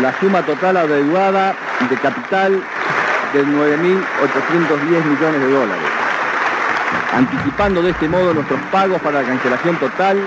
la 0.00 0.18
suma 0.20 0.42
total 0.42 0.76
adeudada 0.76 1.54
de 1.88 1.96
capital 1.96 2.62
de 3.32 3.44
9.810 3.44 5.04
millones 5.04 5.40
de 5.40 5.50
dólares, 5.50 5.89
anticipando 7.12 7.82
de 7.82 7.90
este 7.90 8.08
modo 8.08 8.34
nuestros 8.34 8.60
pagos 8.72 9.00
para 9.00 9.22
la 9.22 9.28
cancelación 9.28 9.78
total 9.78 10.18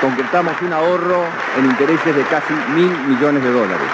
concretamos 0.00 0.54
un 0.62 0.72
ahorro 0.72 1.24
en 1.58 1.66
intereses 1.66 2.14
de 2.14 2.22
casi 2.22 2.52
mil 2.74 2.90
millones 3.08 3.42
de 3.42 3.52
dólares. 3.52 3.88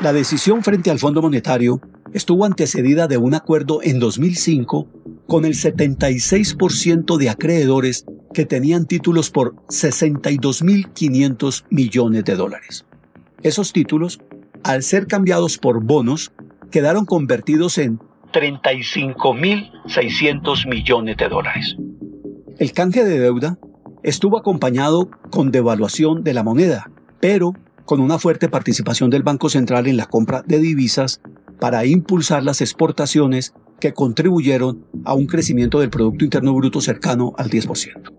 La 0.00 0.12
decisión 0.12 0.62
frente 0.62 0.90
al 0.90 0.98
Fondo 0.98 1.20
Monetario 1.20 1.80
estuvo 2.12 2.44
antecedida 2.44 3.06
de 3.08 3.16
un 3.18 3.34
acuerdo 3.34 3.80
en 3.82 3.98
2005 3.98 4.88
con 5.26 5.44
el 5.44 5.54
76% 5.54 7.18
de 7.18 7.28
acreedores 7.28 8.06
que 8.32 8.46
tenían 8.46 8.86
títulos 8.86 9.30
por 9.30 9.56
62.500 9.66 11.64
millones 11.70 12.24
de 12.24 12.36
dólares. 12.36 12.86
Esos 13.42 13.72
títulos, 13.72 14.20
al 14.62 14.82
ser 14.82 15.06
cambiados 15.06 15.58
por 15.58 15.82
bonos, 15.82 16.32
quedaron 16.70 17.04
convertidos 17.04 17.78
en 17.78 18.00
35.600 18.32 20.68
millones 20.68 21.16
de 21.16 21.28
dólares. 21.28 21.76
El 22.58 22.72
canje 22.72 23.04
de 23.04 23.18
deuda 23.18 23.58
estuvo 24.02 24.38
acompañado 24.38 25.08
con 25.30 25.50
devaluación 25.50 26.24
de 26.24 26.34
la 26.34 26.42
moneda, 26.42 26.90
pero 27.20 27.52
con 27.84 28.00
una 28.00 28.18
fuerte 28.18 28.48
participación 28.48 29.10
del 29.10 29.22
Banco 29.22 29.48
Central 29.48 29.86
en 29.86 29.96
la 29.96 30.06
compra 30.06 30.42
de 30.46 30.58
divisas 30.58 31.20
para 31.58 31.84
impulsar 31.86 32.42
las 32.42 32.60
exportaciones 32.60 33.54
que 33.80 33.92
contribuyeron 33.92 34.86
a 35.04 35.14
un 35.14 35.26
crecimiento 35.26 35.80
del 35.80 35.90
Producto 35.90 36.24
Interno 36.24 36.54
Bruto 36.54 36.80
cercano 36.80 37.32
al 37.36 37.48
10%. 37.48 38.12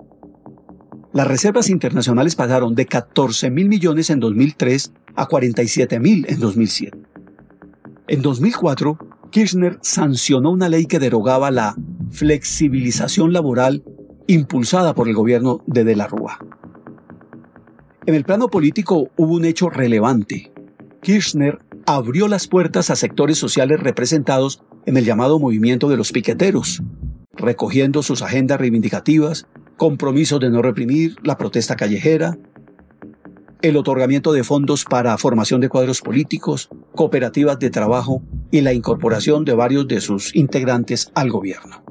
Las 1.11 1.27
reservas 1.27 1.69
internacionales 1.69 2.35
pasaron 2.35 2.75
de 2.75 2.85
14 2.85 3.49
mil 3.49 3.67
millones 3.67 4.09
en 4.09 4.19
2003 4.19 4.93
a 5.15 5.25
47 5.25 5.99
mil 5.99 6.25
en 6.29 6.39
2007. 6.39 6.97
En 8.07 8.21
2004, 8.21 8.97
Kirchner 9.31 9.77
sancionó 9.81 10.51
una 10.51 10.69
ley 10.69 10.85
que 10.85 10.99
derogaba 10.99 11.51
la 11.51 11.75
flexibilización 12.09 13.31
laboral 13.31 13.83
impulsada 14.27 14.95
por 14.95 15.07
el 15.07 15.15
gobierno 15.15 15.63
de 15.67 15.83
De 15.83 15.95
la 15.95 16.07
Rúa. 16.07 16.39
En 18.05 18.15
el 18.15 18.23
plano 18.23 18.47
político 18.47 19.09
hubo 19.17 19.35
un 19.35 19.45
hecho 19.45 19.69
relevante. 19.69 20.51
Kirchner 21.01 21.59
abrió 21.85 22.27
las 22.27 22.47
puertas 22.47 22.89
a 22.89 22.95
sectores 22.95 23.37
sociales 23.37 23.79
representados 23.79 24.63
en 24.85 24.97
el 24.97 25.05
llamado 25.05 25.39
movimiento 25.39 25.89
de 25.89 25.97
los 25.97 26.11
piqueteros, 26.11 26.81
recogiendo 27.33 28.01
sus 28.01 28.23
agendas 28.23 28.59
reivindicativas, 28.59 29.47
compromisos 29.77 30.39
de 30.39 30.49
no 30.49 30.61
reprimir 30.61 31.15
la 31.23 31.37
protesta 31.37 31.75
callejera, 31.75 32.37
el 33.61 33.75
otorgamiento 33.75 34.31
de 34.31 34.43
fondos 34.43 34.85
para 34.85 35.17
formación 35.17 35.59
de 35.59 35.69
cuadros 35.69 36.01
políticos, 36.01 36.69
cooperativas 36.95 37.59
de 37.59 37.69
trabajo 37.69 38.21
y 38.51 38.61
la 38.61 38.73
incorporación 38.73 39.43
de 39.43 39.53
varios 39.53 39.87
de 39.87 39.99
sus 40.01 40.33
integrantes 40.35 41.11
al 41.13 41.29
gobierno. 41.29 41.83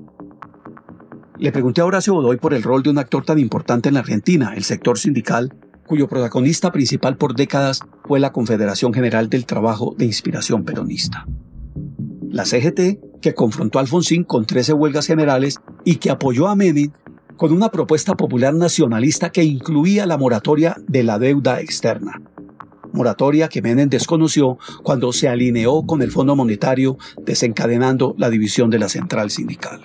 Le 1.39 1.53
pregunté 1.53 1.83
a 1.83 1.87
Horacio 1.87 2.15
Godoy 2.15 2.39
por 2.39 2.55
el 2.55 2.63
rol 2.63 2.83
de 2.83 2.91
un 2.91 2.99
actor 2.99 3.25
tan 3.25 3.39
importante 3.39 3.89
en 3.89 3.95
la 3.95 4.01
Argentina, 4.01 4.55
el 4.57 4.65
sector 4.65 4.99
sindical, 4.99 5.55
cuyo 5.87 6.09
protagonista 6.09 6.73
principal 6.73 7.17
por 7.17 7.35
décadas 7.35 7.81
fue 8.05 8.19
la 8.19 8.33
Confederación 8.33 8.93
General 8.93 9.29
del 9.29 9.47
Trabajo 9.47 9.95
de 9.97 10.07
Inspiración 10.07 10.65
Peronista. 10.65 11.27
La 12.29 12.45
CGT, 12.45 13.21
que 13.21 13.35
confrontó 13.35 13.79
a 13.79 13.83
Alfonsín 13.83 14.25
con 14.25 14.47
13 14.47 14.73
huelgas 14.73 15.07
generales 15.07 15.59
y 15.85 15.97
que 15.97 16.11
apoyó 16.11 16.49
a 16.49 16.57
Menem 16.57 16.93
con 17.39 17.53
una 17.53 17.71
propuesta 17.71 18.15
popular 18.15 18.53
nacionalista 18.53 19.31
que 19.31 19.45
incluía 19.45 20.05
la 20.05 20.19
moratoria 20.19 20.77
de 20.87 21.03
la 21.03 21.19
deuda 21.19 21.63
externa. 21.63 22.21
Moratoria 22.93 23.49
que 23.49 23.63
Menem 23.63 23.89
desconoció 23.89 24.59
cuando 24.83 25.13
se 25.15 25.29
alineó 25.29 25.87
con 25.87 26.03
el 26.03 26.11
Fondo 26.11 26.37
Monetario, 26.37 26.99
desencadenando 27.25 28.15
la 28.19 28.29
división 28.29 28.69
de 28.69 28.79
la 28.79 28.91
central 28.91 29.31
sindical 29.31 29.81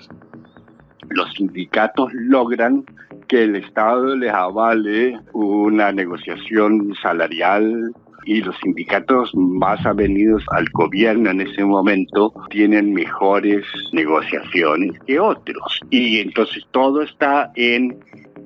los 1.14 1.32
sindicatos 1.34 2.12
logran 2.12 2.84
que 3.28 3.44
el 3.44 3.56
Estado 3.56 4.16
les 4.16 4.32
avale 4.32 5.18
una 5.32 5.92
negociación 5.92 6.94
salarial 7.02 7.94
y 8.24 8.42
los 8.42 8.56
sindicatos 8.62 9.34
más 9.34 9.84
avenidos 9.86 10.44
al 10.50 10.66
gobierno 10.70 11.30
en 11.30 11.42
ese 11.42 11.64
momento 11.64 12.32
tienen 12.50 12.92
mejores 12.92 13.64
negociaciones 13.92 14.98
que 15.06 15.18
otros. 15.18 15.80
Y 15.90 16.20
entonces 16.20 16.64
todo 16.70 17.02
está 17.02 17.52
en 17.56 17.96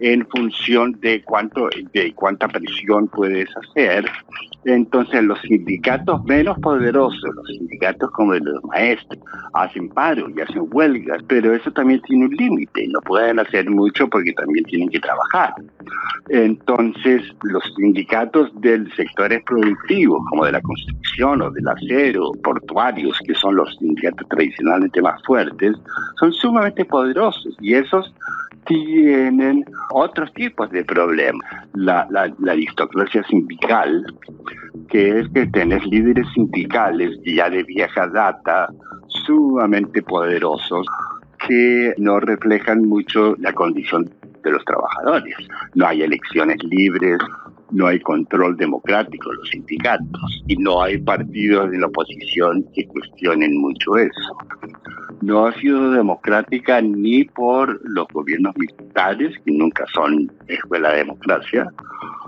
en 0.01 0.27
función 0.29 0.93
de 1.01 1.23
cuánto 1.23 1.69
de 1.93 2.13
cuánta 2.15 2.49
presión 2.49 3.09
puedes 3.09 3.49
hacer. 3.57 4.05
Entonces 4.65 5.23
los 5.23 5.41
sindicatos 5.41 6.25
menos 6.25 6.59
poderosos, 6.59 7.23
los 7.35 7.47
sindicatos 7.47 8.11
como 8.13 8.35
los 8.35 8.63
maestros, 8.65 9.23
hacen 9.55 9.89
paro 9.89 10.29
y 10.31 10.41
hacen 10.41 10.67
huelgas, 10.71 11.23
pero 11.27 11.55
eso 11.55 11.71
también 11.73 12.03
tiene 12.03 12.27
un 12.27 12.35
límite, 12.35 12.87
no 12.89 13.01
pueden 13.01 13.39
hacer 13.39 13.71
mucho 13.71 14.09
porque 14.09 14.33
también 14.33 14.65
tienen 14.65 14.89
que 14.89 15.01
trabajar. 15.01 15.55
Entonces 16.29 17.23
los 17.43 17.63
sindicatos 17.77 18.51
del 18.61 18.93
sectores 18.95 19.43
productivos, 19.45 20.21
como 20.29 20.45
de 20.45 20.53
la 20.53 20.61
construcción 20.61 21.43
o 21.43 21.51
del 21.51 21.69
acero, 21.69 22.33
portuarios, 22.43 23.19
que 23.27 23.35
son 23.35 23.57
los 23.57 23.75
sindicatos 23.77 24.29
tradicionalmente 24.29 25.01
más 25.01 25.23
fuertes, 25.25 25.77
son 26.19 26.33
sumamente 26.33 26.85
poderosos 26.85 27.57
y 27.61 27.75
esos 27.75 28.13
tienen 28.69 29.65
otros 29.91 30.33
tipos 30.35 30.71
de 30.71 30.85
problemas. 30.85 31.49
La, 31.75 32.07
la, 32.11 32.31
aristocracia 32.53 33.25
sindical, 33.25 34.05
que 34.89 35.21
es 35.21 35.29
que 35.31 35.47
tenés 35.47 35.85
líderes 35.87 36.27
sindicales 36.35 37.19
ya 37.25 37.49
de 37.49 37.63
vieja 37.65 38.07
data, 38.09 38.69
sumamente 39.09 40.03
poderosos, 40.03 40.87
que 41.47 41.95
no 41.97 42.21
reflejan 42.21 42.87
mucho 42.87 43.35
la 43.39 43.53
condición 43.53 44.11
de 44.45 44.51
los 44.51 44.65
trabajadores. 44.65 45.35
No 45.75 45.87
hay 45.87 46.03
elecciones 46.03 46.63
libres, 46.65 47.19
no 47.71 47.87
hay 47.87 48.01
control 48.01 48.57
democrático 48.57 49.31
en 49.31 49.39
los 49.39 49.49
sindicatos 49.51 50.45
y 50.47 50.57
no 50.57 50.83
hay 50.83 50.99
partidos 50.99 51.71
de 51.71 51.79
la 51.79 51.87
oposición 51.87 52.65
que 52.75 52.87
cuestionen 52.87 53.59
mucho 53.59 53.97
eso. 53.97 54.37
No 55.21 55.47
ha 55.47 55.55
sido 55.55 55.91
democrática 55.91 56.81
ni 56.81 57.25
por 57.25 57.81
los 57.85 58.07
gobiernos 58.09 58.57
militares, 58.57 59.35
que 59.45 59.53
nunca 59.53 59.85
son 59.93 60.31
escuela 60.47 60.93
de 60.93 60.99
democracia, 60.99 61.69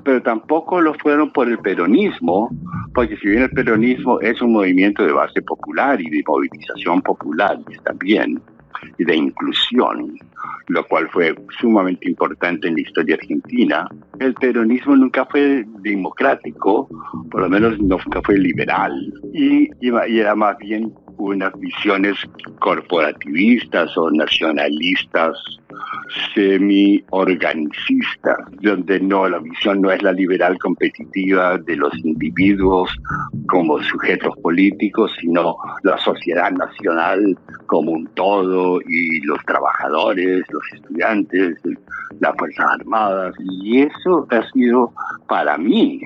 pero 0.04 0.20
tampoco 0.22 0.80
lo 0.80 0.94
fueron 0.94 1.30
por 1.30 1.48
el 1.48 1.58
peronismo, 1.58 2.50
porque 2.94 3.16
si 3.18 3.28
bien 3.28 3.42
el 3.42 3.50
peronismo 3.50 4.20
es 4.20 4.40
un 4.42 4.52
movimiento 4.52 5.04
de 5.04 5.12
base 5.12 5.40
popular 5.42 6.00
y 6.00 6.10
de 6.10 6.22
movilización 6.26 7.00
popular 7.02 7.58
también, 7.84 8.40
y 8.98 9.04
de 9.04 9.16
inclusión, 9.16 10.16
lo 10.68 10.86
cual 10.86 11.08
fue 11.10 11.34
sumamente 11.60 12.08
importante 12.08 12.68
en 12.68 12.74
la 12.74 12.80
historia 12.80 13.16
argentina, 13.16 13.88
el 14.18 14.34
peronismo 14.34 14.96
nunca 14.96 15.26
fue 15.26 15.64
democrático, 15.80 16.88
por 17.30 17.42
lo 17.42 17.48
menos 17.48 17.78
nunca 17.78 18.20
fue 18.24 18.38
liberal, 18.38 19.12
y, 19.32 19.68
y 19.80 20.18
era 20.18 20.34
más 20.34 20.56
bien 20.58 20.92
unas 21.20 21.52
visiones 21.58 22.16
corporativistas 22.58 23.96
o 23.96 24.10
nacionalistas 24.10 25.36
semi-organicistas, 26.34 28.38
donde 28.60 29.00
no, 29.00 29.28
la 29.28 29.38
visión 29.38 29.80
no 29.80 29.90
es 29.90 30.02
la 30.02 30.12
liberal 30.12 30.58
competitiva 30.58 31.58
de 31.58 31.76
los 31.76 31.92
individuos 32.04 32.90
como 33.48 33.82
sujetos 33.82 34.34
políticos, 34.42 35.12
sino 35.20 35.56
la 35.82 35.96
sociedad 35.98 36.50
nacional 36.50 37.38
como 37.66 37.92
un 37.92 38.06
todo 38.14 38.80
y 38.80 39.20
los 39.22 39.42
trabajadores, 39.44 40.44
los 40.50 40.62
estudiantes, 40.72 41.56
las 42.20 42.36
Fuerzas 42.36 42.66
Armadas. 42.80 43.34
Y 43.62 43.82
eso 43.82 44.26
ha 44.30 44.42
sido 44.50 44.92
para 45.28 45.56
mí 45.56 46.00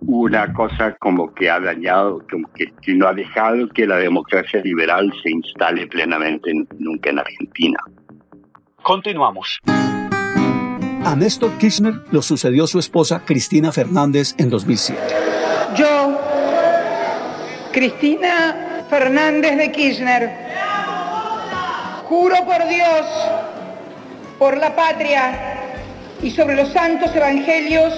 una 0.00 0.52
cosa 0.52 0.96
como 0.98 1.32
que 1.34 1.50
ha 1.50 1.60
dañado, 1.60 2.22
como 2.30 2.48
que, 2.52 2.72
no 2.94 3.08
ha 3.08 3.14
dejado 3.14 3.68
que 3.68 3.86
la 3.86 3.96
democracia 3.96 4.60
liberal 4.62 5.12
se 5.22 5.30
instale 5.30 5.86
plenamente 5.86 6.52
nunca 6.78 7.10
en 7.10 7.18
Argentina. 7.18 7.78
Continuamos. 8.82 9.58
A 9.66 11.16
Néstor 11.16 11.56
Kirchner 11.58 11.94
lo 12.10 12.22
sucedió 12.22 12.66
su 12.66 12.78
esposa 12.78 13.22
Cristina 13.24 13.72
Fernández 13.72 14.34
en 14.38 14.50
2007. 14.50 15.00
Yo, 15.76 16.18
Cristina 17.72 18.84
Fernández 18.90 19.56
de 19.56 19.72
Kirchner, 19.72 20.30
juro 22.04 22.36
por 22.44 22.68
Dios, 22.68 23.06
por 24.38 24.56
la 24.56 24.74
patria 24.74 25.60
y 26.22 26.30
sobre 26.30 26.56
los 26.56 26.70
santos 26.70 27.14
evangelios, 27.14 27.94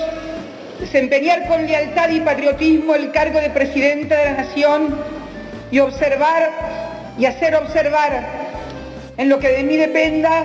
desempeñar 0.82 1.46
con 1.46 1.64
lealtad 1.64 2.10
y 2.10 2.20
patriotismo 2.20 2.96
el 2.96 3.12
cargo 3.12 3.40
de 3.40 3.50
Presidenta 3.50 4.16
de 4.16 4.24
la 4.24 4.32
Nación 4.38 4.96
y 5.70 5.78
observar 5.78 7.14
y 7.16 7.24
hacer 7.24 7.54
observar 7.54 8.26
en 9.16 9.28
lo 9.28 9.38
que 9.38 9.48
de 9.48 9.62
mí 9.62 9.76
dependa 9.76 10.44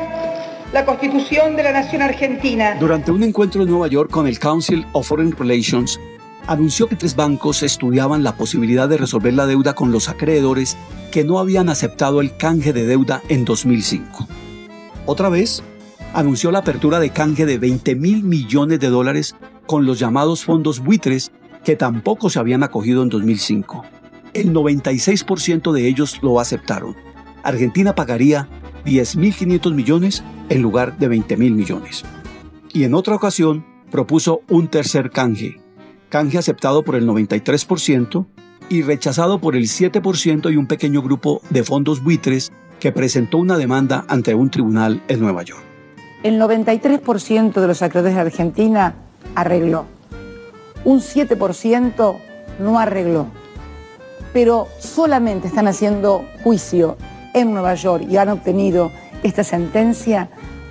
la 0.71 0.85
Constitución 0.85 1.55
de 1.55 1.63
la 1.63 1.71
Nación 1.71 2.03
Argentina. 2.03 2.77
Durante 2.79 3.11
un 3.11 3.23
encuentro 3.23 3.63
en 3.63 3.69
Nueva 3.69 3.87
York 3.87 4.11
con 4.11 4.27
el 4.27 4.37
Council 4.37 4.85
of 4.91 5.07
Foreign 5.07 5.31
Relations, 5.31 5.99
anunció 6.45 6.87
que 6.87 6.95
tres 6.95 7.15
bancos 7.15 7.63
estudiaban 7.63 8.23
la 8.23 8.35
posibilidad 8.35 8.87
de 8.87 8.97
resolver 8.97 9.33
la 9.33 9.47
deuda 9.47 9.73
con 9.73 9.91
los 9.91 10.07
acreedores 10.07 10.77
que 11.11 11.23
no 11.23 11.39
habían 11.39 11.67
aceptado 11.67 12.21
el 12.21 12.37
canje 12.37 12.73
de 12.73 12.85
deuda 12.85 13.23
en 13.27 13.43
2005. 13.43 14.27
Otra 15.07 15.29
vez, 15.29 15.63
anunció 16.13 16.51
la 16.51 16.59
apertura 16.59 16.99
de 16.99 17.09
canje 17.09 17.47
de 17.47 17.57
20 17.57 17.95
mil 17.95 18.23
millones 18.23 18.79
de 18.79 18.89
dólares 18.89 19.35
con 19.67 19.85
los 19.85 19.99
llamados 19.99 20.43
fondos 20.43 20.79
buitres 20.79 21.31
que 21.63 21.75
tampoco 21.75 22.29
se 22.29 22.39
habían 22.39 22.63
acogido 22.63 23.03
en 23.03 23.09
2005. 23.09 23.85
El 24.33 24.53
96% 24.53 25.71
de 25.71 25.87
ellos 25.87 26.19
lo 26.21 26.39
aceptaron. 26.39 26.95
Argentina 27.43 27.93
pagaría 27.93 28.47
10.500 28.85 29.73
millones 29.73 30.23
en 30.49 30.61
lugar 30.61 30.97
de 30.97 31.09
20.000 31.09 31.37
millones. 31.37 32.03
Y 32.73 32.83
en 32.83 32.93
otra 32.93 33.15
ocasión 33.15 33.65
propuso 33.91 34.41
un 34.49 34.67
tercer 34.67 35.11
canje, 35.11 35.59
canje 36.09 36.37
aceptado 36.37 36.83
por 36.83 36.95
el 36.95 37.07
93% 37.07 38.25
y 38.69 38.81
rechazado 38.81 39.39
por 39.39 39.55
el 39.55 39.63
7% 39.63 40.51
y 40.51 40.57
un 40.57 40.67
pequeño 40.67 41.01
grupo 41.01 41.41
de 41.49 41.63
fondos 41.63 42.03
buitres 42.03 42.51
que 42.79 42.91
presentó 42.91 43.37
una 43.37 43.57
demanda 43.57 44.05
ante 44.07 44.35
un 44.35 44.49
tribunal 44.49 45.01
en 45.07 45.19
Nueva 45.19 45.43
York. 45.43 45.63
El 46.23 46.39
93% 46.39 47.53
de 47.53 47.67
los 47.67 47.81
acreedores 47.81 48.15
de 48.15 48.21
Argentina 48.21 48.95
arregló. 49.37 49.85
Un 50.83 50.99
7% 50.99 52.17
no 52.59 52.79
arregló. 52.79 53.27
Pero 54.33 54.67
solamente 54.79 55.47
están 55.47 55.67
haciendo 55.67 56.25
juicio 56.43 56.97
en 57.35 57.53
Nueva 57.53 57.75
York 57.75 58.07
y 58.09 58.17
han 58.17 58.29
obtenido 58.29 58.91
esta 59.21 59.43
sentencia 59.43 60.29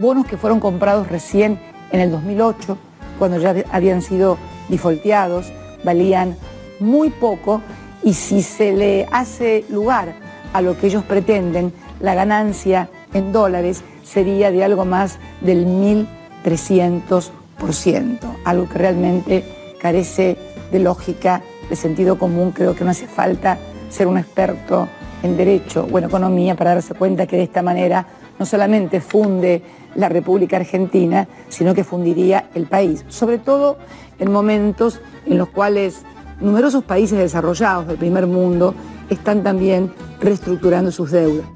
Bonos 0.01 0.27
que 0.27 0.37
fueron 0.37 0.59
comprados 0.59 1.07
recién 1.09 1.61
en 1.93 2.01
el 2.01 2.11
2008, 2.11 2.77
cuando 3.19 3.39
ya 3.39 3.55
habían 3.71 4.03
sido 4.03 4.39
difolteados, 4.69 5.53
valían 5.85 6.37
muy 6.81 7.11
poco 7.11 7.63
y 8.03 8.15
si 8.15 8.43
se 8.43 8.73
le 8.73 9.07
hace 9.13 9.65
lugar 9.69 10.30
a 10.53 10.61
lo 10.61 10.77
que 10.77 10.89
ellos 10.89 11.05
pretenden, 11.05 11.73
la 12.01 12.15
ganancia 12.15 12.91
en 13.15 13.33
dólares 13.33 13.83
sería 14.03 14.51
de 14.51 14.65
algo 14.65 14.85
más 14.85 15.19
del 15.41 15.67
1.300%, 15.67 18.19
algo 18.45 18.69
que 18.69 18.79
realmente 18.79 19.45
carece 19.81 20.37
de 20.73 20.79
lógica, 20.79 21.43
de 21.69 21.77
sentido 21.77 22.19
común. 22.19 22.53
Creo 22.53 22.75
que 22.75 22.85
no 22.85 22.91
hace 22.91 23.07
falta 23.07 23.59
ser 23.89 24.07
un 24.07 24.19
experto 24.19 24.89
en 25.23 25.37
derecho 25.37 25.87
o 25.91 25.99
en 25.99 26.05
economía 26.05 26.57
para 26.57 26.75
darse 26.75 26.95
cuenta 26.95 27.27
que 27.27 27.37
de 27.37 27.45
esta 27.45 27.63
manera 27.63 28.07
no 28.39 28.47
solamente 28.47 29.01
funde 29.01 29.63
la 29.95 30.09
República 30.09 30.57
Argentina, 30.57 31.29
sino 31.49 31.75
que 31.75 31.85
fundiría 31.85 32.49
el 32.55 32.67
país, 32.67 33.05
sobre 33.09 33.39
todo 33.39 33.77
en 34.19 34.33
momentos 34.33 35.01
en 35.27 35.39
los 35.39 35.49
cuales 35.49 36.03
numerosos 36.41 36.85
países 36.85 37.19
desarrollados 37.19 37.87
del 37.87 37.99
primer 37.99 38.27
mundo 38.27 38.75
están 39.11 39.43
también 39.43 39.93
reestructurando 40.21 40.91
sus 40.93 41.11
deudas. 41.11 41.47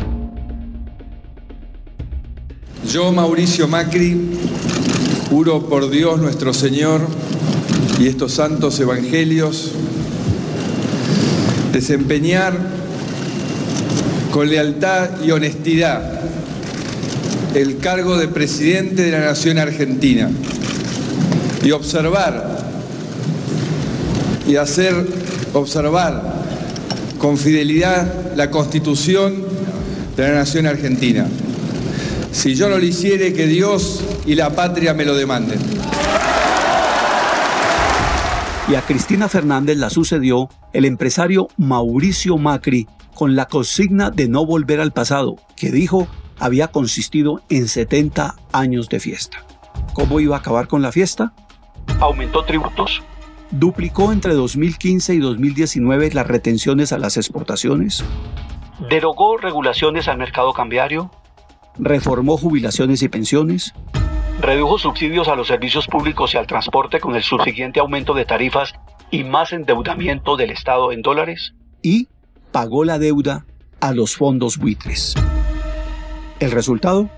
Yo, 2.92 3.10
Mauricio 3.12 3.66
Macri, 3.66 4.38
juro 5.30 5.68
por 5.68 5.90
Dios 5.90 6.20
nuestro 6.20 6.52
Señor 6.52 7.00
y 7.98 8.08
estos 8.08 8.32
santos 8.32 8.78
evangelios, 8.80 9.72
desempeñar 11.72 12.54
con 14.32 14.48
lealtad 14.48 15.22
y 15.24 15.30
honestidad 15.30 16.20
el 17.54 17.78
cargo 17.78 18.18
de 18.18 18.28
presidente 18.28 19.02
de 19.02 19.12
la 19.12 19.20
Nación 19.20 19.58
Argentina 19.58 20.28
y 21.62 21.70
observar 21.70 22.58
y 24.46 24.56
hacer 24.56 25.06
observar 25.52 26.33
con 27.24 27.38
fidelidad 27.38 28.36
la 28.36 28.50
Constitución 28.50 29.46
de 30.14 30.28
la 30.28 30.34
Nación 30.34 30.66
Argentina. 30.66 31.26
Si 32.32 32.54
yo 32.54 32.68
no 32.68 32.76
lo 32.76 32.84
hiciere, 32.84 33.32
que 33.32 33.46
Dios 33.46 34.04
y 34.26 34.34
la 34.34 34.50
patria 34.50 34.92
me 34.92 35.06
lo 35.06 35.14
demanden. 35.14 35.58
Y 38.68 38.74
a 38.74 38.82
Cristina 38.82 39.30
Fernández 39.30 39.78
la 39.78 39.88
sucedió 39.88 40.50
el 40.74 40.84
empresario 40.84 41.48
Mauricio 41.56 42.36
Macri 42.36 42.88
con 43.14 43.36
la 43.36 43.46
consigna 43.46 44.10
de 44.10 44.28
no 44.28 44.44
volver 44.44 44.82
al 44.82 44.92
pasado, 44.92 45.36
que 45.56 45.70
dijo 45.70 46.06
había 46.38 46.68
consistido 46.68 47.40
en 47.48 47.68
70 47.68 48.36
años 48.52 48.90
de 48.90 49.00
fiesta. 49.00 49.38
¿Cómo 49.94 50.20
iba 50.20 50.36
a 50.36 50.40
acabar 50.40 50.68
con 50.68 50.82
la 50.82 50.92
fiesta? 50.92 51.32
Aumentó 52.00 52.44
tributos, 52.44 53.02
duplicó 53.58 54.12
entre 54.12 54.34
2015 54.34 55.14
y 55.14 55.18
2019 55.18 56.10
las 56.12 56.26
retenciones 56.26 56.92
a 56.92 56.98
las 56.98 57.16
exportaciones, 57.16 58.04
derogó 58.88 59.36
regulaciones 59.36 60.08
al 60.08 60.18
mercado 60.18 60.52
cambiario, 60.52 61.10
reformó 61.78 62.36
jubilaciones 62.36 63.02
y 63.02 63.08
pensiones, 63.08 63.72
redujo 64.40 64.78
subsidios 64.78 65.28
a 65.28 65.36
los 65.36 65.46
servicios 65.46 65.86
públicos 65.86 66.34
y 66.34 66.36
al 66.36 66.48
transporte 66.48 66.98
con 66.98 67.14
el 67.14 67.22
subsiguiente 67.22 67.78
aumento 67.78 68.12
de 68.14 68.24
tarifas 68.24 68.74
y 69.10 69.22
más 69.22 69.52
endeudamiento 69.52 70.36
del 70.36 70.50
Estado 70.50 70.90
en 70.90 71.02
dólares, 71.02 71.54
y 71.80 72.08
pagó 72.50 72.84
la 72.84 72.98
deuda 72.98 73.46
a 73.80 73.92
los 73.92 74.16
fondos 74.16 74.58
buitres. 74.58 75.14
El 76.40 76.50
resultado, 76.50 77.08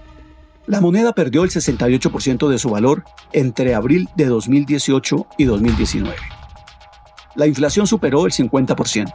la 0.66 0.80
moneda 0.80 1.12
perdió 1.12 1.44
el 1.44 1.50
68% 1.50 2.48
de 2.48 2.58
su 2.58 2.70
valor 2.70 3.04
entre 3.32 3.74
abril 3.74 4.08
de 4.16 4.26
2018 4.26 5.26
y 5.38 5.44
2019. 5.44 6.16
La 7.36 7.46
inflación 7.46 7.86
superó 7.86 8.26
el 8.26 8.32
50%. 8.32 9.12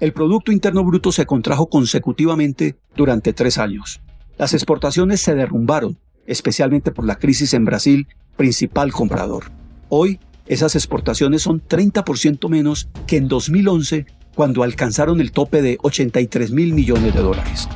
El 0.00 0.12
Producto 0.12 0.50
Interno 0.50 0.84
Bruto 0.84 1.12
se 1.12 1.26
contrajo 1.26 1.68
consecutivamente 1.68 2.76
durante 2.96 3.32
tres 3.32 3.58
años. 3.58 4.00
Las 4.36 4.52
exportaciones 4.52 5.20
se 5.20 5.34
derrumbaron, 5.34 5.98
especialmente 6.26 6.90
por 6.90 7.04
la 7.04 7.16
crisis 7.16 7.54
en 7.54 7.64
Brasil, 7.64 8.08
principal 8.36 8.92
comprador. 8.92 9.52
Hoy, 9.88 10.18
esas 10.46 10.74
exportaciones 10.74 11.42
son 11.42 11.62
30% 11.62 12.48
menos 12.48 12.88
que 13.06 13.16
en 13.16 13.28
2011, 13.28 14.06
cuando 14.34 14.64
alcanzaron 14.64 15.20
el 15.20 15.30
tope 15.30 15.62
de 15.62 15.78
83 15.82 16.50
mil 16.50 16.74
millones 16.74 17.14
de 17.14 17.20
dólares 17.20 17.68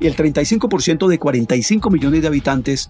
y 0.00 0.06
el 0.06 0.16
35% 0.16 1.06
de 1.06 1.18
45 1.18 1.90
millones 1.90 2.22
de 2.22 2.28
habitantes 2.28 2.88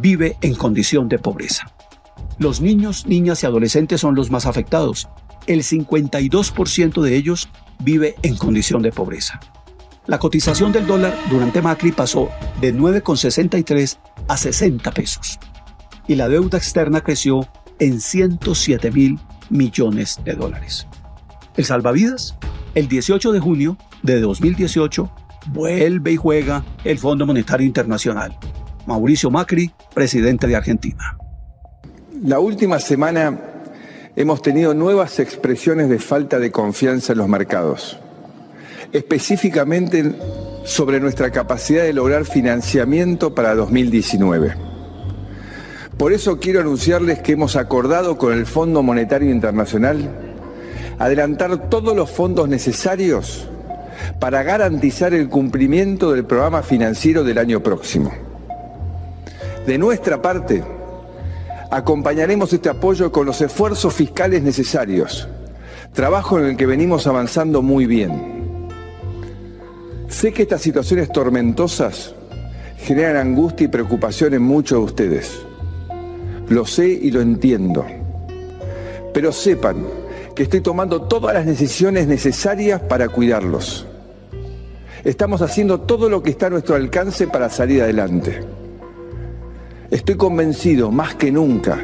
vive 0.00 0.36
en 0.40 0.54
condición 0.54 1.08
de 1.08 1.18
pobreza. 1.18 1.70
Los 2.38 2.60
niños, 2.60 3.06
niñas 3.06 3.42
y 3.42 3.46
adolescentes 3.46 4.00
son 4.00 4.14
los 4.14 4.30
más 4.30 4.46
afectados. 4.46 5.08
El 5.46 5.62
52% 5.62 7.02
de 7.02 7.16
ellos 7.16 7.48
vive 7.80 8.14
en 8.22 8.36
condición 8.36 8.82
de 8.82 8.92
pobreza. 8.92 9.40
La 10.06 10.18
cotización 10.18 10.72
del 10.72 10.86
dólar 10.86 11.16
durante 11.30 11.60
Macri 11.60 11.92
pasó 11.92 12.30
de 12.60 12.74
9,63 12.74 13.98
a 14.28 14.36
60 14.36 14.90
pesos. 14.92 15.38
Y 16.08 16.14
la 16.14 16.28
deuda 16.28 16.58
externa 16.58 17.02
creció 17.02 17.46
en 17.78 18.00
107 18.00 18.90
mil 18.90 19.18
millones 19.50 20.18
de 20.24 20.34
dólares. 20.34 20.86
El 21.56 21.64
salvavidas, 21.64 22.36
el 22.74 22.88
18 22.88 23.32
de 23.32 23.40
junio 23.40 23.76
de 24.02 24.20
2018, 24.20 25.10
vuelve 25.48 26.12
y 26.12 26.16
juega 26.16 26.64
el 26.84 26.98
Fondo 26.98 27.26
Monetario 27.26 27.66
Internacional. 27.66 28.36
Mauricio 28.86 29.30
Macri, 29.30 29.70
presidente 29.94 30.46
de 30.46 30.56
Argentina. 30.56 31.16
La 32.22 32.38
última 32.38 32.78
semana 32.78 33.38
hemos 34.16 34.42
tenido 34.42 34.74
nuevas 34.74 35.18
expresiones 35.18 35.88
de 35.88 35.98
falta 35.98 36.38
de 36.38 36.50
confianza 36.50 37.12
en 37.12 37.18
los 37.18 37.28
mercados, 37.28 37.98
específicamente 38.92 40.14
sobre 40.64 41.00
nuestra 41.00 41.30
capacidad 41.30 41.84
de 41.84 41.92
lograr 41.92 42.24
financiamiento 42.24 43.34
para 43.34 43.54
2019. 43.54 44.54
Por 45.96 46.12
eso 46.12 46.38
quiero 46.40 46.60
anunciarles 46.60 47.20
que 47.20 47.32
hemos 47.32 47.56
acordado 47.56 48.16
con 48.18 48.32
el 48.32 48.46
Fondo 48.46 48.82
Monetario 48.82 49.30
Internacional 49.30 50.30
adelantar 51.00 51.70
todos 51.70 51.96
los 51.96 52.10
fondos 52.10 52.48
necesarios 52.48 53.48
para 54.18 54.42
garantizar 54.42 55.14
el 55.14 55.28
cumplimiento 55.28 56.12
del 56.12 56.24
programa 56.24 56.62
financiero 56.62 57.24
del 57.24 57.38
año 57.38 57.62
próximo. 57.62 58.12
De 59.66 59.78
nuestra 59.78 60.20
parte, 60.20 60.62
acompañaremos 61.70 62.52
este 62.52 62.68
apoyo 62.68 63.12
con 63.12 63.26
los 63.26 63.40
esfuerzos 63.40 63.94
fiscales 63.94 64.42
necesarios, 64.42 65.28
trabajo 65.92 66.38
en 66.38 66.46
el 66.46 66.56
que 66.56 66.66
venimos 66.66 67.06
avanzando 67.06 67.62
muy 67.62 67.86
bien. 67.86 68.68
Sé 70.08 70.32
que 70.32 70.42
estas 70.42 70.62
situaciones 70.62 71.12
tormentosas 71.12 72.14
generan 72.78 73.28
angustia 73.28 73.66
y 73.66 73.68
preocupación 73.68 74.34
en 74.34 74.42
muchos 74.42 74.78
de 74.78 74.84
ustedes. 74.84 75.40
Lo 76.48 76.66
sé 76.66 76.88
y 76.88 77.10
lo 77.10 77.20
entiendo. 77.20 77.86
Pero 79.14 79.30
sepan 79.30 79.86
que 80.34 80.44
estoy 80.44 80.62
tomando 80.62 81.02
todas 81.02 81.34
las 81.34 81.46
decisiones 81.46 82.08
necesarias 82.08 82.80
para 82.80 83.08
cuidarlos 83.08 83.86
Estamos 85.04 85.40
haciendo 85.40 85.80
todo 85.80 86.10
lo 86.10 86.22
que 86.22 86.30
está 86.30 86.46
a 86.46 86.50
nuestro 86.50 86.74
alcance 86.76 87.26
para 87.26 87.48
salir 87.48 87.82
adelante. 87.82 88.44
Estoy 89.90 90.16
convencido, 90.16 90.90
más 90.90 91.14
que 91.14 91.32
nunca, 91.32 91.78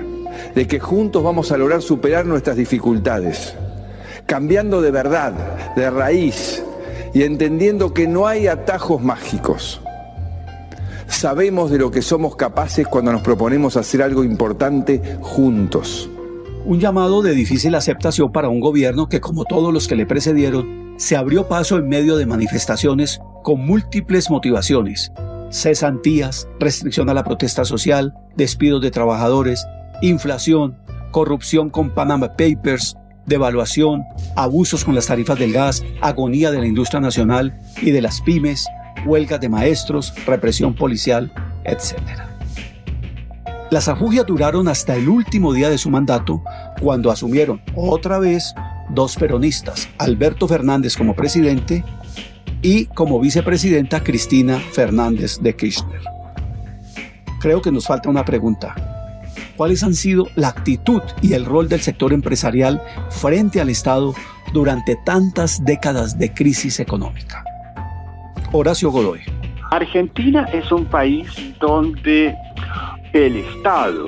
de 0.54 0.66
que 0.66 0.78
juntos 0.78 1.24
vamos 1.24 1.50
a 1.50 1.56
lograr 1.56 1.80
superar 1.80 2.26
nuestras 2.26 2.56
dificultades, 2.56 3.54
cambiando 4.26 4.82
de 4.82 4.90
verdad, 4.90 5.32
de 5.74 5.88
raíz 5.90 6.62
y 7.14 7.22
entendiendo 7.22 7.94
que 7.94 8.06
no 8.06 8.26
hay 8.26 8.48
atajos 8.48 9.02
mágicos. 9.02 9.80
Sabemos 11.06 11.70
de 11.70 11.78
lo 11.78 11.90
que 11.90 12.02
somos 12.02 12.36
capaces 12.36 12.86
cuando 12.86 13.12
nos 13.12 13.22
proponemos 13.22 13.78
hacer 13.78 14.02
algo 14.02 14.24
importante 14.24 15.00
juntos. 15.22 16.10
Un 16.66 16.80
llamado 16.80 17.22
de 17.22 17.32
difícil 17.32 17.74
aceptación 17.76 18.30
para 18.30 18.50
un 18.50 18.60
gobierno 18.60 19.08
que, 19.08 19.20
como 19.20 19.44
todos 19.44 19.72
los 19.72 19.88
que 19.88 19.96
le 19.96 20.04
precedieron, 20.04 20.85
se 20.96 21.16
abrió 21.16 21.48
paso 21.48 21.76
en 21.76 21.88
medio 21.88 22.16
de 22.16 22.26
manifestaciones 22.26 23.20
con 23.42 23.64
múltiples 23.64 24.30
motivaciones. 24.30 25.12
Cesantías, 25.50 26.48
restricción 26.58 27.08
a 27.08 27.14
la 27.14 27.24
protesta 27.24 27.64
social, 27.64 28.14
despidos 28.36 28.82
de 28.82 28.90
trabajadores, 28.90 29.66
inflación, 30.02 30.78
corrupción 31.12 31.70
con 31.70 31.90
Panama 31.90 32.36
Papers, 32.36 32.96
devaluación, 33.26 34.04
abusos 34.34 34.84
con 34.84 34.94
las 34.94 35.06
tarifas 35.06 35.38
del 35.38 35.52
gas, 35.52 35.84
agonía 36.00 36.50
de 36.50 36.60
la 36.60 36.66
industria 36.66 37.00
nacional 37.00 37.58
y 37.80 37.90
de 37.90 38.02
las 38.02 38.20
pymes, 38.22 38.66
huelgas 39.04 39.40
de 39.40 39.48
maestros, 39.48 40.12
represión 40.26 40.74
policial, 40.74 41.32
etc. 41.64 41.96
Las 43.70 43.88
afugias 43.88 44.26
duraron 44.26 44.68
hasta 44.68 44.94
el 44.94 45.08
último 45.08 45.52
día 45.52 45.68
de 45.68 45.78
su 45.78 45.90
mandato, 45.90 46.42
cuando 46.80 47.10
asumieron 47.10 47.60
otra 47.74 48.18
vez 48.18 48.54
dos 48.90 49.16
peronistas, 49.16 49.88
Alberto 49.98 50.48
Fernández 50.48 50.96
como 50.96 51.14
presidente 51.14 51.84
y 52.62 52.86
como 52.86 53.20
vicepresidenta 53.20 54.02
Cristina 54.02 54.58
Fernández 54.58 55.38
de 55.40 55.54
Kirchner. 55.54 56.00
Creo 57.40 57.60
que 57.60 57.72
nos 57.72 57.86
falta 57.86 58.08
una 58.08 58.24
pregunta. 58.24 58.74
¿Cuáles 59.56 59.82
han 59.82 59.94
sido 59.94 60.26
la 60.34 60.48
actitud 60.48 61.02
y 61.22 61.32
el 61.32 61.44
rol 61.44 61.68
del 61.68 61.80
sector 61.80 62.12
empresarial 62.12 62.82
frente 63.10 63.60
al 63.60 63.70
Estado 63.70 64.14
durante 64.52 64.96
tantas 65.04 65.64
décadas 65.64 66.18
de 66.18 66.32
crisis 66.32 66.80
económica? 66.80 67.44
Horacio 68.52 68.90
Godoy. 68.90 69.20
Argentina 69.70 70.44
es 70.52 70.70
un 70.70 70.84
país 70.86 71.28
donde 71.60 72.34
el 73.12 73.36
Estado 73.36 74.06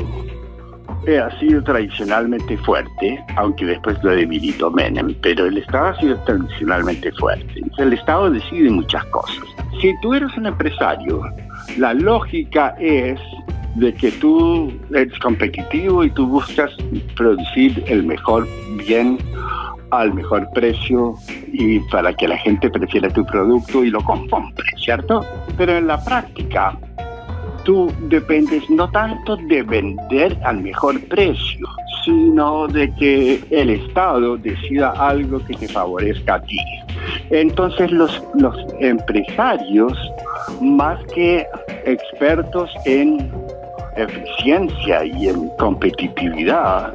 ha 1.22 1.38
sido 1.38 1.62
tradicionalmente 1.62 2.57
fuerte, 2.59 3.24
aunque 3.36 3.64
después 3.64 3.96
lo 4.03 4.11
debilitó 4.11 4.70
Menem, 4.70 5.14
pero 5.22 5.46
el 5.46 5.59
Estado 5.59 5.86
ha 5.86 6.01
sido 6.01 6.16
tradicionalmente 6.24 7.12
fuerte. 7.12 7.62
El 7.78 7.92
Estado 7.92 8.30
decide 8.30 8.70
muchas 8.70 9.05
cosas. 9.07 9.44
Si 9.80 9.94
tú 10.03 10.14
eres 10.14 10.36
un 10.36 10.46
empresario, 10.46 11.22
la 11.76 11.94
lógica 11.94 12.74
es 12.78 13.18
de 13.76 13.94
que 13.94 14.11
tú 14.12 14.72
eres 14.92 15.18
competitivo 15.20 16.05
y 16.05 16.11
tú 16.11 16.26
buscas 16.26 16.70
producir 17.14 17.82
el 17.86 18.05
mejor 18.05 18.46
bien 18.86 19.18
al 19.90 20.12
mejor 20.12 20.49
precio 20.53 21.14
y 21.46 21.80
para 21.90 22.12
que 22.12 22.28
la 22.28 22.36
gente 22.38 22.68
prefiera 22.70 23.09
tu 23.09 23.24
producto 23.24 23.84
y 23.84 23.90
lo 23.90 24.03
compre, 24.03 24.66
¿cierto? 24.76 25.24
Pero 25.57 25.78
en 25.78 25.86
la 25.86 26.03
práctica, 26.05 26.76
tú 27.69 27.93
dependes 28.09 28.62
no 28.71 28.91
tanto 28.91 29.37
de 29.37 29.62
vender 29.62 30.35
al 30.43 30.62
mejor 30.62 30.99
precio, 31.09 31.69
sino 32.03 32.66
de 32.66 32.91
que 32.95 33.45
el 33.51 33.69
Estado 33.69 34.39
decida 34.39 34.93
algo 34.93 35.39
que 35.45 35.55
te 35.55 35.69
favorezca 35.69 36.37
a 36.37 36.41
ti. 36.41 36.59
Entonces 37.29 37.93
los, 37.93 38.23
los 38.37 38.57
empresarios, 38.81 39.93
más 40.62 40.99
que 41.14 41.47
expertos 41.85 42.71
en 42.87 43.31
eficiencia 43.97 45.05
y 45.05 45.29
en 45.29 45.51
competitividad, 45.59 46.95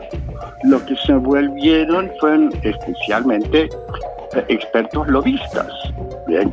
lo 0.63 0.83
que 0.87 0.95
se 1.05 1.13
volvieron 1.13 2.09
fueron 2.19 2.51
especialmente 2.63 3.69
expertos 4.47 5.07
lobistas. 5.07 5.71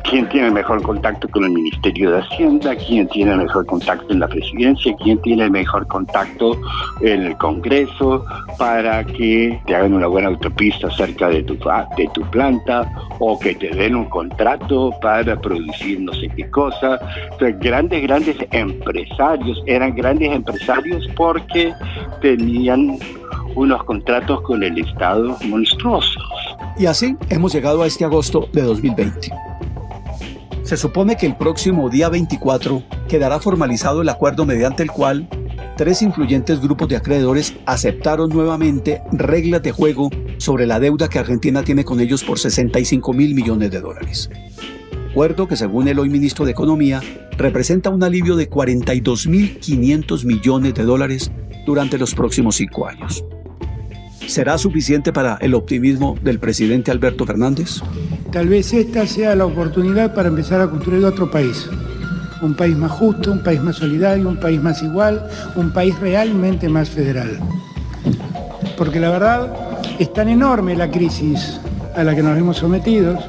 ¿Quién 0.03 0.27
tiene 0.29 0.51
mejor 0.51 0.81
contacto 0.81 1.29
con 1.29 1.45
el 1.45 1.51
Ministerio 1.51 2.11
de 2.11 2.19
Hacienda? 2.19 2.75
¿Quién 2.75 3.07
tiene 3.07 3.35
mejor 3.37 3.65
contacto 3.65 4.11
en 4.11 4.19
la 4.19 4.27
presidencia? 4.27 4.93
¿Quién 5.01 5.21
tiene 5.21 5.49
mejor 5.49 5.87
contacto 5.87 6.59
en 6.99 7.23
el 7.23 7.37
Congreso 7.37 8.25
para 8.57 9.03
que 9.05 9.59
te 9.65 9.75
hagan 9.75 9.93
una 9.93 10.07
buena 10.07 10.27
autopista 10.27 10.91
cerca 10.91 11.29
de 11.29 11.43
tu, 11.43 11.57
de 11.95 12.09
tu 12.13 12.21
planta 12.31 12.91
o 13.19 13.39
que 13.39 13.55
te 13.55 13.69
den 13.69 13.95
un 13.95 14.05
contrato 14.05 14.91
para 15.01 15.39
producir 15.39 16.01
no 16.01 16.13
sé 16.13 16.27
qué 16.35 16.49
cosa? 16.49 16.99
grandes, 17.59 18.03
grandes 18.03 18.37
empresarios, 18.51 19.63
eran 19.65 19.95
grandes 19.95 20.31
empresarios 20.33 21.07
porque 21.15 21.73
tenían 22.21 22.97
unos 23.55 23.83
contratos 23.85 24.41
con 24.41 24.63
el 24.63 24.77
Estado 24.77 25.37
monstruosos. 25.47 26.23
Y 26.77 26.85
así 26.85 27.15
hemos 27.29 27.53
llegado 27.53 27.83
a 27.83 27.87
este 27.87 28.05
agosto 28.05 28.49
de 28.53 28.61
2020. 28.61 29.50
Se 30.71 30.77
supone 30.77 31.17
que 31.17 31.25
el 31.25 31.35
próximo 31.35 31.89
día 31.89 32.07
24 32.07 32.81
quedará 33.09 33.41
formalizado 33.41 34.03
el 34.03 34.07
acuerdo 34.07 34.45
mediante 34.45 34.83
el 34.83 34.89
cual 34.89 35.27
tres 35.75 36.01
influyentes 36.01 36.61
grupos 36.61 36.87
de 36.87 36.95
acreedores 36.95 37.55
aceptaron 37.65 38.29
nuevamente 38.29 39.01
reglas 39.11 39.61
de 39.63 39.73
juego 39.73 40.09
sobre 40.37 40.65
la 40.65 40.79
deuda 40.79 41.09
que 41.09 41.19
Argentina 41.19 41.61
tiene 41.63 41.83
con 41.83 41.99
ellos 41.99 42.23
por 42.23 42.39
65 42.39 43.11
mil 43.11 43.35
millones 43.35 43.69
de 43.69 43.81
dólares. 43.81 44.29
Acuerdo 45.09 45.45
que 45.45 45.57
según 45.57 45.89
el 45.89 45.99
hoy 45.99 46.07
ministro 46.07 46.45
de 46.45 46.51
Economía 46.51 47.01
representa 47.37 47.89
un 47.89 48.01
alivio 48.01 48.37
de 48.37 48.49
42.500 48.49 50.23
millones 50.23 50.73
de 50.73 50.83
dólares 50.83 51.33
durante 51.65 51.97
los 51.97 52.15
próximos 52.15 52.55
cinco 52.55 52.87
años. 52.87 53.25
¿Será 54.25 54.57
suficiente 54.57 55.11
para 55.11 55.35
el 55.41 55.53
optimismo 55.53 56.15
del 56.23 56.39
presidente 56.39 56.91
Alberto 56.91 57.25
Fernández? 57.25 57.81
Tal 58.31 58.47
vez 58.47 58.71
esta 58.73 59.05
sea 59.05 59.35
la 59.35 59.45
oportunidad 59.45 60.13
para 60.13 60.29
empezar 60.29 60.61
a 60.61 60.69
construir 60.69 61.03
otro 61.03 61.29
país. 61.29 61.67
Un 62.41 62.53
país 62.53 62.77
más 62.77 62.91
justo, 62.91 63.29
un 63.29 63.43
país 63.43 63.61
más 63.61 63.75
solidario, 63.75 64.29
un 64.29 64.37
país 64.37 64.61
más 64.61 64.81
igual, 64.81 65.27
un 65.57 65.73
país 65.73 65.99
realmente 65.99 66.69
más 66.69 66.89
federal. 66.89 67.39
Porque 68.77 69.01
la 69.01 69.09
verdad 69.09 69.53
es 69.99 70.13
tan 70.13 70.29
enorme 70.29 70.77
la 70.77 70.89
crisis 70.89 71.59
a 71.93 72.05
la 72.05 72.15
que 72.15 72.23
nos 72.23 72.37
hemos 72.37 72.55
sometido, 72.55 73.19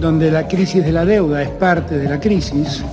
donde 0.00 0.30
la 0.30 0.46
crisis 0.46 0.84
de 0.84 0.92
la 0.92 1.04
deuda 1.04 1.42
es 1.42 1.50
parte 1.50 1.98
de 1.98 2.08
la 2.08 2.20
crisis, 2.20 2.84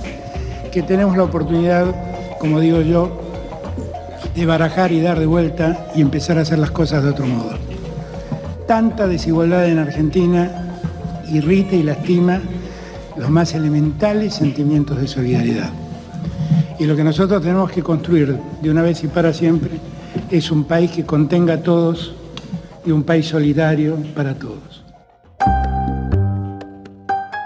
que 0.72 0.82
tenemos 0.82 1.16
la 1.16 1.22
oportunidad, 1.22 1.94
como 2.40 2.58
digo 2.58 2.80
yo, 2.80 3.20
de 4.34 4.46
barajar 4.46 4.90
y 4.90 5.00
dar 5.00 5.20
de 5.20 5.26
vuelta 5.26 5.86
y 5.94 6.00
empezar 6.00 6.38
a 6.38 6.40
hacer 6.40 6.58
las 6.58 6.72
cosas 6.72 7.04
de 7.04 7.10
otro 7.10 7.26
modo. 7.26 7.52
Tanta 8.66 9.06
desigualdad 9.06 9.66
en 9.66 9.78
Argentina 9.78 10.69
irrita 11.30 11.76
y 11.76 11.82
lastima 11.82 12.40
los 13.16 13.30
más 13.30 13.54
elementales 13.54 14.34
sentimientos 14.34 15.00
de 15.00 15.08
solidaridad. 15.08 15.70
Y 16.78 16.86
lo 16.86 16.96
que 16.96 17.04
nosotros 17.04 17.42
tenemos 17.42 17.70
que 17.70 17.82
construir 17.82 18.38
de 18.62 18.70
una 18.70 18.82
vez 18.82 19.04
y 19.04 19.08
para 19.08 19.32
siempre 19.32 19.70
es 20.30 20.50
un 20.50 20.64
país 20.64 20.90
que 20.90 21.04
contenga 21.04 21.54
a 21.54 21.62
todos 21.62 22.14
y 22.84 22.90
un 22.90 23.02
país 23.02 23.26
solidario 23.26 23.96
para 24.14 24.34
todos. 24.34 24.84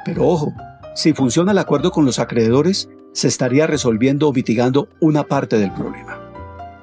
Pero 0.05 0.29
ojo, 0.29 0.53
si 0.95 1.13
funciona 1.13 1.53
el 1.53 1.59
acuerdo 1.59 1.91
con 1.91 2.05
los 2.05 2.21
acreedores, 2.21 2.89
se 3.13 3.29
estaría 3.29 3.67
resolviendo 3.67 4.29
o 4.29 4.33
mitigando 4.33 4.89
una 5.01 5.25
parte 5.25 5.59
del 5.59 5.73
problema. 5.73 6.21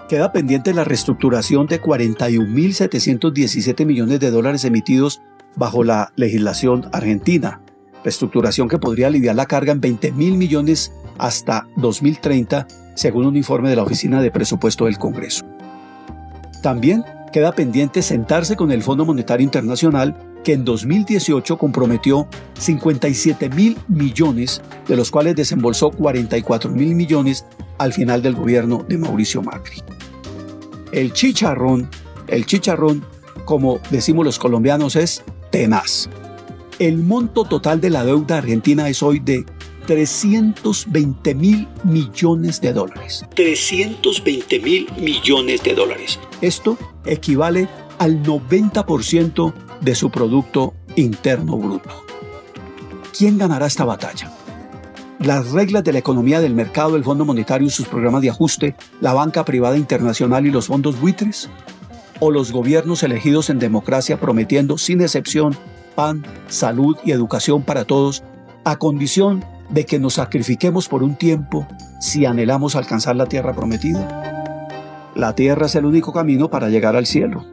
Queda 0.09 0.33
pendiente 0.33 0.73
la 0.73 0.83
reestructuración 0.83 1.67
de 1.67 1.81
41.717 1.81 3.85
millones 3.85 4.19
de 4.19 4.31
dólares 4.31 4.65
emitidos 4.65 5.21
bajo 5.55 5.83
la 5.83 6.11
legislación 6.15 6.89
argentina, 6.91 7.61
reestructuración 8.03 8.67
que 8.67 8.79
podría 8.79 9.07
aliviar 9.07 9.35
la 9.35 9.45
carga 9.45 9.71
en 9.71 9.81
20 9.81 10.11
mil 10.13 10.37
millones 10.37 10.91
hasta 11.17 11.67
2030, 11.77 12.67
según 12.95 13.25
un 13.25 13.37
informe 13.37 13.69
de 13.69 13.75
la 13.75 13.83
Oficina 13.83 14.21
de 14.21 14.31
Presupuesto 14.31 14.85
del 14.85 14.97
Congreso. 14.97 15.45
También 16.61 17.03
queda 17.31 17.53
pendiente 17.53 18.01
sentarse 18.01 18.55
con 18.55 18.71
el 18.71 18.83
Fondo 18.83 19.05
Monetario 19.05 19.43
Internacional, 19.43 20.15
que 20.43 20.53
en 20.53 20.65
2018 20.65 21.57
comprometió 21.57 22.27
57 22.59 23.49
mil 23.49 23.77
millones, 23.87 24.61
de 24.87 24.95
los 24.95 25.11
cuales 25.11 25.35
desembolsó 25.35 25.91
44 25.91 26.71
mil 26.71 26.95
millones 26.95 27.45
al 27.77 27.93
final 27.93 28.21
del 28.21 28.35
gobierno 28.35 28.85
de 28.87 28.97
Mauricio 28.97 29.41
Macri. 29.41 29.81
El 30.91 31.13
chicharrón, 31.13 31.89
el 32.27 32.45
chicharrón, 32.45 33.05
como 33.45 33.79
decimos 33.91 34.25
los 34.25 34.39
colombianos, 34.39 34.95
es 34.95 35.23
tenaz. 35.51 36.09
El 36.79 36.97
monto 36.97 37.45
total 37.45 37.79
de 37.79 37.91
la 37.91 38.03
deuda 38.03 38.39
argentina 38.39 38.89
es 38.89 39.03
hoy 39.03 39.19
de 39.19 39.45
320 39.85 41.35
mil 41.35 41.67
millones 41.83 42.61
de 42.61 42.73
dólares. 42.73 43.25
320 43.35 44.59
mil 44.59 44.87
millones 44.97 45.61
de 45.63 45.75
dólares. 45.75 46.19
Esto 46.41 46.77
equivale 47.05 47.67
al 47.99 48.23
90% 48.23 49.53
de 49.81 49.95
su 49.95 50.09
Producto 50.09 50.73
Interno 50.95 51.57
Bruto. 51.57 52.03
¿Quién 53.15 53.37
ganará 53.37 53.67
esta 53.67 53.85
batalla? 53.85 54.31
las 55.23 55.51
reglas 55.51 55.83
de 55.83 55.93
la 55.93 55.99
economía 55.99 56.41
del 56.41 56.55
mercado, 56.55 56.95
el 56.95 57.03
Fondo 57.03 57.25
Monetario 57.25 57.67
y 57.67 57.71
sus 57.71 57.87
programas 57.87 58.21
de 58.21 58.29
ajuste, 58.29 58.75
la 59.01 59.13
banca 59.13 59.45
privada 59.45 59.77
internacional 59.77 60.45
y 60.47 60.51
los 60.51 60.67
fondos 60.67 60.99
buitres? 60.99 61.49
¿O 62.21 62.31
los 62.31 62.51
gobiernos 62.51 63.01
elegidos 63.01 63.49
en 63.49 63.57
democracia 63.57 64.19
prometiendo 64.19 64.77
sin 64.77 65.01
excepción 65.01 65.57
pan, 65.95 66.23
salud 66.47 66.95
y 67.03 67.11
educación 67.11 67.63
para 67.63 67.83
todos, 67.83 68.23
a 68.63 68.77
condición 68.77 69.43
de 69.69 69.85
que 69.85 69.99
nos 69.99 70.13
sacrifiquemos 70.13 70.87
por 70.87 71.01
un 71.01 71.15
tiempo 71.15 71.67
si 71.99 72.25
anhelamos 72.25 72.75
alcanzar 72.75 73.15
la 73.15 73.25
tierra 73.25 73.53
prometida? 73.53 75.11
La 75.15 75.33
tierra 75.33 75.65
es 75.65 75.75
el 75.75 75.85
único 75.85 76.13
camino 76.13 76.49
para 76.49 76.69
llegar 76.69 76.95
al 76.95 77.07
cielo. 77.07 77.43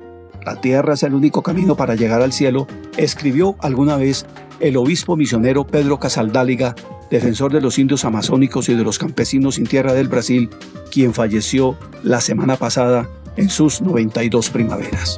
La 0.45 0.61
tierra 0.61 0.95
es 0.95 1.03
el 1.03 1.15
único 1.15 1.43
camino 1.43 1.75
para 1.75 1.95
llegar 1.97 2.21
al 2.21 2.33
cielo, 2.35 2.67
escribió 2.97 3.57
alguna 3.61 3.97
vez 3.97 4.27
el 4.61 4.77
obispo 4.77 5.17
misionero 5.17 5.67
Pedro 5.67 5.99
Casaldáliga 5.99 6.75
defensor 7.11 7.53
de 7.53 7.61
los 7.61 7.79
indios 7.79 8.05
amazónicos 8.05 8.69
y 8.69 8.75
de 8.75 8.85
los 8.85 8.99
campesinos 8.99 9.57
sin 9.57 9.67
tierra 9.67 9.93
del 9.93 10.09
Brasil, 10.09 10.51
quien 10.91 11.15
falleció 11.15 11.77
la 12.03 12.21
semana 12.21 12.57
pasada 12.57 13.09
en 13.39 13.49
sus 13.49 13.81
92 13.81 14.51
primaveras. 14.51 15.17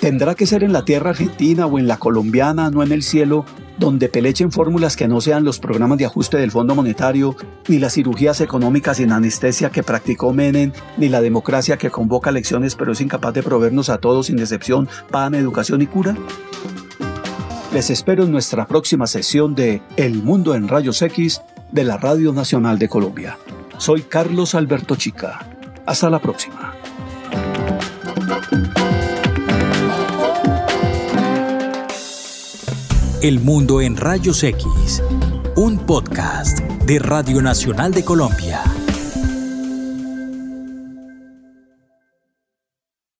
Tendrá 0.00 0.34
que 0.34 0.46
ser 0.46 0.62
en 0.62 0.72
la 0.72 0.84
tierra 0.84 1.10
argentina 1.10 1.66
o 1.66 1.78
en 1.78 1.88
la 1.88 1.96
colombiana, 1.96 2.70
no 2.70 2.82
en 2.82 2.92
el 2.92 3.02
cielo, 3.02 3.44
donde 3.78 4.08
pelechen 4.08 4.50
fórmulas 4.52 4.96
que 4.96 5.08
no 5.08 5.20
sean 5.20 5.44
los 5.44 5.58
programas 5.58 5.98
de 5.98 6.06
ajuste 6.06 6.36
del 6.36 6.50
Fondo 6.50 6.74
Monetario, 6.74 7.36
ni 7.68 7.78
las 7.78 7.94
cirugías 7.94 8.40
económicas 8.40 8.96
sin 8.96 9.12
anestesia 9.12 9.70
que 9.70 9.82
practicó 9.82 10.32
Menem, 10.32 10.72
ni 10.96 11.08
la 11.08 11.20
democracia 11.20 11.78
que 11.78 11.90
convoca 11.90 12.30
elecciones 12.30 12.74
pero 12.74 12.92
es 12.92 13.00
incapaz 13.00 13.34
de 13.34 13.42
proveernos 13.42 13.90
a 13.90 13.98
todos 13.98 14.26
sin 14.26 14.38
excepción 14.38 14.88
pan, 15.10 15.34
educación 15.34 15.82
y 15.82 15.86
cura? 15.86 16.16
Les 17.72 17.90
espero 17.90 18.24
en 18.24 18.32
nuestra 18.32 18.66
próxima 18.66 19.06
sesión 19.06 19.54
de 19.54 19.82
El 19.96 20.22
Mundo 20.22 20.54
en 20.54 20.68
Rayos 20.68 21.02
X 21.02 21.42
de 21.70 21.84
la 21.84 21.96
Radio 21.96 22.32
Nacional 22.32 22.78
de 22.78 22.88
Colombia. 22.88 23.38
Soy 23.78 24.02
Carlos 24.02 24.54
Alberto 24.54 24.96
Chica. 24.96 25.46
Hasta 25.86 26.10
la 26.10 26.18
próxima. 26.18 26.77
El 33.20 33.40
Mundo 33.40 33.80
en 33.80 33.96
Rayos 33.96 34.44
X, 34.44 35.02
un 35.56 35.78
podcast 35.80 36.60
de 36.60 37.00
Radio 37.00 37.42
Nacional 37.42 37.92
de 37.92 38.04
Colombia. 38.04 38.62